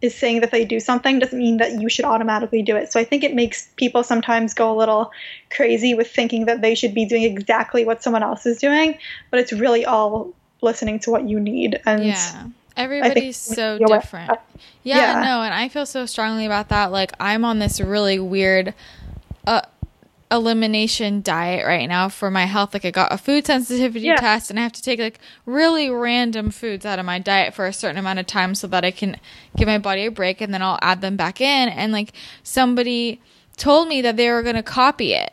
is 0.00 0.14
saying 0.14 0.40
that 0.40 0.50
they 0.50 0.64
do 0.64 0.80
something 0.80 1.18
doesn't 1.18 1.38
mean 1.38 1.56
that 1.58 1.80
you 1.80 1.88
should 1.88 2.04
automatically 2.04 2.62
do 2.62 2.76
it. 2.76 2.92
So 2.92 3.00
I 3.00 3.04
think 3.04 3.24
it 3.24 3.34
makes 3.34 3.68
people 3.76 4.02
sometimes 4.02 4.52
go 4.52 4.70
a 4.70 4.76
little 4.76 5.10
crazy 5.50 5.94
with 5.94 6.10
thinking 6.10 6.46
that 6.46 6.60
they 6.60 6.74
should 6.74 6.94
be 6.94 7.06
doing 7.06 7.22
exactly 7.22 7.84
what 7.84 8.02
someone 8.02 8.22
else 8.22 8.44
is 8.44 8.58
doing, 8.58 8.98
but 9.30 9.40
it's 9.40 9.52
really 9.52 9.86
all 9.86 10.34
listening 10.60 10.98
to 10.98 11.10
what 11.10 11.28
you 11.28 11.40
need 11.40 11.80
and 11.86 12.04
yeah. 12.04 12.46
Everybody's 12.76 13.36
so 13.36 13.78
different. 13.78 14.32
Yeah, 14.82 14.96
yeah, 15.12 15.24
no, 15.24 15.42
and 15.42 15.54
I 15.54 15.68
feel 15.68 15.86
so 15.86 16.06
strongly 16.06 16.44
about 16.44 16.70
that. 16.70 16.90
Like 16.90 17.12
I'm 17.20 17.44
on 17.44 17.60
this 17.60 17.80
really 17.80 18.18
weird 18.18 18.74
uh 19.46 19.62
elimination 20.34 21.22
diet 21.22 21.66
right 21.66 21.86
now 21.86 22.08
for 22.08 22.30
my 22.30 22.44
health. 22.44 22.74
Like 22.74 22.84
I 22.84 22.90
got 22.90 23.12
a 23.12 23.18
food 23.18 23.46
sensitivity 23.46 24.06
yeah. 24.06 24.16
test 24.16 24.50
and 24.50 24.58
I 24.58 24.62
have 24.62 24.72
to 24.72 24.82
take 24.82 25.00
like 25.00 25.18
really 25.46 25.88
random 25.90 26.50
foods 26.50 26.84
out 26.84 26.98
of 26.98 27.06
my 27.06 27.18
diet 27.18 27.54
for 27.54 27.66
a 27.66 27.72
certain 27.72 27.98
amount 27.98 28.18
of 28.18 28.26
time 28.26 28.54
so 28.54 28.66
that 28.68 28.84
I 28.84 28.90
can 28.90 29.18
give 29.56 29.66
my 29.66 29.78
body 29.78 30.06
a 30.06 30.10
break 30.10 30.40
and 30.40 30.52
then 30.52 30.62
I'll 30.62 30.78
add 30.82 31.00
them 31.00 31.16
back 31.16 31.40
in. 31.40 31.68
And 31.68 31.92
like 31.92 32.12
somebody 32.42 33.20
told 33.56 33.88
me 33.88 34.02
that 34.02 34.16
they 34.16 34.30
were 34.30 34.42
going 34.42 34.56
to 34.56 34.62
copy 34.62 35.14
it. 35.14 35.32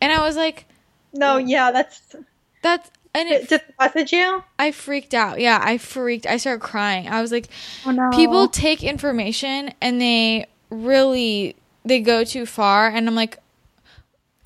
And 0.00 0.12
I 0.12 0.20
was 0.26 0.36
like, 0.36 0.66
no, 1.12 1.36
yeah, 1.36 1.72
that's 1.72 2.16
that's 2.62 2.90
and 3.14 3.28
it 3.28 3.48
just 3.48 3.64
message 3.78 4.12
you. 4.12 4.42
I 4.58 4.70
freaked 4.70 5.14
out. 5.14 5.40
Yeah, 5.40 5.60
I 5.62 5.78
freaked. 5.78 6.26
I 6.26 6.36
started 6.36 6.60
crying. 6.60 7.08
I 7.08 7.20
was 7.20 7.32
like, 7.32 7.48
oh, 7.84 7.90
no. 7.90 8.10
people 8.10 8.48
take 8.48 8.82
information 8.82 9.72
and 9.80 10.00
they 10.00 10.46
really 10.70 11.56
they 11.84 12.00
go 12.00 12.24
too 12.24 12.46
far. 12.46 12.88
And 12.88 13.08
I'm 13.08 13.14
like, 13.14 13.38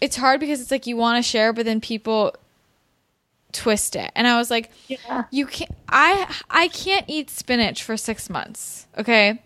it's 0.01 0.16
hard 0.16 0.40
because 0.40 0.61
it's 0.61 0.70
like 0.70 0.86
you 0.86 0.97
want 0.97 1.22
to 1.22 1.28
share, 1.28 1.53
but 1.53 1.64
then 1.64 1.80
people 1.80 2.34
twist 3.53 3.97
it. 3.97 4.11
And 4.14 4.26
I 4.26 4.36
was 4.36 4.51
like, 4.51 4.70
yeah. 4.88 5.24
you 5.30 5.47
can't 5.47 5.70
I 5.88 6.34
I 6.51 6.68
can't 6.68 7.05
eat 7.09 7.30
spinach 7.30 7.82
for 7.82 7.97
6 7.97 8.30
months. 8.30 8.86
Okay? 8.99 9.40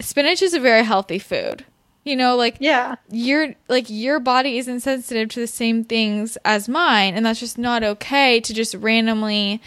Spinach 0.00 0.42
is 0.42 0.54
a 0.54 0.60
very 0.60 0.84
healthy 0.84 1.18
food. 1.18 1.64
You 2.04 2.16
know, 2.16 2.36
like 2.36 2.56
yeah, 2.60 2.96
your 3.10 3.54
like 3.68 3.86
your 3.88 4.20
body 4.20 4.58
isn't 4.58 4.80
sensitive 4.80 5.30
to 5.30 5.40
the 5.40 5.46
same 5.46 5.84
things 5.84 6.36
as 6.44 6.68
mine, 6.68 7.14
and 7.14 7.24
that's 7.24 7.40
just 7.40 7.56
not 7.56 7.82
okay 7.82 8.40
to 8.40 8.52
just 8.52 8.74
randomly 8.74 9.62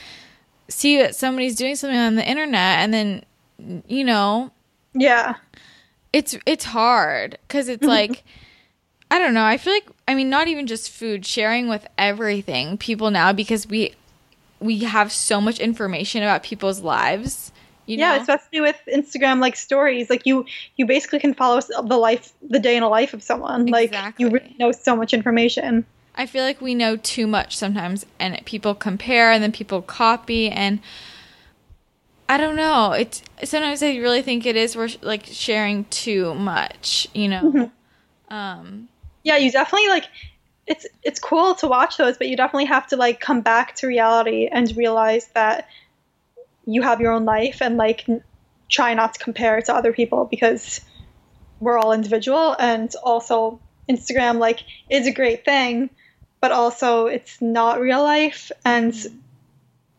see 0.69 0.99
that 0.99 1.15
somebody's 1.15 1.55
doing 1.55 1.75
something 1.75 1.97
on 1.97 2.13
the 2.13 2.30
internet 2.30 2.80
and 2.80 2.93
then 2.93 3.23
you 3.88 4.03
know 4.03 4.51
yeah 4.93 5.36
it's 6.13 6.38
it's 6.45 6.65
hard 6.65 7.38
because 7.47 7.69
it's 7.69 7.82
mm-hmm. 7.82 7.89
like 7.89 8.23
I 9.09 9.19
don't 9.19 9.34
know. 9.34 9.45
I 9.45 9.57
feel 9.57 9.73
like 9.73 9.88
I 10.08 10.16
mean 10.16 10.30
not 10.30 10.47
even 10.47 10.68
just 10.68 10.89
food, 10.89 11.26
sharing 11.26 11.68
with 11.68 11.88
everything 11.97 12.78
people 12.78 13.12
now 13.12 13.34
because 13.34 13.68
we 13.68 13.93
we 14.60 14.80
have 14.80 15.12
so 15.12 15.39
much 15.41 15.60
information 15.60 16.24
about 16.24 16.43
people's 16.43 16.82
lives. 16.82 17.51
You 17.86 17.97
yeah, 17.97 18.20
especially 18.20 18.62
with 18.62 18.78
Instagram 18.93 19.39
like 19.39 19.55
stories, 19.55 20.10
like 20.10 20.26
you 20.26 20.45
you 20.76 20.86
basically 20.86 21.20
can 21.20 21.34
follow 21.34 21.62
the 21.62 21.97
life 21.97 22.34
the 22.41 22.60
day 22.60 22.76
in 22.76 22.84
a 22.84 22.89
life 22.89 23.14
of 23.14 23.24
someone. 23.24 23.68
Exactly. 23.68 23.97
Like 23.97 24.20
you 24.20 24.30
really 24.30 24.55
know 24.60 24.72
so 24.72 24.95
much 24.95 25.14
information. 25.14 25.86
I 26.16 26.26
feel 26.26 26.43
like 26.43 26.60
we 26.60 26.74
know 26.74 26.97
too 26.97 27.28
much 27.28 27.55
sometimes 27.55 28.05
and 28.20 28.43
people 28.45 28.74
compare 28.74 29.32
and 29.32 29.43
then 29.43 29.51
people 29.51 29.82
copy 29.82 30.49
and 30.49 30.80
I 32.28 32.38
don't 32.38 32.55
know. 32.55 32.91
It's 32.91 33.22
sometimes 33.43 33.82
I 33.84 33.95
really 33.97 34.22
think 34.22 34.45
it 34.45 34.55
is 34.55 34.76
we're 34.76 34.89
like 35.01 35.26
sharing 35.26 35.86
too 35.86 36.34
much, 36.34 37.08
you 37.14 37.28
know. 37.30 37.43
Mm-hmm. 37.43 38.34
Um 38.34 38.89
yeah, 39.28 39.36
you 39.36 39.51
definitely 39.51 39.89
like 39.89 40.05
it's 40.65 40.88
it's 41.03 41.19
cool 41.19 41.53
to 41.55 41.67
watch 41.67 41.97
those, 41.97 42.17
but 42.17 42.30
you 42.30 42.38
definitely 42.38 42.65
have 42.65 42.88
to 42.88 42.95
like 42.95 43.19
come 43.19 43.41
back 43.41 43.75
to 43.75 43.88
reality 43.88 44.47
and 44.49 44.75
realize 44.78 45.28
that 45.34 45.67
you 46.65 46.82
have 46.82 47.01
your 47.01 47.11
own 47.11 47.25
life 47.25 47.61
and 47.61 47.75
like 47.75 48.05
try 48.69 48.93
not 48.93 49.15
to 49.15 49.19
compare 49.19 49.61
to 49.61 49.75
other 49.75 49.91
people 49.91 50.23
because 50.23 50.80
we're 51.59 51.78
all 51.78 51.91
individual 51.91 52.55
and 52.57 52.93
also 53.03 53.59
Instagram 53.89 54.39
like 54.39 54.63
is 54.89 55.07
a 55.07 55.11
great 55.11 55.43
thing, 55.43 55.89
but 56.39 56.53
also 56.53 57.07
it's 57.07 57.41
not 57.41 57.82
real 57.82 58.01
life 58.01 58.49
and 58.63 58.93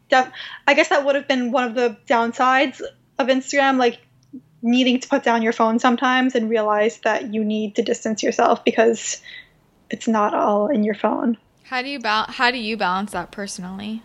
def- 0.09 0.33
I 0.67 0.73
guess 0.73 0.89
that 0.89 1.05
would 1.05 1.17
have 1.17 1.29
been 1.29 1.53
one 1.53 1.65
of 1.65 1.75
the 1.75 1.99
downsides 2.07 2.81
of 3.19 3.27
Instagram 3.27 3.77
like 3.77 3.99
needing 4.63 5.01
to 5.01 5.09
put 5.09 5.23
down 5.23 5.43
your 5.43 5.53
phone 5.53 5.79
sometimes 5.79 6.35
and 6.35 6.51
realize 6.51 6.99
that 7.01 7.33
you 7.33 7.45
need 7.45 7.77
to 7.77 7.83
distance 7.83 8.23
yourself 8.23 8.65
because 8.65 9.21
it's 9.91 10.09
not 10.09 10.35
all 10.35 10.69
in 10.69 10.85
your 10.85 10.95
phone. 10.95 11.39
How 11.65 11.83
do 11.83 11.89
you 11.89 11.99
bal- 11.99 12.27
how 12.29 12.51
do 12.51 12.59
you 12.59 12.77
balance 12.77 13.13
that 13.13 13.31
personally? 13.31 14.03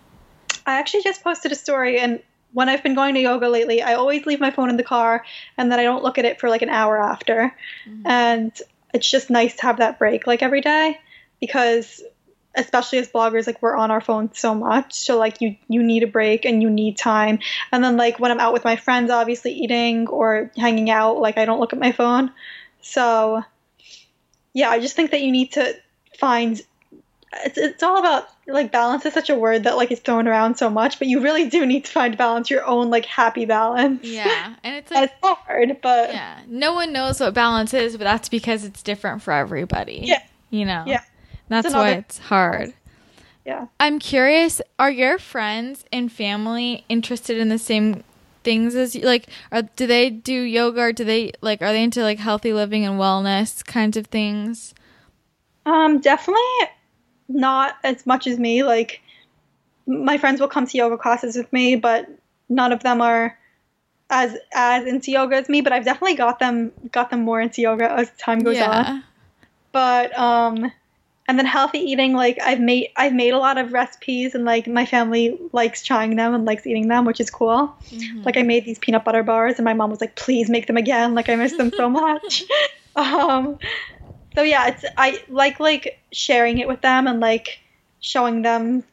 I 0.66 0.80
actually 0.80 1.04
just 1.04 1.24
posted 1.24 1.52
a 1.52 1.56
story 1.56 2.00
and 2.00 2.22
when 2.54 2.70
I've 2.70 2.84
been 2.84 2.94
going 2.94 3.16
to 3.16 3.20
yoga 3.20 3.50
lately, 3.50 3.82
I 3.82 3.96
always 3.96 4.28
leave 4.28 4.40
my 4.40 4.52
phone 4.52 4.70
in 4.70 4.78
the 4.78 4.84
car 4.84 5.26
and 5.58 5.72
then 5.72 5.80
I 5.80 5.84
don't 5.84 6.04
look 6.04 6.20
at 6.20 6.26
it 6.26 6.40
for 6.40 6.50
like 6.50 6.62
an 6.62 6.70
hour 6.70 7.02
after. 7.02 7.56
Mm-hmm. 7.88 8.08
And 8.08 8.52
it's 8.94 9.10
just 9.10 9.32
nice 9.32 9.56
to 9.56 9.64
have 9.64 9.78
that 9.78 9.98
break 9.98 10.28
like 10.28 10.44
every 10.44 10.62
day 10.62 11.00
because 11.40 12.04
especially 12.56 13.00
as 13.00 13.10
bloggers 13.10 13.48
like 13.48 13.62
we're 13.62 13.76
on 13.76 13.92
our 13.92 14.02
phone 14.02 14.32
so 14.34 14.54
much. 14.54 14.94
So 14.94 15.18
like 15.18 15.42
you 15.42 15.56
you 15.68 15.82
need 15.84 16.04
a 16.04 16.08
break 16.08 16.46
and 16.46 16.62
you 16.62 16.70
need 16.70 16.98
time. 16.98 17.40
And 17.72 17.84
then 17.84 17.98
like 17.98 18.20
when 18.20 18.32
i'm 18.32 18.40
out 18.40 18.54
with 18.54 18.64
my 18.64 18.76
friends 18.76 19.10
obviously 19.12 19.52
eating 19.54 20.08
or 20.08 20.52
hanging 20.56 20.90
out 20.90 21.20
like 21.20 21.38
i 21.38 21.46
don't 21.46 21.60
look 21.60 21.74
at 21.74 21.80
my 21.80 21.92
phone. 21.92 22.32
So 22.82 23.44
yeah 24.54 24.70
i 24.70 24.80
just 24.80 24.96
think 24.96 25.12
that 25.12 25.22
you 25.22 25.32
need 25.32 25.54
to 25.54 25.76
find 26.20 26.62
it's, 27.44 27.58
it's 27.58 27.82
all 27.82 27.98
about 27.98 28.28
like 28.48 28.72
balance 28.72 29.06
is 29.06 29.14
such 29.14 29.32
a 29.32 29.36
word 29.36 29.64
that 29.64 29.76
like 29.76 29.92
is 29.92 30.00
thrown 30.00 30.28
around 30.28 30.56
so 30.56 30.70
much 30.70 31.00
but 31.00 31.08
you 31.08 31.22
really 31.22 31.50
do 31.50 31.66
need 31.66 31.86
to 31.86 31.92
find 31.92 32.16
balance 32.18 32.50
your 32.50 32.64
own 32.66 32.90
like 32.90 33.06
happy 33.06 33.46
balance. 33.46 34.04
Yeah 34.04 34.56
and 34.64 34.76
it's 34.76 34.92
like 34.92 35.12
it's 35.12 35.20
hard 35.22 35.78
but 35.82 36.14
yeah 36.14 36.40
no 36.48 36.74
one 36.74 36.94
knows 36.94 37.20
what 37.20 37.34
balance 37.34 37.74
is 37.74 37.98
but 37.98 38.04
that's 38.04 38.30
because 38.30 38.64
it's 38.64 38.84
different 38.84 39.24
for 39.24 39.34
everybody 39.34 40.02
yeah. 40.04 40.22
you 40.52 40.66
know? 40.66 40.84
Yeah 40.86 41.02
that's 41.50 41.68
it's 41.68 41.76
why 41.76 41.90
it's 41.92 42.18
hard. 42.18 42.74
Yeah. 43.46 43.68
I'm 43.80 44.00
curious, 44.00 44.62
are 44.80 44.92
your 44.92 45.18
friends 45.18 45.84
and 45.92 46.12
family 46.12 46.86
interested 46.88 47.38
in 47.38 47.50
the 47.50 47.60
same 47.60 48.04
things 48.44 48.76
as 48.76 48.96
you? 48.96 49.02
Like, 49.02 49.28
are, 49.52 49.64
do 49.64 49.86
they 49.86 50.10
do 50.10 50.34
yoga 50.34 50.80
or 50.82 50.94
do 50.94 51.04
they, 51.04 51.34
like, 51.42 51.62
are 51.62 51.74
they 51.74 51.84
into, 51.84 52.02
like, 52.04 52.20
healthy 52.20 52.54
living 52.54 52.86
and 52.86 53.00
wellness 53.00 53.66
kinds 53.66 53.98
of 53.98 54.08
things? 54.08 54.74
Um, 55.66 56.00
definitely 56.00 56.42
not 57.28 57.76
as 57.84 58.06
much 58.06 58.28
as 58.28 58.40
me. 58.40 58.64
Like, 58.64 59.02
my 59.86 60.18
friends 60.18 60.40
will 60.40 60.48
come 60.48 60.66
to 60.66 60.78
yoga 60.78 60.98
classes 60.98 61.36
with 61.36 61.52
me, 61.52 61.76
but 61.76 62.08
none 62.48 62.72
of 62.72 62.84
them 62.84 63.02
are 63.02 63.38
as 64.10 64.36
as 64.54 64.86
into 64.86 65.12
yoga 65.12 65.36
as 65.38 65.50
me. 65.50 65.62
But 65.62 65.74
I've 65.74 65.86
definitely 65.86 66.16
got 66.16 66.40
them 66.40 66.72
got 66.92 67.10
them 67.10 67.24
more 67.24 67.42
into 67.42 67.62
yoga 67.62 67.92
as 67.92 68.10
time 68.12 68.40
goes 68.40 68.56
yeah. 68.56 68.70
on. 68.72 69.04
But 69.72 70.18
um, 70.18 70.72
and 71.28 71.38
then 71.40 71.46
healthy 71.46 71.80
eating 71.80 72.14
like 72.14 72.38
i've 72.42 72.60
made 72.60 72.90
i've 72.96 73.14
made 73.14 73.34
a 73.34 73.38
lot 73.38 73.58
of 73.58 73.72
recipes 73.72 74.36
and 74.36 74.46
like 74.46 74.68
my 74.68 74.86
family 74.86 75.38
likes 75.52 75.84
trying 75.84 76.16
them 76.16 76.34
and 76.34 76.46
likes 76.46 76.68
eating 76.68 76.88
them 76.88 77.06
which 77.06 77.20
is 77.20 77.30
cool. 77.30 77.76
Mm-hmm. 77.90 78.24
like 78.24 78.38
i 78.38 78.44
made 78.44 78.66
these 78.66 78.80
peanut 78.80 79.04
butter 79.04 79.24
bars 79.24 79.56
and 79.58 79.66
my 79.66 79.74
mom 79.74 79.90
was 79.90 80.02
like 80.02 80.16
please 80.16 80.50
make 80.50 80.68
them 80.68 80.78
again. 80.78 81.14
Like 81.16 81.30
i 81.30 81.36
miss 81.36 81.56
them 81.56 81.72
so 81.76 81.90
much. 82.02 82.44
Um 82.96 83.58
so 84.36 84.42
yeah 84.42 84.68
it's 84.68 84.86
i 84.98 85.22
like 85.30 85.60
like 85.60 86.00
sharing 86.12 86.58
it 86.58 86.68
with 86.68 86.82
them 86.82 87.08
and 87.08 87.20
like 87.20 87.60
showing 88.00 88.42
them 88.42 88.84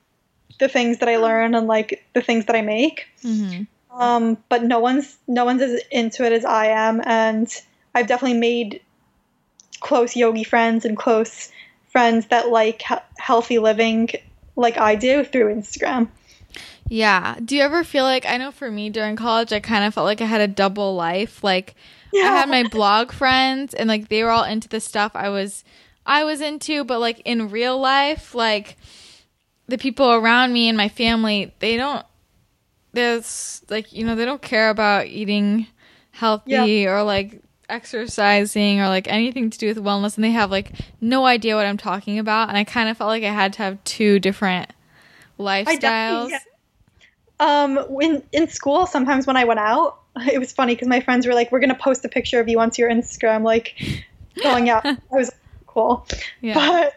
the 0.58 0.68
things 0.68 0.98
that 0.98 1.08
i 1.08 1.16
learn 1.16 1.54
and 1.54 1.66
like 1.66 2.04
the 2.14 2.20
things 2.22 2.46
that 2.46 2.56
i 2.56 2.62
make. 2.62 3.06
Mm-hmm. 3.24 4.00
um 4.00 4.38
but 4.48 4.62
no 4.62 4.78
one's 4.78 5.16
no 5.26 5.44
one's 5.44 5.62
as 5.62 5.82
into 5.90 6.24
it 6.24 6.32
as 6.32 6.44
i 6.44 6.66
am. 6.66 7.02
And 7.04 7.48
i've 7.94 8.06
definitely 8.06 8.38
made 8.38 8.82
close 9.80 10.14
yogi 10.14 10.44
friends 10.44 10.84
and 10.84 10.96
close 10.96 11.50
friends 11.90 12.26
that 12.26 12.48
like 12.48 12.82
he- 12.82 12.94
healthy 13.18 13.58
living 13.58 14.10
like 14.56 14.78
I 14.78 14.94
do 14.94 15.24
through 15.24 15.54
Instagram. 15.54 16.08
Yeah. 16.88 17.36
Do 17.44 17.56
you 17.56 17.62
ever 17.62 17.84
feel 17.84 18.04
like 18.04 18.26
I 18.26 18.36
know 18.36 18.50
for 18.50 18.70
me 18.70 18.90
during 18.90 19.16
college 19.16 19.52
I 19.52 19.60
kind 19.60 19.84
of 19.84 19.94
felt 19.94 20.06
like 20.06 20.20
I 20.20 20.26
had 20.26 20.40
a 20.40 20.48
double 20.48 20.94
life. 20.94 21.44
Like 21.44 21.74
yeah. 22.12 22.24
I 22.24 22.36
had 22.36 22.48
my 22.48 22.64
blog 22.70 23.12
friends 23.12 23.74
and 23.74 23.88
like 23.88 24.08
they 24.08 24.22
were 24.22 24.30
all 24.30 24.44
into 24.44 24.68
the 24.68 24.80
stuff 24.80 25.12
I 25.14 25.28
was 25.28 25.64
I 26.06 26.24
was 26.24 26.40
into, 26.40 26.84
but 26.84 26.98
like 26.98 27.20
in 27.24 27.50
real 27.50 27.78
life, 27.78 28.34
like 28.34 28.76
the 29.68 29.78
people 29.78 30.10
around 30.10 30.52
me 30.52 30.68
and 30.68 30.76
my 30.76 30.88
family, 30.88 31.54
they 31.60 31.76
don't 31.76 32.04
there's 32.92 33.62
like, 33.68 33.92
you 33.92 34.04
know, 34.04 34.16
they 34.16 34.24
don't 34.24 34.42
care 34.42 34.70
about 34.70 35.06
eating 35.06 35.66
healthy 36.10 36.50
yeah. 36.50 36.90
or 36.90 37.02
like 37.02 37.40
exercising 37.70 38.80
or 38.80 38.88
like 38.88 39.08
anything 39.08 39.50
to 39.50 39.58
do 39.58 39.68
with 39.68 39.78
wellness 39.78 40.16
and 40.16 40.24
they 40.24 40.30
have 40.30 40.50
like 40.50 40.72
no 41.00 41.24
idea 41.24 41.56
what 41.56 41.66
I'm 41.66 41.76
talking 41.76 42.18
about 42.18 42.48
and 42.48 42.58
I 42.58 42.64
kind 42.64 42.88
of 42.88 42.96
felt 42.96 43.08
like 43.08 43.22
I 43.22 43.32
had 43.32 43.52
to 43.54 43.58
have 43.62 43.82
two 43.84 44.18
different 44.18 44.70
lifestyles. 45.38 46.32
Um 47.38 47.76
when 47.88 48.22
in 48.32 48.48
school 48.48 48.86
sometimes 48.86 49.26
when 49.26 49.36
I 49.36 49.44
went 49.44 49.60
out 49.60 50.00
it 50.32 50.38
was 50.38 50.52
funny 50.52 50.74
because 50.74 50.88
my 50.88 51.00
friends 51.00 51.26
were 51.26 51.34
like 51.34 51.52
we're 51.52 51.60
going 51.60 51.70
to 51.70 51.74
post 51.74 52.04
a 52.04 52.08
picture 52.08 52.40
of 52.40 52.48
you 52.48 52.58
onto 52.60 52.82
your 52.82 52.90
Instagram 52.90 53.44
like 53.44 53.74
going 54.42 54.68
out. 54.68 54.84
I 54.86 54.98
was 55.10 55.30
cool. 55.66 56.06
Yeah. 56.40 56.54
But 56.54 56.94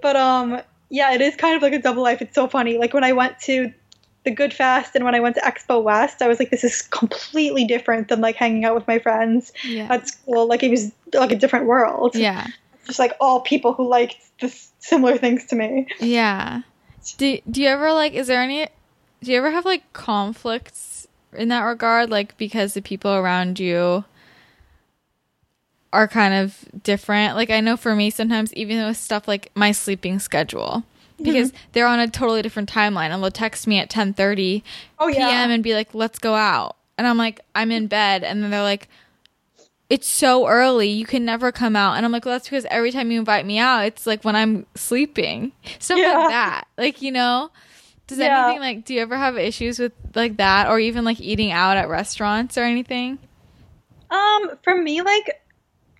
but 0.00 0.16
um 0.16 0.60
yeah, 0.88 1.12
it 1.12 1.20
is 1.20 1.36
kind 1.36 1.56
of 1.56 1.62
like 1.62 1.72
a 1.72 1.80
double 1.80 2.02
life. 2.02 2.22
It's 2.22 2.34
so 2.34 2.48
funny. 2.48 2.78
Like 2.78 2.94
when 2.94 3.04
I 3.04 3.12
went 3.12 3.38
to 3.40 3.72
the 4.26 4.30
Good 4.30 4.52
Fest 4.52 4.94
and 4.94 5.04
when 5.06 5.14
I 5.14 5.20
went 5.20 5.36
to 5.36 5.40
Expo 5.40 5.82
West, 5.82 6.20
I 6.20 6.28
was 6.28 6.38
like, 6.38 6.50
this 6.50 6.64
is 6.64 6.82
completely 6.82 7.64
different 7.64 8.08
than 8.08 8.20
like 8.20 8.36
hanging 8.36 8.64
out 8.66 8.74
with 8.74 8.86
my 8.86 8.98
friends 8.98 9.52
Yeah. 9.64 9.86
at 9.90 10.06
school. 10.08 10.46
Like 10.46 10.62
it 10.62 10.70
was 10.70 10.92
like 11.14 11.32
a 11.32 11.36
different 11.36 11.64
world. 11.66 12.14
yeah. 12.14 12.46
Just 12.86 12.98
like 12.98 13.12
all 13.20 13.40
people 13.40 13.72
who 13.72 13.88
liked 13.88 14.16
this 14.40 14.70
similar 14.80 15.16
things 15.16 15.46
to 15.46 15.56
me. 15.56 15.86
Yeah. 15.98 16.60
Do 17.18 17.38
Do 17.50 17.62
you 17.62 17.68
ever 17.68 17.92
like? 17.92 18.12
Is 18.12 18.26
there 18.26 18.42
any? 18.42 18.66
Do 19.22 19.32
you 19.32 19.38
ever 19.38 19.50
have 19.50 19.64
like 19.64 19.90
conflicts 19.92 21.08
in 21.32 21.48
that 21.48 21.62
regard? 21.62 22.10
Like 22.10 22.36
because 22.36 22.74
the 22.74 22.82
people 22.82 23.12
around 23.12 23.58
you 23.58 24.04
are 25.92 26.08
kind 26.08 26.34
of 26.34 26.64
different. 26.82 27.36
Like 27.36 27.50
I 27.50 27.60
know 27.60 27.76
for 27.76 27.94
me, 27.96 28.10
sometimes 28.10 28.52
even 28.54 28.84
with 28.84 28.96
stuff 28.96 29.26
like 29.26 29.50
my 29.54 29.72
sleeping 29.72 30.18
schedule. 30.18 30.84
Because 31.22 31.52
they're 31.72 31.86
on 31.86 31.98
a 32.00 32.08
totally 32.08 32.42
different 32.42 32.70
timeline, 32.70 33.10
and 33.10 33.22
they'll 33.22 33.30
text 33.30 33.66
me 33.66 33.78
at 33.78 33.88
ten 33.88 34.12
thirty 34.12 34.62
Oh 34.98 35.08
yeah. 35.08 35.26
p.m. 35.28 35.50
and 35.50 35.62
be 35.62 35.72
like, 35.74 35.94
"Let's 35.94 36.18
go 36.18 36.34
out," 36.34 36.76
and 36.98 37.06
I'm 37.06 37.16
like, 37.16 37.40
"I'm 37.54 37.70
in 37.70 37.86
bed," 37.86 38.22
and 38.22 38.42
then 38.42 38.50
they're 38.50 38.62
like, 38.62 38.88
"It's 39.88 40.06
so 40.06 40.46
early, 40.46 40.88
you 40.90 41.06
can 41.06 41.24
never 41.24 41.52
come 41.52 41.74
out," 41.74 41.94
and 41.94 42.04
I'm 42.04 42.12
like, 42.12 42.24
"Well, 42.26 42.34
that's 42.34 42.48
because 42.48 42.66
every 42.70 42.92
time 42.92 43.10
you 43.10 43.18
invite 43.18 43.46
me 43.46 43.58
out, 43.58 43.86
it's 43.86 44.06
like 44.06 44.24
when 44.24 44.36
I'm 44.36 44.66
sleeping, 44.74 45.52
stuff 45.78 45.98
Yeah. 45.98 46.18
like 46.18 46.28
that." 46.28 46.68
Like 46.76 47.00
you 47.00 47.12
know, 47.12 47.50
does 48.06 48.18
Yeah. 48.18 48.44
anything 48.44 48.60
like? 48.60 48.84
Do 48.84 48.92
you 48.92 49.00
ever 49.00 49.16
have 49.16 49.38
issues 49.38 49.78
with 49.78 49.92
like 50.14 50.36
that, 50.36 50.68
or 50.68 50.78
even 50.78 51.04
like 51.04 51.20
eating 51.20 51.50
out 51.50 51.78
at 51.78 51.88
restaurants 51.88 52.58
or 52.58 52.62
anything? 52.64 53.18
Um, 54.10 54.50
for 54.62 54.76
me, 54.80 55.00
like, 55.02 55.42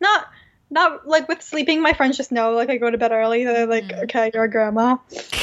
not 0.00 0.26
not 0.70 1.06
like 1.06 1.28
with 1.28 1.42
sleeping. 1.42 1.80
My 1.80 1.92
friends 1.92 2.16
just 2.16 2.32
know 2.32 2.52
like 2.52 2.70
I 2.70 2.76
go 2.76 2.90
to 2.90 2.98
bed 2.98 3.12
early. 3.12 3.44
They're 3.44 3.66
like, 3.66 3.84
Mhm. 3.88 4.04
okay, 4.04 4.30
you're 4.34 4.44
a 4.44 4.50
grandma. 4.50 4.96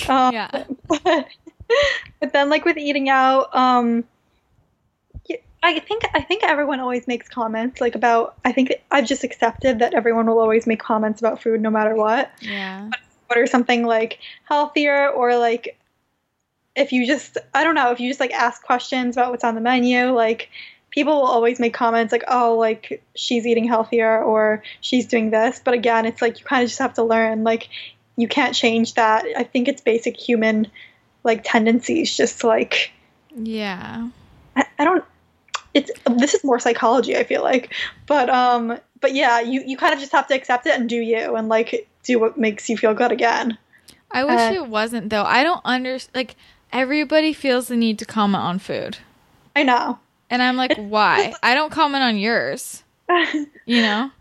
Um, 0.08 0.34
Yeah. 0.34 0.64
But, 0.88 1.28
but 2.20 2.34
then 2.34 2.50
like 2.50 2.66
with 2.66 2.78
eating 2.78 3.10
out, 3.10 3.56
um, 3.56 4.04
I 5.66 5.80
think 5.80 6.04
I 6.14 6.22
think 6.22 6.44
everyone 6.44 6.82
always 6.82 7.08
makes 7.08 7.30
comments 7.30 7.80
like 7.80 7.96
about. 7.96 8.36
I 8.44 8.52
think 8.52 8.74
I've 8.92 9.06
just 9.08 9.24
accepted 9.24 9.80
that 9.80 9.94
everyone 9.94 10.26
will 10.28 10.40
always 10.40 10.68
make 10.68 10.82
comments 10.82 11.22
about 11.22 11.42
food 11.42 11.62
no 11.62 11.70
matter 11.70 11.96
what. 11.96 12.32
Yeah, 12.42 12.90
order 13.30 13.48
something 13.48 13.86
like 13.86 14.20
healthier 14.44 15.08
or 15.08 15.38
like 15.38 15.80
if 16.76 16.92
you 16.92 17.08
just 17.08 17.38
I 17.54 17.64
don't 17.64 17.76
know, 17.76 17.92
if 17.92 18.02
you 18.02 18.10
just 18.10 18.20
like 18.20 18.34
ask 18.34 18.62
questions 18.62 19.16
about 19.16 19.32
what's 19.32 19.46
on 19.46 19.56
the 19.56 19.62
menu, 19.62 20.12
like 20.12 20.50
people 20.94 21.16
will 21.16 21.28
always 21.28 21.60
make 21.60 21.74
comments 21.74 22.12
like, 22.12 22.24
"Oh, 22.28 22.56
like 22.58 23.04
she's 23.16 23.46
eating 23.46 23.68
healthier 23.68 24.22
or 24.24 24.62
she's 24.82 25.08
doing 25.08 25.32
this." 25.32 25.60
But 25.64 25.74
again, 25.74 26.06
it's 26.06 26.22
like 26.22 26.40
you 26.40 26.46
kind 26.46 26.64
of 26.64 26.70
just 26.70 26.80
have 26.80 26.94
to 26.94 27.04
learn 27.04 27.44
like 27.44 27.68
you 28.16 28.28
can't 28.28 28.54
change 28.54 28.94
that. 28.94 29.26
I 29.36 29.44
think 29.44 29.68
it's 29.68 29.82
basic 29.82 30.16
human 30.18 30.68
like 31.24 31.42
tendencies 31.44 32.16
just 32.16 32.44
like 32.44 32.92
yeah, 33.36 34.10
I, 34.56 34.66
I 34.78 34.84
don't 34.84 35.04
it's 35.74 35.90
this 36.06 36.36
is 36.36 36.44
more 36.44 36.60
psychology 36.60 37.18
i 37.18 37.24
feel 37.24 37.42
like 37.42 37.74
but 38.06 38.30
um 38.30 38.78
but 39.02 39.16
yeah 39.16 39.40
you 39.40 39.64
you 39.66 39.76
kind 39.76 39.94
of 39.94 40.00
just 40.00 40.12
have 40.12 40.28
to 40.28 40.36
accept 40.36 40.68
it 40.68 40.76
and 40.80 40.88
do 40.88 40.98
you 40.98 41.36
and 41.36 41.50
like 41.50 41.90
do 42.04 42.20
what 42.20 42.38
makes 42.38 42.70
you 42.70 42.78
feel 42.78 42.94
good 42.94 43.12
again 43.12 43.58
I 44.12 44.26
wish 44.26 44.40
Uh, 44.40 44.54
it 44.54 44.68
wasn't 44.68 45.10
though. 45.10 45.24
I 45.24 45.44
don't 45.44 45.62
understand. 45.66 46.16
Like 46.16 46.36
everybody 46.72 47.34
feels 47.34 47.68
the 47.68 47.76
need 47.76 47.98
to 47.98 48.06
comment 48.06 48.44
on 48.44 48.60
food, 48.60 49.00
i 49.56 49.64
know 49.64 49.98
and 50.30 50.42
I'm 50.42 50.56
like, 50.58 50.76
why? 50.78 51.34
I 51.44 51.54
don't 51.54 51.72
comment 51.72 52.04
on 52.04 52.18
yours. 52.18 52.84
You 53.66 53.82
know? 53.82 54.12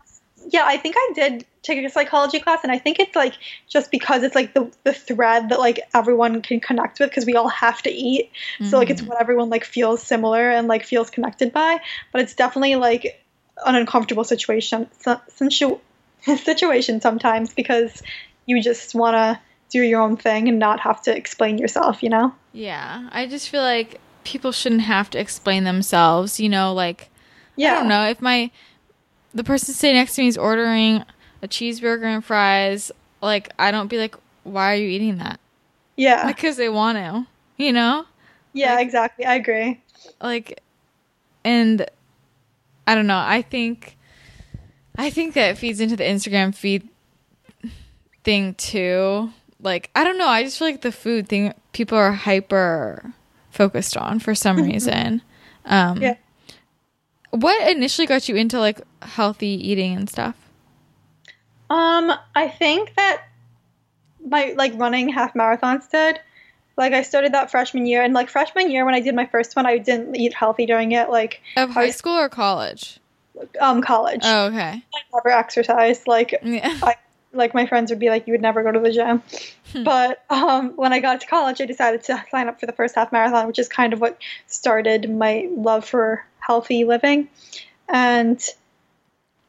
yeah 0.49 0.65
i 0.65 0.75
think 0.75 0.95
i 0.97 1.11
did 1.15 1.45
take 1.61 1.83
a 1.85 1.89
psychology 1.89 2.37
class 2.37 2.59
and 2.63 2.71
i 2.71 2.77
think 2.77 2.99
it's 2.99 3.15
like 3.15 3.33
just 3.69 3.89
because 3.91 4.23
it's 4.23 4.35
like 4.35 4.53
the, 4.53 4.69
the 4.83 4.91
thread 4.93 5.47
that 5.49 5.57
like 5.59 5.79
everyone 5.93 6.41
can 6.41 6.59
connect 6.59 6.99
with 6.99 7.09
because 7.09 7.25
we 7.25 7.33
all 7.35 7.47
have 7.47 7.81
to 7.81 7.89
eat 7.89 8.29
so 8.61 8.77
like 8.77 8.89
it's 8.89 9.01
Mhm. 9.01 9.07
what 9.07 9.21
everyone 9.21 9.49
like 9.49 9.63
feels 9.63 10.03
similar 10.03 10.49
and 10.51 10.67
like 10.67 10.83
feels 10.85 11.09
connected 11.09 11.53
by 11.53 11.79
but 12.11 12.21
it's 12.21 12.33
definitely 12.35 12.75
like 12.75 13.23
an 13.65 13.75
uncomfortable 13.75 14.25
situation 14.25 14.89
situ- 14.99 15.79
situation 16.43 16.99
sometimes 16.99 17.53
because 17.53 18.03
you 18.45 18.61
just 18.61 18.93
want 18.93 19.15
to 19.15 19.39
do 19.69 19.81
your 19.81 20.01
own 20.01 20.17
thing 20.17 20.49
and 20.49 20.59
not 20.59 20.81
have 20.81 21.01
to 21.03 21.15
explain 21.15 21.57
yourself 21.57 22.03
you 22.03 22.09
know 22.09 22.33
Yeah, 22.51 23.07
I 23.13 23.27
just 23.27 23.47
feel 23.49 23.61
like 23.63 23.99
people 24.23 24.51
shouldn't 24.51 24.81
have 24.81 25.09
to 25.11 25.19
explain 25.19 25.63
themselves. 25.63 26.39
You 26.39 26.49
know, 26.49 26.73
like 26.73 27.09
yeah 27.55 27.73
I 27.73 27.75
don't 27.79 27.87
know 27.89 28.05
if 28.07 28.21
my 28.21 28.51
the 29.33 29.43
person 29.43 29.73
sitting 29.73 29.95
next 29.95 30.15
to 30.15 30.21
me 30.21 30.27
is 30.27 30.37
ordering 30.37 31.03
a 31.41 31.47
cheeseburger 31.47 32.03
and 32.05 32.23
fries. 32.23 32.91
Like 33.21 33.51
I 33.59 33.71
don't 33.71 33.87
be 33.87 33.97
like, 33.97 34.15
why 34.43 34.71
are 34.73 34.75
you 34.75 34.87
eating 34.87 35.17
that? 35.17 35.39
yeah 35.95 36.25
Because 36.27 36.57
they 36.57 36.69
want 36.69 36.97
to. 36.97 37.27
You 37.57 37.71
know, 37.71 38.05
yeah 38.53 38.75
like- 38.75 38.85
exactly 38.85 39.25
i 39.25 39.35
agree 39.35 39.79
like, 40.21 40.61
and 41.45 41.85
I 42.87 42.95
don't 42.95 43.07
know. 43.07 43.17
I 43.23 43.41
think 43.41 43.95
I 44.97 45.09
think 45.09 45.33
that 45.35 45.57
feeds 45.57 45.79
into 45.79 45.95
the 45.95 46.03
Instagram 46.03 46.53
feed 46.53 46.87
thing 48.23 48.53
too. 48.55 49.31
Like 49.61 49.89
I 49.95 50.03
don't 50.03 50.17
know. 50.17 50.27
I 50.27 50.43
just 50.43 50.57
feel 50.59 50.67
like 50.67 50.81
the 50.81 50.91
food 50.91 51.27
thing 51.29 51.53
people 51.71 51.97
are 51.97 52.11
hyper 52.11 53.13
focused 53.53 53.95
on 53.95 54.19
for 54.19 54.35
some 54.35 54.57
reason. 54.57 55.21
Um, 55.65 56.01
Yeah. 56.01 56.15
What 57.31 57.67
initially 57.71 58.05
got 58.05 58.27
you 58.29 58.35
into 58.35 58.59
like 58.59 58.81
healthy 59.01 59.47
eating 59.47 59.95
and 59.95 60.09
stuff? 60.09 60.35
Um, 61.69 62.11
I 62.35 62.47
think 62.47 62.93
that 62.95 63.23
my 64.27 64.53
like 64.57 64.73
running 64.75 65.09
half 65.09 65.33
marathons 65.33 65.89
did. 65.89 66.19
Like 66.77 66.93
I 66.93 67.01
started 67.03 67.33
that 67.33 67.49
freshman 67.51 67.85
year, 67.85 68.03
and 68.03 68.13
like 68.13 68.29
freshman 68.29 68.69
year 68.71 68.85
when 68.85 68.93
I 68.95 68.99
did 68.99 69.15
my 69.15 69.25
first 69.27 69.55
one, 69.55 69.65
I 69.65 69.77
didn't 69.77 70.15
eat 70.15 70.33
healthy 70.33 70.65
during 70.65 70.91
it. 70.91 71.09
Like 71.09 71.41
Of 71.57 71.71
high 71.71 71.83
I- 71.85 71.89
school 71.91 72.17
or 72.17 72.29
college? 72.29 72.99
um 73.59 73.81
college, 73.81 74.21
Oh, 74.23 74.45
okay. 74.45 74.83
I 74.93 74.99
never 75.13 75.29
exercised. 75.29 76.05
Like 76.07 76.35
Yeah. 76.43 76.77
Like 77.33 77.53
my 77.53 77.65
friends 77.65 77.91
would 77.91 77.99
be 77.99 78.09
like, 78.09 78.27
you 78.27 78.33
would 78.33 78.41
never 78.41 78.63
go 78.63 78.71
to 78.71 78.79
the 78.79 78.91
gym. 78.91 79.23
Hmm. 79.71 79.83
But 79.83 80.23
um, 80.29 80.73
when 80.75 80.93
I 80.93 80.99
got 80.99 81.21
to 81.21 81.27
college, 81.27 81.61
I 81.61 81.65
decided 81.65 82.03
to 82.05 82.23
sign 82.31 82.47
up 82.47 82.59
for 82.59 82.65
the 82.65 82.71
first 82.71 82.95
half 82.95 83.11
marathon, 83.11 83.47
which 83.47 83.59
is 83.59 83.67
kind 83.67 83.93
of 83.93 83.99
what 83.99 84.21
started 84.47 85.09
my 85.09 85.49
love 85.51 85.85
for 85.85 86.25
healthy 86.39 86.83
living. 86.85 87.29
And 87.89 88.41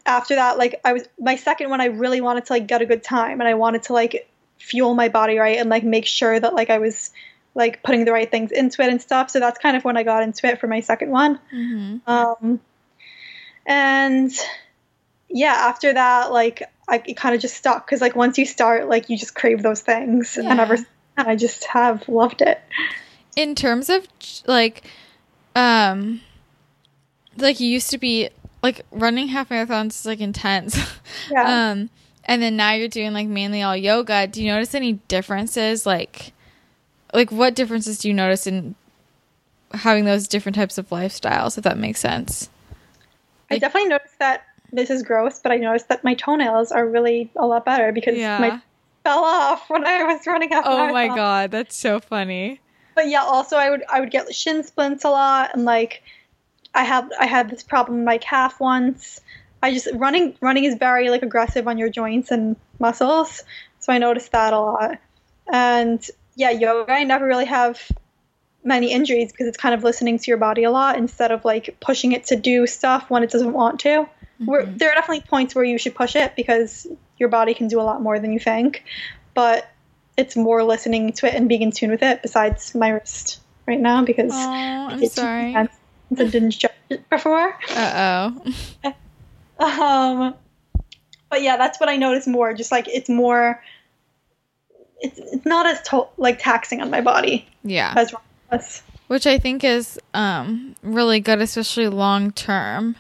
after 0.07 0.35
that, 0.35 0.59
like 0.59 0.81
I 0.85 0.93
was 0.93 1.09
my 1.19 1.37
second 1.37 1.71
one, 1.71 1.81
I 1.81 1.87
really 1.87 2.21
wanted 2.21 2.47
to 2.47 2.53
like 2.53 2.67
get 2.67 2.83
a 2.83 2.87
good 2.87 3.03
time, 3.03 3.41
and 3.41 3.49
I 3.49 3.55
wanted 3.55 3.85
to 3.85 3.93
like 3.93 4.29
fuel 4.59 4.95
my 4.95 5.09
body 5.09 5.39
right 5.39 5.59
and 5.59 5.69
like 5.69 5.85
make 5.85 6.07
sure 6.07 6.39
that 6.39 6.55
like 6.55 6.71
I 6.71 6.79
was 6.79 7.11
like 7.55 7.83
putting 7.83 8.05
the 8.05 8.13
right 8.13 8.31
things 8.31 8.51
into 8.51 8.83
it 8.83 8.89
and 8.89 9.01
stuff. 9.01 9.31
So 9.31 9.41
that's 9.41 9.59
kind 9.59 9.77
of 9.77 9.85
when 9.85 9.97
I 9.97 10.03
got 10.03 10.23
into 10.23 10.47
it 10.47 10.59
for 10.61 10.67
my 10.67 10.81
second 10.81 11.11
one. 11.11 11.39
hmm 11.51 11.99
Um, 12.07 12.61
and 13.67 14.33
yeah, 15.29 15.53
after 15.53 15.93
that, 15.93 16.33
like 16.33 16.63
I 16.89 17.03
it 17.07 17.17
kind 17.17 17.35
of 17.35 17.41
just 17.41 17.57
stuck 17.57 17.87
because 17.87 18.01
like 18.01 18.15
once 18.17 18.39
you 18.39 18.47
start, 18.47 18.89
like 18.89 19.09
you 19.09 19.17
just 19.17 19.35
crave 19.35 19.63
those 19.63 19.81
things, 19.81 20.37
and 20.37 20.61
ever 20.61 20.75
Yeah. 20.75 20.77
since 20.77 20.89
then, 21.17 21.27
I 21.29 21.37
just 21.37 21.65
have 21.65 22.09
loved 22.09 22.43
it. 22.43 22.61
In 23.37 23.55
terms 23.55 23.89
of 23.91 24.07
like, 24.47 24.85
um, 25.57 26.21
like 27.37 27.61
you 27.61 27.69
used 27.69 27.91
to 27.91 27.99
be 27.99 28.29
like 28.63 28.83
running 28.91 29.29
half 29.29 29.49
marathons 29.49 29.89
is 29.91 30.07
like 30.07 30.21
intense. 30.21 30.79
Yeah. 31.31 31.71
um, 31.71 31.91
and 32.25 32.43
then 32.43 32.57
now 32.57 32.73
you're 32.73 32.89
doing 32.89 33.13
like 33.13 33.29
mainly 33.29 33.63
all 33.63 33.77
yoga. 33.77 34.27
Do 34.27 34.43
you 34.43 34.51
notice 34.53 34.75
any 34.75 34.95
differences? 35.09 35.87
Like, 35.87 36.33
like 37.13 37.31
what 37.31 37.55
differences 37.55 37.99
do 37.99 38.09
you 38.09 38.15
notice 38.15 38.47
in 38.47 38.75
having 39.73 40.05
those 40.05 40.27
different 40.29 40.57
types 40.57 40.77
of 40.77 40.89
lifestyles? 40.91 41.57
If 41.57 41.65
that 41.65 41.79
makes 41.79 42.01
sense. 42.01 42.51
I 43.51 43.59
definitely 43.59 43.91
noticed 43.91 44.19
that 44.19 44.45
this 44.75 44.91
is 44.91 45.03
gross, 45.03 45.39
but 45.39 45.53
I 45.53 45.57
noticed 45.57 45.89
that 45.89 46.05
my 46.05 46.15
toenails 46.15 46.73
are 46.73 46.87
really 46.87 47.31
a 47.37 47.47
lot 47.47 47.65
better 47.65 47.93
because 47.93 48.19
Yeah. 48.19 48.39
my 48.39 48.61
fell 49.05 49.25
off 49.25 49.69
when 49.71 49.87
I 49.87 50.03
was 50.05 50.27
running 50.27 50.51
half 50.51 50.65
Oh 50.67 50.93
my 50.93 51.09
god, 51.09 51.51
that's 51.51 51.77
so 51.77 52.01
funny. 52.01 52.61
But 52.95 53.09
yeah, 53.09 53.23
also 53.23 53.57
I 53.57 53.71
would 53.71 53.83
I 53.89 54.01
would 54.01 54.11
get 54.11 54.35
shin 54.35 54.63
splints 54.65 55.05
a 55.05 55.11
lot, 55.11 55.51
and 55.55 55.65
like 55.65 56.03
I 56.75 56.85
have 56.85 57.11
I 57.19 57.27
had 57.27 57.51
this 57.51 57.63
problem 57.63 57.99
in 57.99 58.05
my 58.05 58.19
calf 58.19 58.61
once. 58.61 59.21
I 59.63 59.73
just 59.73 59.89
running 59.95 60.37
running 60.41 60.65
is 60.65 60.75
very 60.75 61.11
like 61.11 61.23
aggressive 61.23 61.67
on 61.67 61.79
your 61.79 61.89
joints 61.89 62.31
and 62.31 62.57
muscles, 62.79 63.43
so 63.81 63.93
I 63.93 63.99
noticed 63.99 64.33
that 64.33 64.53
a 64.53 64.61
lot. 64.61 64.99
And 65.53 66.05
yeah, 66.37 66.51
yoga 66.51 66.93
I 66.93 67.05
never 67.05 67.27
really 67.27 67.47
have 67.47 67.81
many 68.65 68.91
injuries 68.91 69.31
because 69.31 69.47
it's 69.47 69.59
kind 69.59 69.75
of 69.75 69.85
listening 69.85 70.19
to 70.19 70.31
your 70.31 70.39
body 70.39 70.65
a 70.65 70.71
lot 70.71 70.97
instead 70.97 71.31
of 71.31 71.45
like 71.45 71.77
pushing 71.81 72.13
it 72.13 72.27
to 72.27 72.37
do 72.37 72.67
stuff 72.67 73.11
when 73.11 73.23
it 73.23 73.31
doesn't 73.31 73.53
want 73.53 73.81
to. 73.81 74.09
Mhm. 74.41 74.79
there 74.79 74.91
are 74.91 74.95
definitely 74.95 75.23
points 75.23 75.55
where 75.55 75.65
you 75.65 75.79
should 75.79 75.95
push 75.95 76.17
it 76.17 76.35
because 76.37 76.87
your 77.19 77.29
body 77.29 77.55
can 77.55 77.69
do 77.69 77.81
a 77.81 77.83
lot 77.83 78.03
more 78.03 78.19
than 78.19 78.33
you 78.33 78.39
think, 78.41 78.85
but 79.35 79.69
it's 80.17 80.37
more 80.37 80.63
listening 80.65 81.13
to 81.13 81.27
it 81.27 81.35
and 81.35 81.49
being 81.49 81.63
in 81.63 81.71
tune 81.71 81.91
with 81.91 82.03
it. 82.03 82.23
Besides 82.23 82.75
my 82.75 82.89
wrist 82.91 83.41
right 83.67 83.81
now 83.81 84.05
because 84.05 84.31
Oh, 84.33 84.37
I'm 84.91 85.07
sorry. 85.07 85.55
I 85.57 85.69
didn't 86.15 86.53
stretch 86.53 86.75
it 86.91 87.09
before. 87.11 87.57
Uh 87.71 88.33
oh. 88.85 88.93
Um, 89.59 90.35
but 91.31 91.43
yeah, 91.43 91.57
that's 91.57 91.79
what 91.79 91.89
I 91.89 91.97
notice 91.97 92.27
more. 92.27 92.53
Just 92.55 92.73
like 92.73 92.89
it's 92.89 93.09
more, 93.09 93.63
it's, 95.01 95.19
it's 95.19 95.47
not 95.47 95.65
as 95.67 95.81
to- 95.89 96.09
like 96.17 96.41
taxing 96.41 96.81
on 96.81 96.91
my 96.91 97.01
body 97.01 97.47
Yeah. 97.63 97.95
as 97.97 98.13
was. 98.51 98.83
which 99.07 99.27
I 99.29 99.39
think 99.39 99.63
is 99.63 99.99
um, 100.13 100.75
really 100.83 101.21
good, 101.21 101.41
especially 101.41 101.87
long 101.89 102.33
term. 102.33 102.97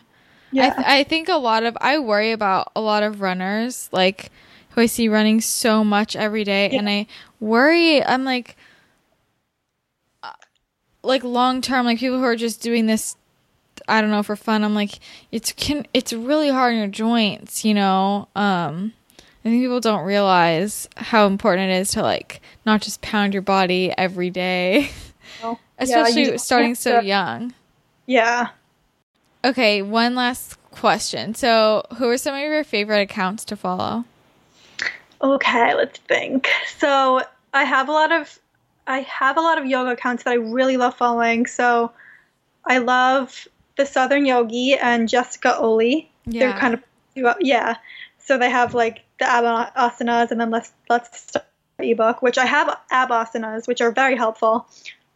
Yeah. 0.55 0.67
I, 0.67 0.71
th- 0.75 0.87
I 0.87 1.05
think 1.05 1.29
a 1.29 1.35
lot 1.37 1.65
of 1.65 1.77
I 1.81 1.99
worry 1.99 2.33
about 2.33 2.71
a 2.77 2.81
lot 2.81 3.03
of 3.03 3.21
runners 3.21 3.89
like 3.93 4.31
who 4.71 4.81
I 4.83 4.87
see 4.87 5.09
running 5.09 5.41
so 5.41 5.85
much 5.85 6.17
every 6.17 6.45
day, 6.45 6.71
Yeah. 6.71 6.79
and 6.79 6.89
I 6.89 7.07
worry. 7.41 8.03
I'm 8.05 8.25
like, 8.25 8.57
uh, 10.23 10.33
like 11.03 11.25
long 11.25 11.61
term, 11.61 11.87
like 11.87 11.99
people 11.99 12.19
who 12.19 12.25
are 12.25 12.37
just 12.37 12.63
doing 12.63 12.87
this. 12.87 13.17
I 13.89 14.01
don't 14.01 14.11
know 14.11 14.23
for 14.23 14.37
fun. 14.37 14.63
I'm 14.65 14.75
like, 14.75 14.99
it's 15.33 15.53
can 15.53 15.87
it's 15.93 16.13
really 16.13 16.49
hard 16.49 16.73
on 16.75 16.79
your 16.79 16.89
joints, 16.89 17.65
you 17.65 17.75
know. 17.75 18.29
Um, 18.37 18.93
I 19.17 19.49
think 19.51 19.63
people 19.63 19.81
don't 19.81 20.05
realize 20.07 20.89
how 20.97 21.27
important 21.27 21.71
it 21.71 21.75
is 21.81 21.91
to 21.93 22.03
like 22.03 22.41
not 22.65 22.81
just 22.81 23.01
pound 23.03 23.33
your 23.35 23.43
body 23.43 23.93
every 23.99 24.31
day, 24.31 24.91
Yeah, 25.43 25.55
especially 25.79 26.23
you- 26.33 26.39
starting 26.39 26.75
so 26.75 27.01
yeah. 27.01 27.01
young. 27.03 27.55
yeah. 28.07 28.49
Okay, 29.45 29.83
one 29.83 30.15
last 30.15 30.59
question. 30.71 31.35
So, 31.35 31.85
who 31.99 32.09
are 32.09 32.19
some 32.19 32.35
of 32.35 32.41
your 32.41 32.65
favorite 32.65 33.03
accounts 33.03 33.45
to 33.47 33.57
follow? 33.57 34.05
Okay, 35.25 35.75
let's 35.75 35.99
think. 36.01 36.49
So 36.79 37.23
I 37.55 37.65
have 37.65 37.89
a 37.89 37.93
lot 37.93 38.13
of 38.13 38.39
I 38.87 39.01
have 39.01 39.39
a 39.39 39.41
lot 39.41 39.57
of 39.57 39.65
yoga 39.65 39.93
accounts 39.93 40.25
that 40.25 40.33
I 40.33 40.35
really 40.35 40.77
love 40.77 40.97
following. 40.97 41.47
So 41.47 41.93
I 42.67 42.79
love 42.79 43.49
the 43.77 43.87
Southern 43.87 44.27
Yogi 44.27 44.75
and 44.75 45.09
Jessica 45.09 45.59
Olie. 45.59 46.11
Yeah. 46.27 46.41
They're 46.41 46.59
kind 46.59 46.75
of 46.75 47.37
yeah. 47.41 47.77
So 48.19 48.37
they 48.37 48.51
have 48.51 48.75
like 48.75 49.03
the 49.19 49.25
ab 49.25 49.45
asanas 49.77 50.31
and 50.31 50.39
then 50.39 50.51
let's 50.51 50.73
let's 50.91 51.19
start 51.19 51.47
ebook, 51.79 52.21
which 52.21 52.37
I 52.37 52.45
have 52.45 52.77
ab 52.91 53.09
asanas, 53.09 53.67
which 53.67 53.81
are 53.81 53.93
very 53.93 54.17
helpful. 54.17 54.67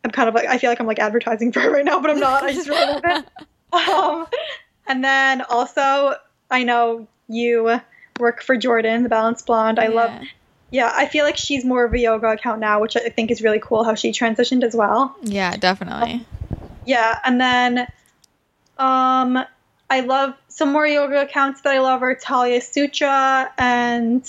I'm 0.04 0.10
kind 0.10 0.28
of 0.28 0.34
like 0.34 0.46
I 0.46 0.56
feel 0.56 0.70
like 0.70 0.80
I'm 0.80 0.86
like 0.86 1.00
advertising 1.00 1.52
for 1.52 1.60
it 1.60 1.70
right 1.70 1.84
now, 1.84 2.00
but 2.00 2.10
I'm 2.10 2.20
not. 2.20 2.44
I 2.44 2.54
just 2.54 2.68
really 2.68 2.86
love 2.86 3.02
it. 3.04 3.26
Um, 3.72 4.26
and 4.86 5.04
then 5.04 5.42
also 5.42 6.14
I 6.50 6.64
know 6.64 7.06
you 7.28 7.80
work 8.18 8.42
for 8.42 8.56
Jordan, 8.56 9.02
the 9.02 9.08
Balanced 9.08 9.46
Blonde. 9.46 9.78
I 9.78 9.88
love 9.88 10.10
Yeah. 10.10 10.24
yeah, 10.70 10.92
I 10.94 11.06
feel 11.06 11.24
like 11.24 11.36
she's 11.36 11.64
more 11.64 11.84
of 11.84 11.94
a 11.94 11.98
yoga 11.98 12.28
account 12.28 12.60
now, 12.60 12.80
which 12.80 12.96
I 12.96 13.08
think 13.08 13.30
is 13.30 13.40
really 13.42 13.58
cool 13.60 13.84
how 13.84 13.94
she 13.94 14.10
transitioned 14.12 14.62
as 14.64 14.74
well. 14.74 15.16
Yeah, 15.22 15.56
definitely. 15.56 16.26
Yeah, 16.84 17.18
and 17.24 17.40
then 17.40 17.88
um 18.78 19.44
I 19.90 20.00
love 20.00 20.34
some 20.48 20.72
more 20.72 20.86
yoga 20.86 21.22
accounts 21.22 21.62
that 21.62 21.72
I 21.74 21.78
love 21.80 22.02
are 22.02 22.14
Talia 22.14 22.60
Sutra 22.60 23.50
and 23.58 24.22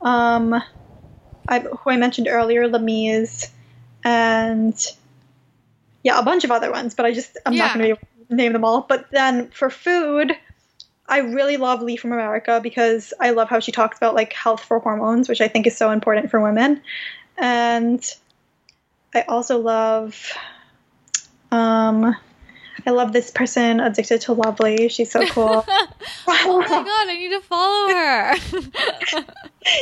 um 0.00 0.62
I, 1.46 1.58
who 1.60 1.90
I 1.90 1.96
mentioned 1.96 2.26
earlier, 2.28 2.68
Lamiz, 2.68 3.50
and 4.02 4.74
yeah, 6.02 6.18
a 6.18 6.22
bunch 6.22 6.44
of 6.44 6.50
other 6.50 6.70
ones, 6.70 6.94
but 6.94 7.04
I 7.06 7.12
just 7.12 7.36
I'm 7.44 7.54
Yeah. 7.54 7.64
not 7.64 7.72
gonna 7.72 7.84
be 7.84 7.90
able 7.90 7.98
to 7.98 8.13
name 8.30 8.52
them 8.52 8.64
all. 8.64 8.82
But 8.82 9.10
then 9.10 9.50
for 9.50 9.70
food, 9.70 10.36
I 11.06 11.18
really 11.18 11.56
love 11.56 11.82
Lee 11.82 11.96
from 11.96 12.12
America 12.12 12.60
because 12.62 13.12
I 13.20 13.30
love 13.30 13.48
how 13.48 13.60
she 13.60 13.72
talks 13.72 13.96
about 13.96 14.14
like 14.14 14.32
health 14.32 14.62
for 14.62 14.78
hormones, 14.78 15.28
which 15.28 15.40
I 15.40 15.48
think 15.48 15.66
is 15.66 15.76
so 15.76 15.90
important 15.90 16.30
for 16.30 16.40
women. 16.40 16.80
And 17.36 18.04
I 19.14 19.22
also 19.22 19.58
love 19.58 20.32
um 21.50 22.16
I 22.86 22.90
love 22.90 23.12
this 23.12 23.30
person 23.30 23.80
addicted 23.80 24.22
to 24.22 24.32
lovely. 24.32 24.88
She's 24.88 25.10
so 25.10 25.26
cool. 25.28 25.64
oh 26.28 26.58
my 26.58 26.68
god, 26.68 27.08
I 27.08 27.16
need 27.16 27.30
to 27.30 27.40
follow 27.40 27.88
her. 27.88 29.24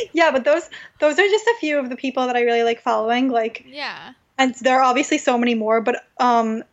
yeah, 0.13 0.31
but 0.31 0.43
those 0.43 0.69
those 0.99 1.17
are 1.17 1.27
just 1.27 1.45
a 1.47 1.55
few 1.59 1.79
of 1.79 1.89
the 1.89 1.95
people 1.95 2.27
that 2.27 2.35
I 2.35 2.41
really 2.41 2.63
like 2.63 2.81
following. 2.81 3.29
Like 3.29 3.65
yeah. 3.67 4.13
and 4.37 4.55
there 4.55 4.79
are 4.79 4.83
obviously 4.83 5.17
so 5.17 5.37
many 5.37 5.55
more, 5.55 5.81
but 5.81 6.03
um 6.17 6.63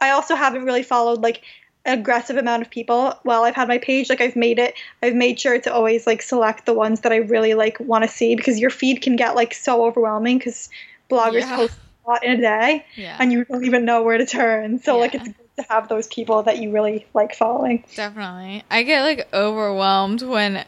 I 0.00 0.10
also 0.10 0.34
haven't 0.34 0.64
really 0.64 0.82
followed 0.82 1.20
like 1.22 1.42
an 1.84 1.98
aggressive 1.98 2.36
amount 2.36 2.62
of 2.62 2.70
people 2.70 3.14
while 3.22 3.44
I've 3.44 3.54
had 3.54 3.68
my 3.68 3.78
page. 3.78 4.08
Like 4.10 4.20
I've 4.20 4.36
made 4.36 4.58
it 4.58 4.74
I've 5.02 5.14
made 5.14 5.38
sure 5.38 5.58
to 5.60 5.72
always 5.72 6.06
like 6.06 6.20
select 6.22 6.66
the 6.66 6.74
ones 6.74 7.00
that 7.02 7.12
I 7.12 7.16
really 7.16 7.54
like 7.54 7.78
want 7.80 8.02
to 8.04 8.08
see 8.08 8.34
because 8.34 8.58
your 8.58 8.70
feed 8.70 9.02
can 9.02 9.16
get 9.16 9.34
like 9.34 9.54
so 9.54 9.84
overwhelming 9.86 10.38
because 10.38 10.68
bloggers 11.10 11.40
Yeah. 11.40 11.56
post 11.56 11.78
a 12.06 12.10
lot 12.10 12.24
in 12.24 12.32
a 12.32 12.36
day 12.38 12.86
Yeah. 12.96 13.16
and 13.20 13.32
you 13.32 13.44
don't 13.44 13.64
even 13.64 13.84
know 13.84 14.02
where 14.02 14.18
to 14.18 14.26
turn. 14.26 14.80
So 14.80 14.98
like 14.98 15.14
it's 15.14 15.24
good 15.28 15.34
to 15.58 15.64
have 15.70 15.88
those 15.88 16.08
people 16.08 16.42
that 16.42 16.58
you 16.58 16.72
really 16.72 17.06
like 17.14 17.34
following. 17.34 17.84
Definitely. 17.94 18.64
I 18.70 18.82
get 18.82 19.02
like 19.02 19.32
overwhelmed 19.32 20.22
when 20.22 20.64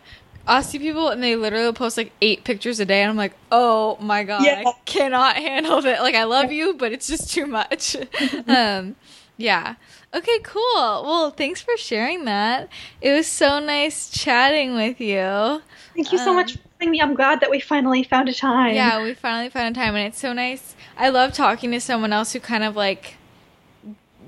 I 0.47 0.62
see 0.62 0.79
people 0.79 1.09
and 1.09 1.22
they 1.22 1.37
literally 1.37 1.72
post 1.74 1.97
like 1.99 2.12
eight 2.22 2.45
pictures 2.45 2.81
a 2.81 2.87
day 2.87 3.03
and 3.03 3.11
I'm 3.11 3.16
like, 3.16 3.35
oh 3.53 3.99
my 4.01 4.24
god, 4.24 4.45
Yeah. 4.45 4.62
I 4.66 4.72
cannot 4.87 5.37
handle 5.37 5.85
it. 5.85 6.01
Like 6.01 6.14
I 6.14 6.24
love 6.24 6.53
you, 6.53 6.74
but 6.74 6.93
it's 6.93 7.07
just 7.09 7.31
too 7.33 7.47
much. 7.47 7.97
um 8.49 8.95
yeah. 9.39 9.76
Okay, 10.12 10.39
cool. 10.43 10.62
Well, 11.05 11.30
thanks 11.30 11.61
for 11.62 11.76
sharing 11.76 12.24
that. 12.26 12.68
It 13.01 13.12
was 13.12 13.26
so 13.26 13.59
nice 13.61 14.11
chatting 14.11 14.74
with 14.74 15.01
you. 15.01 15.62
Thank 15.95 16.12
you 16.12 16.18
so 16.18 16.30
Um, 16.30 16.36
much 16.36 16.53
for 16.55 16.59
having 16.78 16.91
me. 16.91 17.01
I'm 17.01 17.14
glad 17.14 17.41
that 17.41 17.51
we 17.51 17.61
finally 17.61 18.03
found 18.03 18.28
a 18.28 18.34
time. 18.34 18.74
Yeah, 18.74 19.03
we 19.03 19.14
finally 19.14 19.49
found 19.49 19.76
a 19.76 19.80
time, 19.80 19.95
and 19.95 20.07
it's 20.07 20.18
so 20.18 20.32
nice. 20.32 20.74
I 20.97 21.09
love 21.09 21.32
talking 21.32 21.70
to 21.72 21.80
someone 21.80 22.12
else 22.12 22.32
who 22.32 22.41
kind 22.41 22.64
of 22.64 22.76
like 22.76 23.16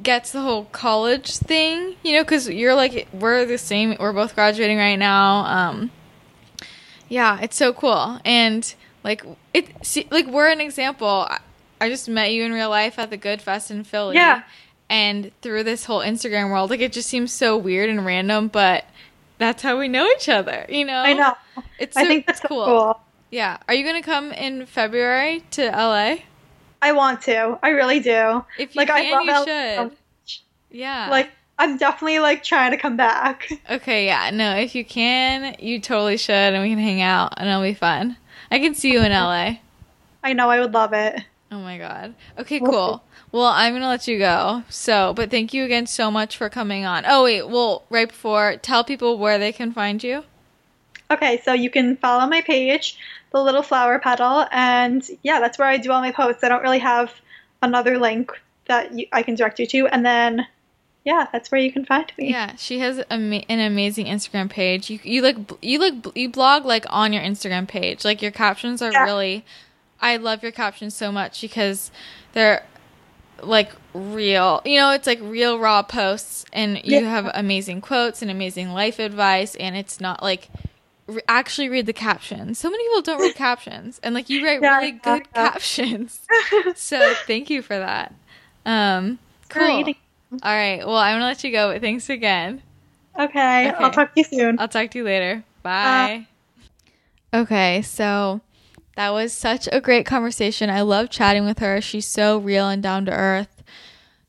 gets 0.02 0.32
the 0.32 0.40
whole 0.40 0.64
college 0.66 1.36
thing, 1.36 1.96
you 2.02 2.12
know, 2.14 2.22
because 2.22 2.48
you're 2.48 2.74
like 2.74 3.08
we're 3.12 3.44
the 3.44 3.58
same. 3.58 3.96
We're 3.98 4.12
both 4.12 4.34
graduating 4.34 4.78
right 4.78 4.96
now. 4.98 5.44
Um, 5.44 5.90
yeah, 7.08 7.38
it's 7.40 7.56
so 7.56 7.72
cool, 7.72 8.20
and 8.24 8.72
like 9.02 9.24
it, 9.52 9.66
see, 9.82 10.06
like 10.10 10.26
we're 10.26 10.50
an 10.50 10.60
example. 10.60 11.26
I, 11.28 11.40
I 11.80 11.88
just 11.88 12.08
met 12.08 12.32
you 12.32 12.44
in 12.44 12.52
real 12.52 12.68
life 12.70 12.98
at 12.98 13.10
the 13.10 13.16
Good 13.16 13.40
Fest 13.40 13.70
in 13.70 13.84
Philly. 13.84 14.14
Yeah. 14.16 14.42
And 14.90 15.30
through 15.40 15.62
this 15.64 15.84
whole 15.84 16.00
Instagram 16.00 16.50
world, 16.50 16.68
like 16.68 16.80
it 16.80 16.92
just 16.92 17.08
seems 17.08 17.32
so 17.32 17.56
weird 17.56 17.88
and 17.88 18.04
random, 18.04 18.48
but 18.48 18.84
that's 19.38 19.62
how 19.62 19.78
we 19.78 19.86
know 19.88 20.06
each 20.16 20.28
other, 20.28 20.66
you 20.68 20.84
know? 20.84 20.98
I 21.00 21.12
know. 21.14 21.34
It's 21.78 21.96
I 21.96 22.04
think 22.06 22.26
that's 22.26 22.42
so 22.42 22.48
cool. 22.48 23.00
yeah. 23.30 23.58
Are 23.68 23.74
you 23.74 23.84
gonna 23.84 24.02
come 24.02 24.32
in 24.32 24.66
February 24.66 25.44
to 25.52 25.66
LA? 25.70 26.16
I 26.82 26.92
want 26.92 27.22
to. 27.22 27.58
I 27.62 27.68
really 27.68 28.00
do. 28.00 28.44
If 28.58 28.74
you 28.74 28.80
Like 28.80 28.90
I 28.90 29.02
can, 29.02 29.12
love 29.12 29.24
you 29.24 29.32
LA 29.32 29.44
should. 29.44 29.92
so. 30.26 30.40
Yeah. 30.72 31.08
Like 31.08 31.30
I'm 31.58 31.76
definitely 31.76 32.18
like 32.18 32.42
trying 32.42 32.72
to 32.72 32.76
come 32.76 32.96
back. 32.96 33.48
okay, 33.70 34.06
yeah. 34.06 34.30
No, 34.30 34.56
if 34.56 34.74
you 34.74 34.84
can, 34.84 35.54
you 35.60 35.78
totally 35.78 36.16
should, 36.16 36.32
and 36.34 36.62
we 36.62 36.70
can 36.70 36.78
hang 36.78 37.00
out, 37.02 37.34
and 37.36 37.48
it'll 37.48 37.62
be 37.62 37.74
fun. 37.74 38.16
I 38.50 38.58
can 38.58 38.74
see 38.74 38.90
you 38.92 39.00
in 39.02 39.12
LA. 39.12 39.58
I 40.24 40.32
know 40.32 40.50
I 40.50 40.58
would 40.58 40.72
love 40.74 40.92
it. 40.94 41.22
Oh 41.52 41.58
my 41.60 41.78
god. 41.78 42.14
Okay, 42.38 42.58
cool. 42.60 43.02
Well, 43.32 43.44
I'm 43.44 43.72
gonna 43.74 43.88
let 43.88 44.08
you 44.08 44.18
go. 44.18 44.64
So, 44.68 45.14
but 45.14 45.30
thank 45.30 45.54
you 45.54 45.64
again 45.64 45.86
so 45.86 46.10
much 46.10 46.36
for 46.36 46.48
coming 46.48 46.84
on. 46.84 47.04
Oh 47.06 47.24
wait, 47.24 47.48
well, 47.48 47.84
right 47.90 48.08
before, 48.08 48.56
tell 48.56 48.82
people 48.84 49.18
where 49.18 49.38
they 49.38 49.52
can 49.52 49.72
find 49.72 50.02
you. 50.02 50.24
Okay, 51.10 51.40
so 51.44 51.52
you 51.52 51.70
can 51.70 51.96
follow 51.96 52.26
my 52.28 52.40
page, 52.40 52.96
The 53.32 53.42
Little 53.42 53.62
Flower 53.62 53.98
Petal, 53.98 54.46
and 54.52 55.04
yeah, 55.22 55.40
that's 55.40 55.58
where 55.58 55.68
I 55.68 55.76
do 55.76 55.90
all 55.92 56.00
my 56.00 56.12
posts. 56.12 56.44
I 56.44 56.48
don't 56.48 56.62
really 56.62 56.78
have 56.78 57.12
another 57.62 57.98
link 57.98 58.32
that 58.66 58.92
you, 58.96 59.06
I 59.12 59.22
can 59.22 59.34
direct 59.34 59.58
you 59.58 59.66
to, 59.66 59.86
and 59.88 60.04
then 60.04 60.46
yeah, 61.04 61.26
that's 61.32 61.50
where 61.50 61.60
you 61.60 61.72
can 61.72 61.84
find 61.84 62.12
me. 62.18 62.30
Yeah, 62.30 62.56
she 62.56 62.80
has 62.80 63.02
ama- 63.10 63.42
an 63.48 63.58
amazing 63.60 64.06
Instagram 64.06 64.50
page. 64.50 64.90
You 64.90 64.98
you 65.02 65.22
like 65.22 65.36
you 65.62 65.78
like 65.78 66.02
bl- 66.02 66.10
you 66.14 66.28
blog 66.28 66.64
like 66.64 66.84
on 66.90 67.12
your 67.12 67.22
Instagram 67.22 67.66
page. 67.68 68.04
Like 68.04 68.20
your 68.22 68.32
captions 68.32 68.82
are 68.82 68.92
Yeah. 68.92 69.04
really 69.04 69.44
I 70.00 70.16
love 70.16 70.42
your 70.42 70.52
captions 70.52 70.94
so 70.94 71.10
much 71.12 71.40
because 71.40 71.90
they're 72.32 72.64
like 73.42 73.70
real. 73.94 74.62
You 74.64 74.78
know, 74.80 74.92
it's 74.92 75.06
like 75.06 75.20
real 75.22 75.58
raw 75.58 75.82
posts 75.82 76.44
and 76.52 76.80
you 76.84 77.02
Yeah. 77.02 77.10
have 77.10 77.30
amazing 77.34 77.80
quotes 77.80 78.22
and 78.22 78.30
amazing 78.30 78.70
life 78.70 78.98
advice 78.98 79.54
and 79.56 79.76
it's 79.76 80.00
not 80.00 80.22
like 80.22 80.48
re- 81.06 81.22
actually 81.28 81.68
read 81.68 81.86
the 81.86 81.92
captions. 81.92 82.58
So 82.58 82.70
many 82.70 82.82
people 82.88 83.02
don't 83.02 83.20
read 83.20 83.34
captions 83.46 84.00
and 84.02 84.14
like 84.14 84.30
you 84.30 84.44
write 84.44 84.60
Yeah, 84.62 84.78
really 84.78 84.92
yeah, 84.92 85.18
good 85.18 85.32
captions. 85.34 86.20
so, 86.76 87.14
thank 87.26 87.50
you 87.50 87.62
for 87.62 87.78
that. 87.78 88.14
Um 88.66 89.18
cool. 89.48 89.82
Great. 89.84 89.96
All 90.32 90.38
right. 90.54 90.78
Well, 90.86 90.96
I'm 90.96 91.18
to 91.18 91.24
let 91.24 91.42
you 91.42 91.50
go, 91.50 91.72
but 91.72 91.80
thanks 91.80 92.08
again. 92.08 92.62
Okay, 93.18 93.68
Okay. 93.68 93.84
I'll 93.84 93.90
talk 93.90 94.14
to 94.14 94.20
you 94.20 94.24
soon. 94.24 94.58
I'll 94.60 94.68
talk 94.68 94.90
to 94.92 94.98
you 94.98 95.04
later. 95.04 95.42
Bye. 95.62 96.26
okay, 97.34 97.82
so 97.82 98.40
that 99.00 99.14
was 99.14 99.32
such 99.32 99.66
a 99.72 99.80
great 99.80 100.04
conversation. 100.04 100.68
I 100.68 100.82
love 100.82 101.08
chatting 101.08 101.46
with 101.46 101.60
her. 101.60 101.80
She's 101.80 102.06
so 102.06 102.36
real 102.36 102.68
and 102.68 102.82
down 102.82 103.06
to 103.06 103.12
earth. 103.12 103.62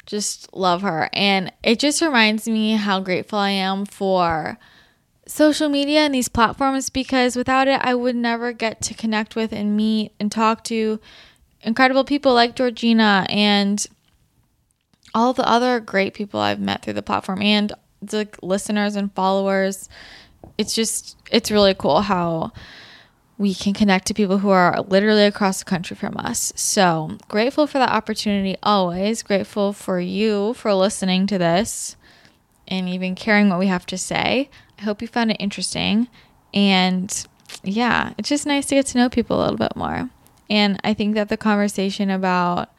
Just 0.05 0.55
love 0.55 0.81
her. 0.81 1.09
And 1.11 1.51
it 1.61 1.77
just 1.77 2.01
reminds 2.01 2.47
me 2.47 2.77
how 2.77 3.01
grateful 3.01 3.37
I 3.37 3.49
am 3.49 3.85
for 3.85 4.57
social 5.27 5.67
media 5.67 5.99
and 5.99 6.15
these 6.15 6.29
platforms 6.29 6.89
because 6.89 7.35
without 7.35 7.67
it, 7.67 7.81
I 7.83 7.93
would 7.93 8.15
never 8.15 8.53
get 8.53 8.81
to 8.83 8.93
connect 8.93 9.35
with 9.35 9.51
and 9.51 9.75
meet 9.75 10.13
and 10.21 10.31
talk 10.31 10.63
to 10.65 11.01
incredible 11.63 12.05
people 12.05 12.33
like 12.33 12.55
Georgina 12.55 13.25
and 13.27 13.85
all 15.13 15.33
the 15.33 15.45
other 15.45 15.81
great 15.81 16.13
people 16.13 16.39
I've 16.39 16.61
met 16.61 16.81
through 16.81 16.93
the 16.93 17.01
platform 17.01 17.41
and 17.41 17.73
the 18.01 18.29
listeners 18.41 18.95
and 18.95 19.13
followers. 19.15 19.89
It's 20.57 20.73
just 20.73 21.17
it's 21.29 21.51
really 21.51 21.73
cool 21.73 22.03
how 22.03 22.53
we 23.41 23.55
can 23.55 23.73
connect 23.73 24.05
to 24.05 24.13
people 24.13 24.37
who 24.37 24.51
are 24.51 24.79
literally 24.81 25.25
across 25.25 25.57
the 25.57 25.65
country 25.65 25.95
from 25.95 26.15
us. 26.15 26.53
So 26.55 27.17
grateful 27.27 27.65
for 27.65 27.79
that 27.79 27.89
opportunity 27.89 28.55
always. 28.61 29.23
Grateful 29.23 29.73
for 29.73 29.99
you 29.99 30.53
for 30.53 30.75
listening 30.75 31.25
to 31.25 31.39
this 31.39 31.95
and 32.67 32.87
even 32.87 33.15
caring 33.15 33.49
what 33.49 33.57
we 33.57 33.65
have 33.65 33.87
to 33.87 33.97
say. 33.97 34.47
I 34.77 34.83
hope 34.83 35.01
you 35.01 35.07
found 35.07 35.31
it 35.31 35.37
interesting. 35.39 36.07
And 36.53 37.25
yeah, 37.63 38.13
it's 38.19 38.29
just 38.29 38.45
nice 38.45 38.67
to 38.67 38.75
get 38.75 38.85
to 38.87 38.99
know 38.99 39.09
people 39.09 39.39
a 39.39 39.41
little 39.41 39.57
bit 39.57 39.75
more. 39.75 40.11
And 40.47 40.79
I 40.83 40.93
think 40.93 41.15
that 41.15 41.29
the 41.29 41.37
conversation 41.37 42.11
about 42.11 42.69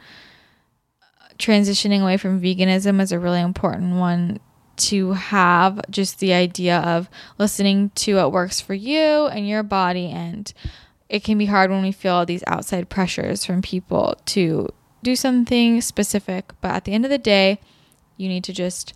transitioning 1.40 2.02
away 2.02 2.18
from 2.18 2.40
veganism 2.40 3.00
is 3.00 3.10
a 3.10 3.18
really 3.18 3.40
important 3.40 3.96
one 3.96 4.38
to 4.76 5.12
have 5.12 5.80
just 5.90 6.18
the 6.18 6.32
idea 6.32 6.78
of 6.78 7.08
listening 7.38 7.90
to 7.90 8.16
what 8.16 8.32
works 8.32 8.60
for 8.60 8.74
you 8.74 9.26
and 9.26 9.48
your 9.48 9.62
body. 9.62 10.06
And 10.06 10.52
it 11.08 11.24
can 11.24 11.38
be 11.38 11.46
hard 11.46 11.70
when 11.70 11.82
we 11.82 11.92
feel 11.92 12.24
these 12.24 12.44
outside 12.46 12.88
pressures 12.88 13.44
from 13.44 13.62
people 13.62 14.16
to 14.26 14.68
do 15.02 15.16
something 15.16 15.80
specific. 15.80 16.52
But 16.60 16.72
at 16.72 16.84
the 16.84 16.92
end 16.92 17.04
of 17.04 17.10
the 17.10 17.18
day 17.18 17.60
you 18.16 18.28
need 18.28 18.44
to 18.44 18.52
just 18.52 18.94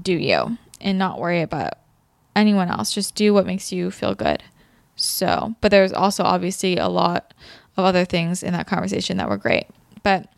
do 0.00 0.14
you 0.14 0.56
and 0.80 0.98
not 0.98 1.20
worry 1.20 1.42
about 1.42 1.74
anyone 2.34 2.68
else. 2.68 2.92
Just 2.92 3.14
do 3.14 3.34
what 3.34 3.46
makes 3.46 3.72
you 3.72 3.90
feel 3.90 4.14
good. 4.14 4.42
So 4.96 5.54
but 5.60 5.70
there's 5.70 5.92
also 5.92 6.24
obviously 6.24 6.76
a 6.76 6.88
lot 6.88 7.34
of 7.76 7.84
other 7.84 8.04
things 8.04 8.42
in 8.42 8.52
that 8.52 8.66
conversation 8.66 9.16
that 9.18 9.28
were 9.28 9.36
great. 9.36 9.66
But 10.02 10.28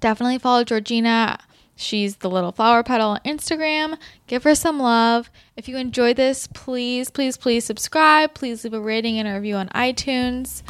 definitely 0.00 0.38
follow 0.38 0.62
georgina 0.62 1.38
She's 1.76 2.16
the 2.16 2.30
little 2.30 2.52
flower 2.52 2.82
petal 2.82 3.10
on 3.10 3.20
Instagram. 3.24 3.98
Give 4.26 4.42
her 4.44 4.54
some 4.54 4.80
love. 4.80 5.30
If 5.56 5.68
you 5.68 5.76
enjoyed 5.76 6.16
this, 6.16 6.46
please, 6.48 7.10
please, 7.10 7.36
please 7.36 7.64
subscribe. 7.64 8.34
Please 8.34 8.64
leave 8.64 8.72
a 8.72 8.80
rating 8.80 9.18
and 9.18 9.28
a 9.28 9.34
review 9.34 9.56
on 9.56 9.68
iTunes. 9.68 10.62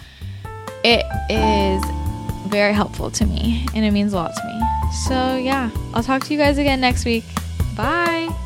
It 0.85 1.07
is 1.31 1.83
very 2.49 2.73
helpful 2.73 3.11
to 3.13 3.27
me 3.27 3.67
and 3.75 3.85
it 3.85 3.93
means 3.93 4.13
a 4.13 4.17
lot 4.17 4.35
to 4.35 4.45
me. 4.47 4.61
So, 5.07 5.37
yeah, 5.37 5.71
I'll 5.95 6.03
talk 6.03 6.25
to 6.25 6.33
you 6.33 6.39
guys 6.39 6.59
again 6.59 6.81
next 6.81 7.05
week. 7.05 7.25
Bye. 7.77 8.46